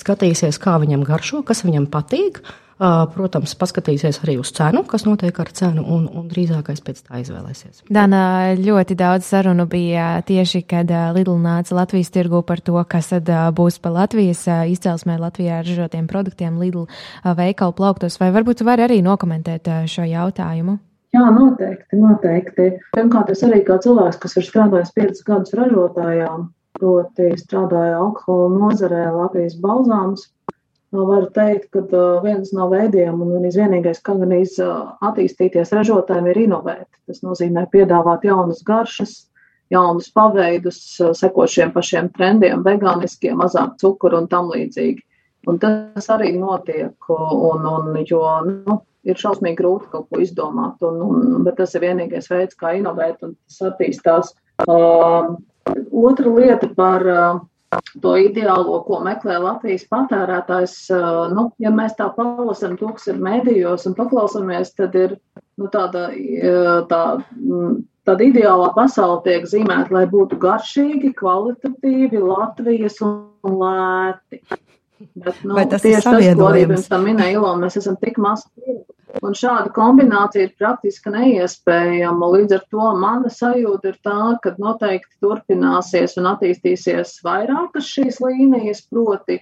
skatīsies, 0.00 0.56
kā 0.56 0.80
viņam 0.80 1.04
garšo, 1.04 1.44
kas 1.44 1.66
viņam 1.68 1.90
patīk. 1.92 2.40
Protams, 2.82 3.52
paskatīsies 3.54 4.18
arī 4.24 4.34
uz 4.40 4.50
cenu, 4.56 4.80
kas 4.88 5.04
notiek 5.06 5.36
ar 5.38 5.50
cenu, 5.54 5.84
un, 5.94 6.08
un 6.10 6.24
drīzākais 6.26 6.82
pēc 6.82 7.02
tā 7.06 7.20
izvēlēsies. 7.22 7.84
Dana, 7.92 8.22
ļoti 8.58 8.96
daudz 8.98 9.28
sarunu 9.28 9.68
bija 9.70 10.16
tieši, 10.26 10.64
kad 10.66 10.90
Lidl 11.14 11.36
nāca 11.38 11.76
Latvijas 11.78 12.10
tirgu 12.10 12.40
par 12.46 12.58
to, 12.64 12.74
kas 12.90 13.12
tad 13.12 13.30
būs 13.54 13.78
pa 13.82 13.92
Latvijas 13.94 14.42
izcelsmē 14.74 15.20
Latvijā 15.22 15.60
ražotiem 15.62 16.08
produktiem 16.10 16.58
Lidl 16.58 16.88
veikalu 17.22 17.76
plauktos. 17.78 18.18
Vai 18.18 18.32
varbūt 18.34 18.64
var 18.66 18.82
arī 18.82 18.98
nokomentēt 19.06 19.70
šo 19.86 20.08
jautājumu? 20.08 20.80
Jā, 21.12 21.26
noteikti, 21.28 21.98
noteikti. 22.00 22.68
Pirmkārt, 22.96 23.30
es 23.34 23.42
arī 23.46 23.60
kā 23.66 23.76
cilvēks, 23.84 24.18
kas 24.22 24.38
ir 24.40 24.46
strādājis 24.48 24.94
5 24.96 25.24
gadus 25.26 25.54
ražotājām, 25.58 26.46
proti 26.78 27.26
strādāja 27.36 27.98
alkohola 28.00 28.48
nozarē 28.56 29.10
Latvijas 29.12 29.58
balzāms, 29.60 30.30
Varu 30.92 31.30
teikt, 31.32 31.70
ka 31.72 32.00
viens 32.20 32.50
no 32.52 32.66
veidiem 32.68 33.20
un 33.24 33.46
vienīgais, 33.48 34.02
kā 34.04 34.12
gan 34.20 34.34
attīstīties 34.36 35.72
ražotājiem, 35.72 36.26
ir 36.28 36.40
inovēt. 36.42 36.88
Tas 37.08 37.22
nozīmē 37.24 37.64
piedāvāt 37.72 38.26
jaunas 38.28 38.60
garšas, 38.66 39.14
jaunus 39.72 40.10
paveidus, 40.12 40.78
sekot 41.16 41.48
šiem 41.48 41.72
pašiem 41.72 42.10
trendiem, 42.12 42.60
vegāniskiem, 42.66 43.38
mazāk 43.40 43.78
cukuru 43.80 44.20
un 44.20 44.28
tam 44.28 44.52
līdzīgi. 44.52 45.00
Un 45.48 45.58
tas 45.62 46.06
arī 46.12 46.34
notiek, 46.36 47.08
un, 47.10 47.64
un, 47.66 47.96
jo 48.06 48.20
nu, 48.46 48.76
ir 49.08 49.18
šausmīgi 49.18 49.58
grūti 49.58 49.88
kaut 49.94 50.10
ko 50.12 50.20
izdomāt, 50.22 50.76
un, 50.86 51.00
un, 51.02 51.40
bet 51.46 51.56
tas 51.58 51.72
ir 51.74 51.86
vienīgais 51.86 52.28
veids, 52.30 52.58
kā 52.58 52.76
inovēt, 52.78 53.24
un 53.24 53.32
tas 53.48 53.72
attīstās. 53.72 54.34
Uh, 54.68 55.32
otra 56.04 56.36
lieta 56.36 56.68
par 56.76 57.08
uh, 57.08 57.40
to 58.02 58.14
ideālo, 58.20 58.80
ko 58.86 59.00
meklē 59.04 59.38
Latvijas 59.42 59.84
patērētājs. 59.90 60.76
Nu, 61.32 61.46
ja 61.62 61.72
mēs 61.74 61.96
tā 61.98 62.08
palasām 62.16 62.76
to, 62.80 62.92
kas 62.96 63.08
ir 63.12 63.20
mēdījos 63.22 63.86
un 63.90 63.96
paklausāmies, 63.98 64.74
tad 64.78 64.96
ir 64.98 65.16
nu, 65.60 65.68
tāda, 65.72 66.08
tā, 66.90 67.02
tāda 68.08 68.28
ideālā 68.28 68.72
pasaule 68.76 69.22
tiek 69.26 69.46
zīmēta, 69.48 69.94
lai 69.94 70.04
būtu 70.10 70.40
garšīgi, 70.42 71.14
kvalitatīvi, 71.18 72.20
Latvijas 72.20 73.00
un 73.06 73.56
lēti. 73.62 74.42
Bet, 75.18 75.40
nu, 75.42 75.56
Vai 75.56 75.66
tas 75.66 75.82
ir 75.82 75.98
savienojums? 75.98 76.36
Tas, 76.36 76.38
ko 76.38 76.48
arī 76.52 76.66
pirms 76.70 76.90
tam 76.92 77.06
minēja 77.08 77.40
Ilona, 77.40 77.64
mēs 77.64 77.80
esam 77.80 77.96
tik 77.98 78.20
maz 78.22 78.44
Un 79.20 79.34
šāda 79.36 79.68
kombinācija 79.76 80.46
ir 80.46 80.52
praktiski 80.56 81.10
neiespējama. 81.12 82.28
Līdz 82.36 82.54
ar 82.56 82.62
to 82.72 82.90
mana 82.96 83.32
sajūta 83.32 83.90
ir 83.90 83.98
tā, 84.06 84.18
ka 84.44 84.54
noteikti 84.62 85.18
turpināsies 85.24 86.16
un 86.20 86.30
attīstīsies 86.30 87.18
vairākas 87.26 87.90
šīs 87.92 88.22
līnijas, 88.24 88.84
proti, 88.88 89.40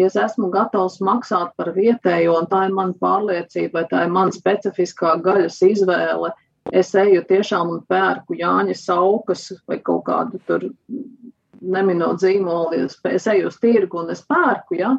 ja 0.00 0.08
es 0.08 0.16
esmu 0.16 0.48
gatavs 0.54 1.00
maksāt 1.04 1.52
par 1.60 1.72
vietējo, 1.76 2.38
un 2.40 2.48
tā 2.48 2.64
ir 2.68 2.76
mana 2.78 2.96
pārliecība, 3.02 3.84
tā 3.90 4.06
ir 4.06 4.14
mana 4.14 4.32
specifiskā 4.32 5.18
gaļas 5.26 5.60
izvēle, 5.68 6.32
es 6.72 6.94
eju 6.96 7.26
tiešām 7.28 7.74
un 7.74 7.84
pērku 7.90 8.38
Jāņa 8.40 8.78
saukas 8.78 9.50
vai 9.68 9.82
kaut 9.84 10.06
kādu 10.08 10.40
tur 10.48 10.70
neminot 11.60 12.22
zīmoli, 12.24 12.86
es 12.88 13.28
eju 13.28 13.52
uz 13.52 13.60
tirgu 13.60 14.00
un 14.00 14.14
es 14.16 14.24
pērku, 14.24 14.80
ja? 14.80 14.96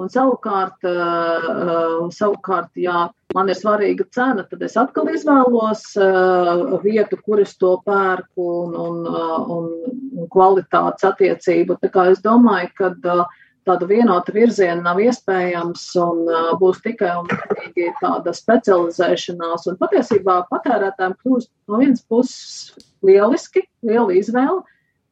Un 0.00 0.08
savukārt, 0.08 0.86
uh, 0.88 2.08
savukārt, 2.16 2.70
ja 2.80 3.10
man 3.34 3.50
ir 3.52 3.58
svarīga 3.58 4.06
cena, 4.14 4.44
tad 4.48 4.62
es 4.64 4.76
atkal 4.80 5.08
izvēlos 5.12 5.84
uh, 6.00 6.78
vietu, 6.82 7.18
kur 7.24 7.42
es 7.42 7.54
to 7.60 7.74
pērku 7.86 8.48
un, 8.64 8.74
un, 8.78 8.98
uh, 9.08 9.38
un, 9.56 9.70
un 10.18 10.28
kvalitātes 10.32 11.06
attiecību. 11.08 11.78
Tā 11.82 11.90
kā 11.92 12.08
es 12.12 12.22
domāju, 12.24 12.70
ka 12.78 12.90
uh, 12.92 13.24
tāda 13.68 13.88
vienota 13.90 14.34
virziena 14.34 14.80
nav 14.82 15.00
iespējams 15.02 15.84
un 16.02 16.24
uh, 16.26 16.50
būs 16.60 16.82
tikai 16.84 17.14
un 17.20 17.30
vienīgi 17.30 17.92
tāda 18.00 18.34
specializēšanās. 18.36 19.68
Un 19.70 19.80
patiesībā 19.80 20.42
patērētājiem 20.50 21.16
kļūst 21.22 21.52
no 21.70 21.82
vienas 21.82 22.04
puses 22.08 22.84
lieliski, 23.06 23.66
liela 23.86 24.12
izvēle. 24.18 24.62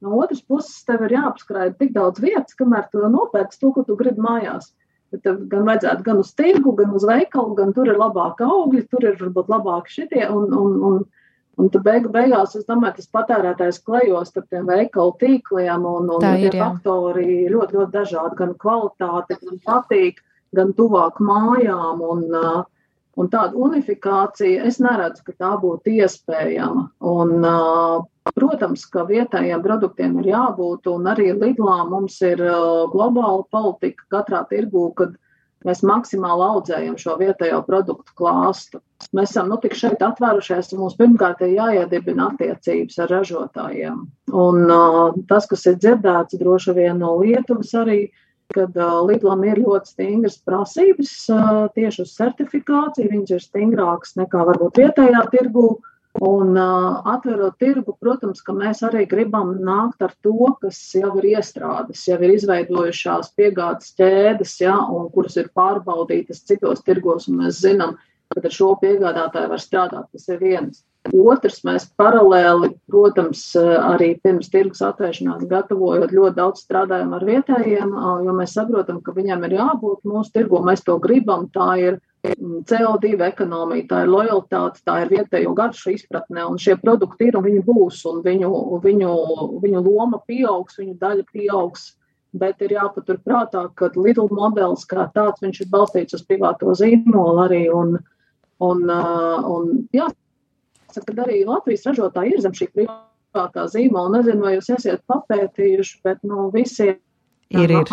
No 0.01 0.17
otras 0.17 0.41
puses, 0.49 0.79
tev 0.89 1.03
ir 1.05 1.19
jāapskrāja 1.19 1.75
tik 1.77 1.91
daudz 1.93 2.23
vietas, 2.25 2.57
kamēr 2.57 2.87
tu 2.89 3.03
nopērci 3.05 3.59
to, 3.61 3.73
ko 3.75 3.85
tu 3.85 3.99
gribi 4.01 4.23
mājās. 4.25 4.71
Bet 5.11 5.25
tev 5.27 5.41
gan 5.51 5.65
vajadzētu 5.67 6.07
gan 6.07 6.21
uz 6.23 6.31
tirgu, 6.39 6.75
gan 6.79 6.93
uz 6.95 7.07
veikalu, 7.09 7.57
gan 7.59 7.73
tur 7.75 7.91
ir 7.91 7.99
labāki 7.99 8.47
augļi, 8.47 8.85
tur 8.93 9.07
ir 9.09 9.17
varbūt 9.19 9.51
labāki 9.51 9.97
šitie. 9.97 10.23
Un, 10.31 10.53
un, 10.55 10.77
un, 10.91 11.01
un 11.59 11.71
tad 11.75 11.87
beig, 11.87 12.07
beigās, 12.15 12.55
es 12.59 12.67
domāju, 12.69 13.01
tas 13.01 13.11
patērētājs 13.19 13.83
klejos 13.87 14.31
starp 14.31 14.51
tiem 14.55 14.71
veikalu 14.71 15.17
tīkliem, 15.23 15.87
un, 15.87 16.11
un 16.15 16.23
Tā 16.23 16.37
tie 16.37 16.49
ir, 16.49 16.59
jā. 16.59 16.67
faktori 16.69 17.31
ļoti, 17.51 17.79
ļoti 17.79 17.97
dažādi. 17.97 18.39
Gan 18.39 18.55
kvalitāte, 18.63 19.41
gan 19.43 19.65
patīk, 19.67 20.23
gan 20.57 20.75
tuvāk 20.79 21.19
mājām. 21.23 22.05
Un, 22.15 22.29
uh, 22.31 22.61
Un 23.19 23.29
tāda 23.29 23.59
unifikācija, 23.59 24.63
es 24.69 24.79
neredzu, 24.81 25.25
ka 25.27 25.35
tā 25.37 25.51
būtu 25.61 25.93
iespējama. 25.99 26.87
Un, 27.11 27.33
uh, 27.43 28.05
protams, 28.37 28.85
ka 28.93 29.07
vietējiem 29.09 29.63
produktiem 29.65 30.21
ir 30.21 30.31
jābūt, 30.33 30.87
un 30.93 31.09
arī 31.11 31.33
Lidlā 31.35 31.81
mums 31.89 32.21
ir 32.27 32.43
uh, 32.45 32.87
globāla 32.93 33.43
politika 33.53 34.07
katrā 34.17 34.45
tirgū, 34.51 34.91
kad 34.99 35.17
mēs 35.67 35.83
maksimāli 35.85 36.47
audzējam 36.47 36.97
šo 37.01 37.19
vietējo 37.21 37.61
produktu 37.67 38.17
klāstu. 38.17 38.81
Mēs 39.17 39.35
esam 39.35 39.51
nu, 39.53 39.59
tik 39.61 39.77
šeit 39.77 40.01
atvērušies, 40.05 40.73
un 40.73 40.85
mums 40.85 40.97
pirmkārt 40.97 41.43
ir 41.45 41.57
jāiedibina 41.59 42.31
attiecības 42.31 42.99
ar 43.05 43.15
ražotājiem. 43.17 44.01
Un 44.33 44.65
uh, 44.67 45.21
tas, 45.29 45.49
kas 45.51 45.67
ir 45.69 45.79
dzirdēts 45.83 46.41
droši 46.41 46.77
vien 46.79 47.01
no 47.03 47.17
Lietuvas 47.21 47.75
arī, 47.83 48.03
uh, 48.09 48.27
kad 48.55 48.77
uh, 48.77 48.99
Lidlam 49.07 49.45
ir 49.47 49.61
ļoti 49.63 49.93
stingras 49.93 50.39
prasības 50.47 51.13
uh, 51.33 51.51
tieši 51.77 52.05
uz 52.05 52.15
certifikāciju. 52.17 53.11
Viņas 53.13 53.37
ir 53.37 53.45
stingrākas 53.45 54.17
nekā 54.19 54.45
varbūt 54.51 54.83
vietējā 54.83 55.23
tirgū. 55.35 55.69
Un 56.19 56.57
uh, 56.59 57.03
atverot 57.07 57.55
tirgu, 57.63 57.95
protams, 58.03 58.41
ka 58.43 58.53
mēs 58.53 58.81
arī 58.83 59.05
gribam 59.07 59.53
nākt 59.63 60.03
ar 60.03 60.11
to, 60.27 60.49
kas 60.59 60.79
jau 60.97 61.13
ir 61.21 61.29
iestrādes, 61.37 62.03
jau 62.09 62.19
ir 62.19 62.35
izveidojušās 62.35 63.31
piegādes 63.39 63.95
ķēdes, 64.01 64.57
ja, 64.65 64.75
un 64.91 65.07
kuras 65.15 65.39
ir 65.39 65.53
pārbaudītas 65.55 66.43
citos 66.51 66.83
tirgos, 66.83 67.29
un 67.31 67.45
mēs 67.45 67.63
zinām, 67.63 67.95
ka 68.35 68.43
ar 68.43 68.57
šo 68.57 68.73
piegādātāju 68.83 69.53
var 69.55 69.63
strādāt. 69.63 70.11
Tas 70.11 70.27
ir 70.35 70.43
viens. 70.43 70.83
Otrs, 71.09 71.63
mēs 71.65 71.87
paralēli, 71.97 72.75
protams, 72.91 73.41
arī 73.57 74.11
pirms 74.21 74.51
tirgus 74.53 74.83
atvēršanās 74.85 75.47
gatavojot, 75.49 76.13
ļoti 76.13 76.37
daudz 76.37 76.61
strādājam 76.67 77.15
ar 77.17 77.25
vietējiem, 77.25 77.95
jo 78.27 78.35
mēs 78.37 78.53
saprotam, 78.59 78.99
ka 79.01 79.15
viņiem 79.17 79.47
ir 79.49 79.57
jābūt 79.57 80.05
mūsu 80.05 80.35
tirgu, 80.35 80.61
mēs 80.67 80.85
to 80.85 80.99
gribam, 81.01 81.49
tā 81.55 81.71
ir 81.81 81.99
CO2 82.21 83.15
ekonomija, 83.31 83.87
tā 83.89 84.03
ir 84.05 84.13
lojalitāte, 84.13 84.85
tā 84.85 84.99
ir 85.07 85.15
vietējo 85.15 85.57
garšu 85.57 85.95
izpratne, 85.97 86.45
un 86.45 86.61
šie 86.61 86.77
produkti 86.83 87.31
ir 87.31 87.41
un 87.41 87.49
viņi 87.49 87.65
būs, 87.65 88.05
un 88.13 88.21
viņu, 88.27 88.53
viņu, 88.85 89.17
viņu 89.65 89.85
loma 89.89 90.21
pieaugs, 90.29 90.77
viņu 90.83 90.99
daļa 91.01 91.29
pieaugs. 91.33 91.95
Bet 92.37 92.61
ir 92.63 92.77
jāpatur 92.77 93.17
prātā, 93.25 93.65
ka 93.75 93.89
Lidl 93.97 94.29
modelis 94.31 94.85
kā 94.87 95.09
tāds, 95.17 95.41
viņš 95.43 95.65
ir 95.65 95.71
balstīts 95.73 96.15
uz 96.15 96.23
privāto 96.29 96.77
zīmolu 96.79 97.41
arī, 97.49 97.65
un, 97.75 97.97
un, 98.63 98.85
un 98.93 99.73
jā, 99.97 100.07
Jāsaka, 100.91 101.15
ka 101.15 101.23
arī 101.29 101.45
Latvijas 101.47 101.87
ražotāji 101.87 102.35
ir 102.35 102.41
zem 102.43 102.57
šī 102.57 102.67
privātā 102.75 103.67
zīmola. 103.71 104.19
Nezinu, 104.19 104.43
vai 104.43 104.57
jūs 104.57 104.73
esat 104.75 105.05
papētījuši, 105.11 106.01
bet 106.03 106.19
nu, 106.27 106.49
visiem 106.51 106.97
ir, 107.55 107.71
ir. 107.71 107.87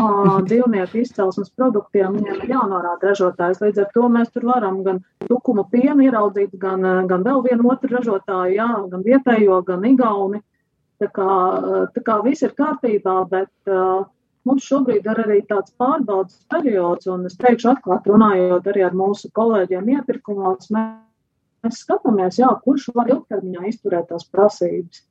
dzīvnieku 0.49 1.01
izcelsmes 1.03 1.53
produktiem 1.53 2.17
viņiem 2.17 2.41
ir 2.41 2.53
jānorāda 2.55 3.11
ražotājs. 3.11 3.61
Līdz 3.61 3.83
ar 3.83 3.93
to 3.93 4.09
mēs 4.09 4.33
tur 4.33 4.47
varam 4.49 4.81
gan 4.85 5.03
tukuma 5.27 5.67
pienu 5.69 6.07
ieraudzīt, 6.07 6.57
gan, 6.57 6.85
gan 7.09 7.25
vēl 7.25 7.45
vienu 7.45 7.69
otru 7.69 7.93
ražotāju, 7.93 8.57
jā, 8.57 8.69
gan 8.91 9.05
vietējo, 9.05 9.61
gan 9.67 9.85
igauni. 9.85 10.41
Tā 10.97 11.11
kā, 11.13 11.31
tā 11.93 12.01
kā 12.01 12.21
viss 12.25 12.41
ir 12.41 12.57
kārtībā, 12.57 13.19
bet 13.29 13.69
uh, 13.69 14.07
mums 14.49 14.65
šobrīd 14.65 15.05
ir 15.05 15.19
arī 15.21 15.43
tāds 15.45 15.75
pārbaudas 15.77 16.39
periods, 16.49 17.05
un 17.13 17.29
es 17.29 17.37
teikšu 17.37 17.75
atklāt 17.75 18.09
runājot 18.09 18.71
arī 18.73 18.87
ar 18.87 18.97
mūsu 18.97 19.29
kolēģiem 19.37 19.91
iepirkumos, 19.99 20.71
mēs, 20.73 21.03
mēs 21.65 21.83
skatāmies, 21.83 22.39
jā, 22.41 22.49
kurš 22.63 22.89
var 22.95 23.11
ilgtermiņā 23.11 23.67
izturēt 23.71 24.09
tās 24.11 24.27
prasības. 24.31 25.03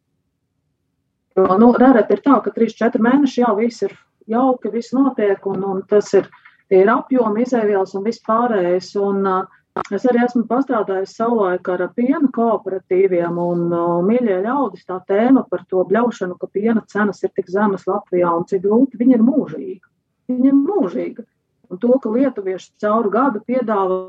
Jo, 1.36 1.58
nu, 1.60 1.72
redzēt, 1.76 2.14
ir 2.14 2.22
tā, 2.24 2.38
ka 2.44 2.52
3-4 2.54 3.02
mēneši 3.04 3.42
jau 3.42 3.52
viss 3.58 3.84
ir 3.84 3.92
jauki, 4.30 4.72
viss 4.72 4.94
notiek, 4.96 5.44
un, 5.46 5.64
un 5.68 5.82
tas 5.90 6.08
ir, 6.16 6.30
ir 6.72 6.88
apjomi, 6.88 7.44
izēvielas 7.44 7.92
un 7.98 8.06
viss 8.06 8.24
pārējais. 8.24 8.88
Un, 9.02 9.20
uh, 9.28 9.84
es 9.92 10.06
arī 10.08 10.22
esmu 10.24 10.46
pastrādājis 10.48 11.12
savulaik 11.18 11.68
ar 11.74 11.84
piena 11.98 12.30
kooperatīviem, 12.32 13.36
un 13.36 13.66
uh, 13.68 13.98
mīļie 14.06 14.40
ļaudis 14.46 14.88
tā 14.88 15.02
tēma 15.10 15.44
par 15.50 15.66
to 15.68 15.84
bļaušanu, 15.90 16.38
ka 16.40 16.48
piena 16.56 16.84
cenas 16.92 17.20
ir 17.22 17.34
tik 17.36 17.52
zemas 17.52 17.84
Latvijā 17.90 18.32
un 18.32 18.48
cik 18.48 18.64
grūti, 18.64 19.00
viņi 19.02 19.18
ir 19.18 19.26
mūžīgi. 19.26 19.80
Viņi 20.32 20.52
ir 20.52 20.60
mūžīgi. 20.62 21.26
Un 21.70 21.82
to, 21.82 21.98
ka 22.00 22.10
lietuvieši 22.14 22.78
cauru 22.80 23.12
gadu 23.12 23.42
piedāvā 23.44 24.00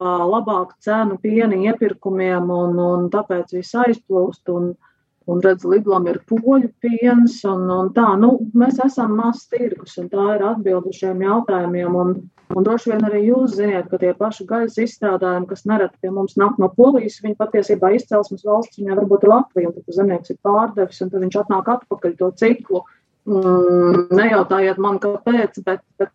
labāku 0.00 0.76
cenu 0.80 1.18
piena 1.22 1.56
iepirkumiem, 1.68 2.50
un, 2.50 2.78
un 2.80 3.10
tāpēc 3.12 3.52
viss 3.56 3.76
aizplūst. 3.84 4.48
Un, 4.52 4.72
uh, 4.72 4.90
Un, 5.30 5.38
redz, 5.44 5.62
Lidlam 5.68 6.08
ir 6.10 6.18
poļu 6.26 6.70
piens, 6.82 7.36
un, 7.46 7.66
un 7.70 7.90
tā, 7.94 8.06
nu, 8.18 8.32
mēs 8.56 8.80
esam 8.82 9.12
mazs 9.18 9.44
tirgus, 9.52 9.98
un 10.00 10.08
tā 10.10 10.24
ir 10.34 10.44
atbildi 10.48 10.94
šiem 10.96 11.20
jautājumiem. 11.22 11.98
Un, 12.02 12.14
un 12.56 12.66
droši 12.66 12.90
vien 12.90 13.04
arī 13.06 13.20
jūs 13.28 13.54
ziniet, 13.58 13.86
ka 13.92 14.00
tie 14.00 14.10
paši 14.16 14.46
gaisa 14.48 14.82
izstrādājumi, 14.82 15.46
kas 15.50 15.66
nereti 15.70 16.00
pie 16.02 16.10
mums 16.16 16.38
nāk 16.40 16.56
no 16.58 16.70
Polijas, 16.74 17.20
viņi 17.22 17.38
patiesībā 17.38 17.92
izcelsmes 17.94 18.46
valsts, 18.48 18.80
viņai 18.80 18.96
varbūt 19.02 19.26
ir 19.26 19.32
Latvija, 19.34 19.70
un 19.70 19.76
tad 19.76 19.98
zemnieks 20.00 20.34
ir 20.34 20.40
pārdevis, 20.48 21.02
un 21.04 21.12
tad 21.12 21.26
viņš 21.26 21.38
atnāk 21.44 21.70
atpakaļ 21.76 22.16
to 22.18 22.32
ciklu. 22.40 22.82
Mm, 23.30 24.08
nejautājiet 24.16 24.80
man, 24.82 24.98
kāpēc, 25.04 25.60
bet, 25.62 25.84
bet 26.00 26.10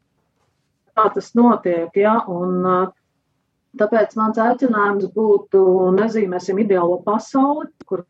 tā 0.97 1.07
tas 1.13 1.31
notiek, 1.38 1.93
jā, 1.95 2.17
un 2.33 2.65
tāpēc 3.80 4.15
mans 4.19 4.39
aicinājums 4.41 5.11
būtu 5.15 5.61
nezīmēsim 5.95 6.59
ideālo 6.63 6.99
pasauli, 7.05 7.69
kur 7.86 8.05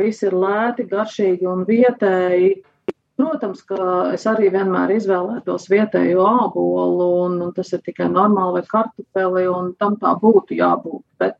viss 0.00 0.24
ir 0.26 0.36
lēti, 0.36 0.88
garšīgi 0.90 1.48
un 1.50 1.64
vietēji. 1.68 2.54
Protams, 3.14 3.60
ka 3.62 3.76
es 4.16 4.24
arī 4.26 4.48
vienmēr 4.50 4.96
izvēlētos 4.96 5.68
vietējo 5.70 6.24
ābolu, 6.26 7.06
un, 7.28 7.36
un 7.46 7.52
tas 7.54 7.70
ir 7.76 7.82
tikai 7.86 8.08
normāli 8.10 8.58
vai 8.58 8.64
kartupeli, 8.72 9.44
un 9.46 9.70
tam 9.78 9.94
tā 10.00 10.16
būtu 10.18 10.58
jābūt. 10.58 11.04
Bet 11.22 11.38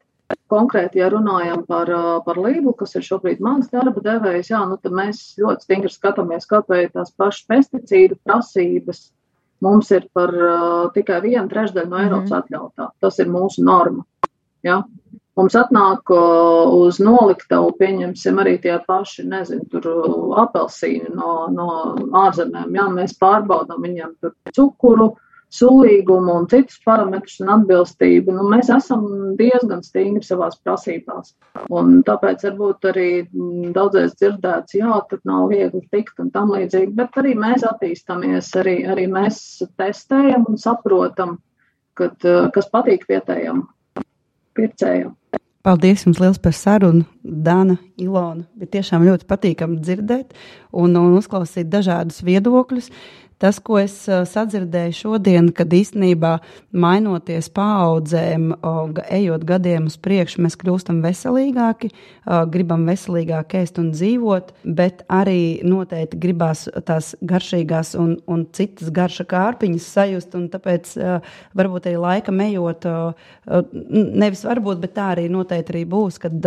konkrēti, 0.53 1.01
ja 1.03 1.09
runājam 1.11 1.65
par, 1.67 1.91
par 2.27 2.39
lību, 2.39 2.77
kas 2.79 2.95
ir 2.95 3.07
šobrīd 3.07 3.43
mans 3.43 3.73
darba 3.75 4.03
devējs, 4.07 4.53
jā, 4.55 4.63
nu, 4.71 4.79
tad 4.79 4.95
mēs 4.95 5.25
ļoti 5.41 5.67
stingri 5.67 5.91
skatāmies, 5.91 6.47
kāpēc 6.51 6.95
tās 6.95 7.11
pašas 7.19 7.49
pesticīdu 7.51 8.21
prasības 8.23 9.09
mums 9.65 9.91
ir 9.95 10.09
par 10.17 10.33
uh, 10.35 10.91
tikai 10.95 11.23
vienu 11.25 11.49
trešdaļu 11.51 11.91
no 11.91 12.03
Eiropas 12.03 12.31
mm 12.31 12.41
atļautā. 12.43 12.91
Tas 13.01 13.19
ir 13.23 13.33
mūsu 13.33 13.65
norma. 13.65 14.05
Ja? 14.65 14.83
Mums 15.35 15.57
atnāk 15.59 16.13
uz 16.15 17.01
noliktavu, 17.03 17.73
pieņemsim, 17.81 18.37
arī 18.39 18.53
tie 18.63 18.77
paši, 18.87 19.25
nezinu, 19.27 19.65
tur 19.73 19.89
apelsīni 20.45 21.11
no, 21.11 21.33
no 21.51 21.67
ārzemēm. 22.21 22.71
Jā, 22.79 22.85
mēs 22.95 23.17
pārbaudām 23.19 23.83
viņiem 23.83 24.13
tur 24.23 24.37
cukuru, 24.55 25.09
sulīgumu 25.55 26.35
un 26.41 26.49
citus 26.51 26.81
parametrus 26.87 27.39
un 27.45 27.53
atbilstību. 27.55 28.35
Nu, 28.35 28.47
mēs 28.51 28.71
esam 28.75 29.07
diezgan 29.39 29.85
stingri 29.87 30.25
savās 30.27 30.59
prasībās. 30.65 31.35
Un 31.75 32.01
tāpēc 32.07 32.45
varbūt 32.49 32.91
arī 32.91 33.09
daudzreiz 33.77 34.17
dzirdēts, 34.19 34.79
jā, 34.81 34.99
tur 35.11 35.23
nav 35.29 35.49
viegli 35.53 35.85
tikt 35.95 36.23
un 36.25 36.33
tam 36.35 36.55
līdzīgi, 36.55 36.93
bet 36.99 37.21
arī 37.23 37.37
mēs 37.39 37.67
attīstamies, 37.69 38.51
arī, 38.61 38.77
arī 38.91 39.07
mēs 39.13 39.41
testējam 39.81 40.49
un 40.51 40.61
saprotam, 40.61 41.39
kad, 41.99 42.19
kas 42.55 42.71
patīk 42.73 43.07
vietējiem 43.11 43.63
pircējiem. 44.55 45.15
Paldies 45.65 46.03
jums 46.05 46.19
liels 46.21 46.37
par 46.45 46.53
sarunu, 46.53 47.07
Dana, 47.25 47.79
Ilona. 47.97 48.43
Bija 48.61 48.75
tiešām 48.75 49.07
ļoti 49.07 49.25
patīkami 49.31 49.79
dzirdēt 49.81 50.35
un, 50.77 50.93
un 51.01 51.15
uzklausīt 51.17 51.71
dažādus 51.73 52.21
viedokļus. 52.27 52.91
Tas, 53.43 53.59
ko 53.59 53.81
es 53.83 53.97
sadzirdēju 54.07 54.95
šodien, 54.95 55.51
kad 55.57 55.73
īstenībā 55.75 56.37
mainoties 56.71 57.51
paudzēm, 57.55 58.53
ejot 59.11 59.45
gadiem 59.49 59.89
uz 59.91 59.97
priekšu, 60.01 60.45
mēs 60.45 60.57
kļūstam 60.61 61.01
veselīgāki, 61.05 61.91
gribam 62.55 62.87
veselīgāk 62.89 63.57
ēst 63.61 63.81
un 63.83 63.91
dzīvot, 63.95 64.55
bet 64.65 65.03
arī 65.13 65.61
noteikti 65.67 66.21
gribās 66.23 66.67
tās 66.87 67.13
garšīgās 67.27 67.95
un, 68.01 68.17
un 68.31 68.47
citas 68.55 68.93
garša 68.95 69.27
kārpiņas 69.35 69.91
sajust. 69.99 70.39
Tāpēc 70.55 70.95
varbūt 71.59 71.91
arī 71.91 72.01
laika 72.01 72.35
ejot, 72.47 72.89
nevis 74.25 74.47
varbūt, 74.47 74.83
bet 74.87 74.95
tā 74.97 75.13
arī 75.17 75.29
noteikti 75.33 75.75
arī 75.75 75.87
būs, 75.91 76.23
kad 76.23 76.39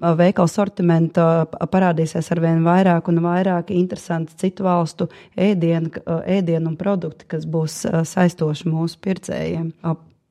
veikalu 0.00 0.48
sortimenta 0.48 1.24
parādīsies 1.72 2.30
ar 2.32 2.40
vien 2.40 2.62
vairāk 2.64 3.10
un 3.12 3.20
vairāk 3.24 3.72
interesanti 3.74 4.36
citu 4.40 4.64
valstu 4.66 5.08
ēdienu, 5.36 5.92
ēdienu 6.26 6.72
un 6.72 6.78
produkti, 6.80 7.28
kas 7.28 7.44
būs 7.46 7.82
saistoši 8.14 8.72
mūsu 8.72 8.98
pircējiem. 9.04 9.72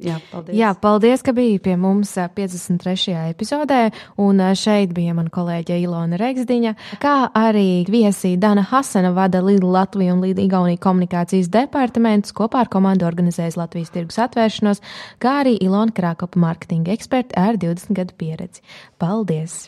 Jā, 0.02 0.18
paldies. 0.32 0.56
Jā, 0.58 0.72
paldies, 0.82 1.22
ka 1.26 1.34
biji 1.38 1.60
pie 1.64 1.76
mums 1.80 2.14
53. 2.18 3.16
epizodē. 3.32 3.82
Un 4.22 4.42
šeit 4.58 4.96
bija 4.98 5.16
mana 5.18 5.30
kolēģe 5.34 5.78
Ilona 5.84 6.18
Regsdiņa, 6.22 6.74
kā 7.02 7.16
arī 7.38 7.84
viesi 7.92 8.34
Dana 8.42 8.64
Hasana 8.72 9.14
vada 9.16 9.44
Lidl 9.46 9.70
Latviju 9.76 10.16
un 10.16 10.24
Lidl 10.26 10.46
Igauniju 10.46 10.82
komunikācijas 10.82 11.52
departamentus 11.54 12.34
kopā 12.38 12.66
ar 12.66 12.72
komandu 12.74 13.06
organizējas 13.10 13.60
Latvijas 13.62 13.94
tirgus 13.94 14.22
atvēršanos, 14.26 14.82
kā 15.22 15.42
arī 15.44 15.58
Ilona 15.62 15.94
Krākopa 15.94 16.42
mārketinga 16.42 16.96
eksperti 16.96 17.38
ar 17.40 17.62
20 17.62 17.94
gadu 18.02 18.18
pieredzi. 18.18 18.66
Paldies! 19.02 19.68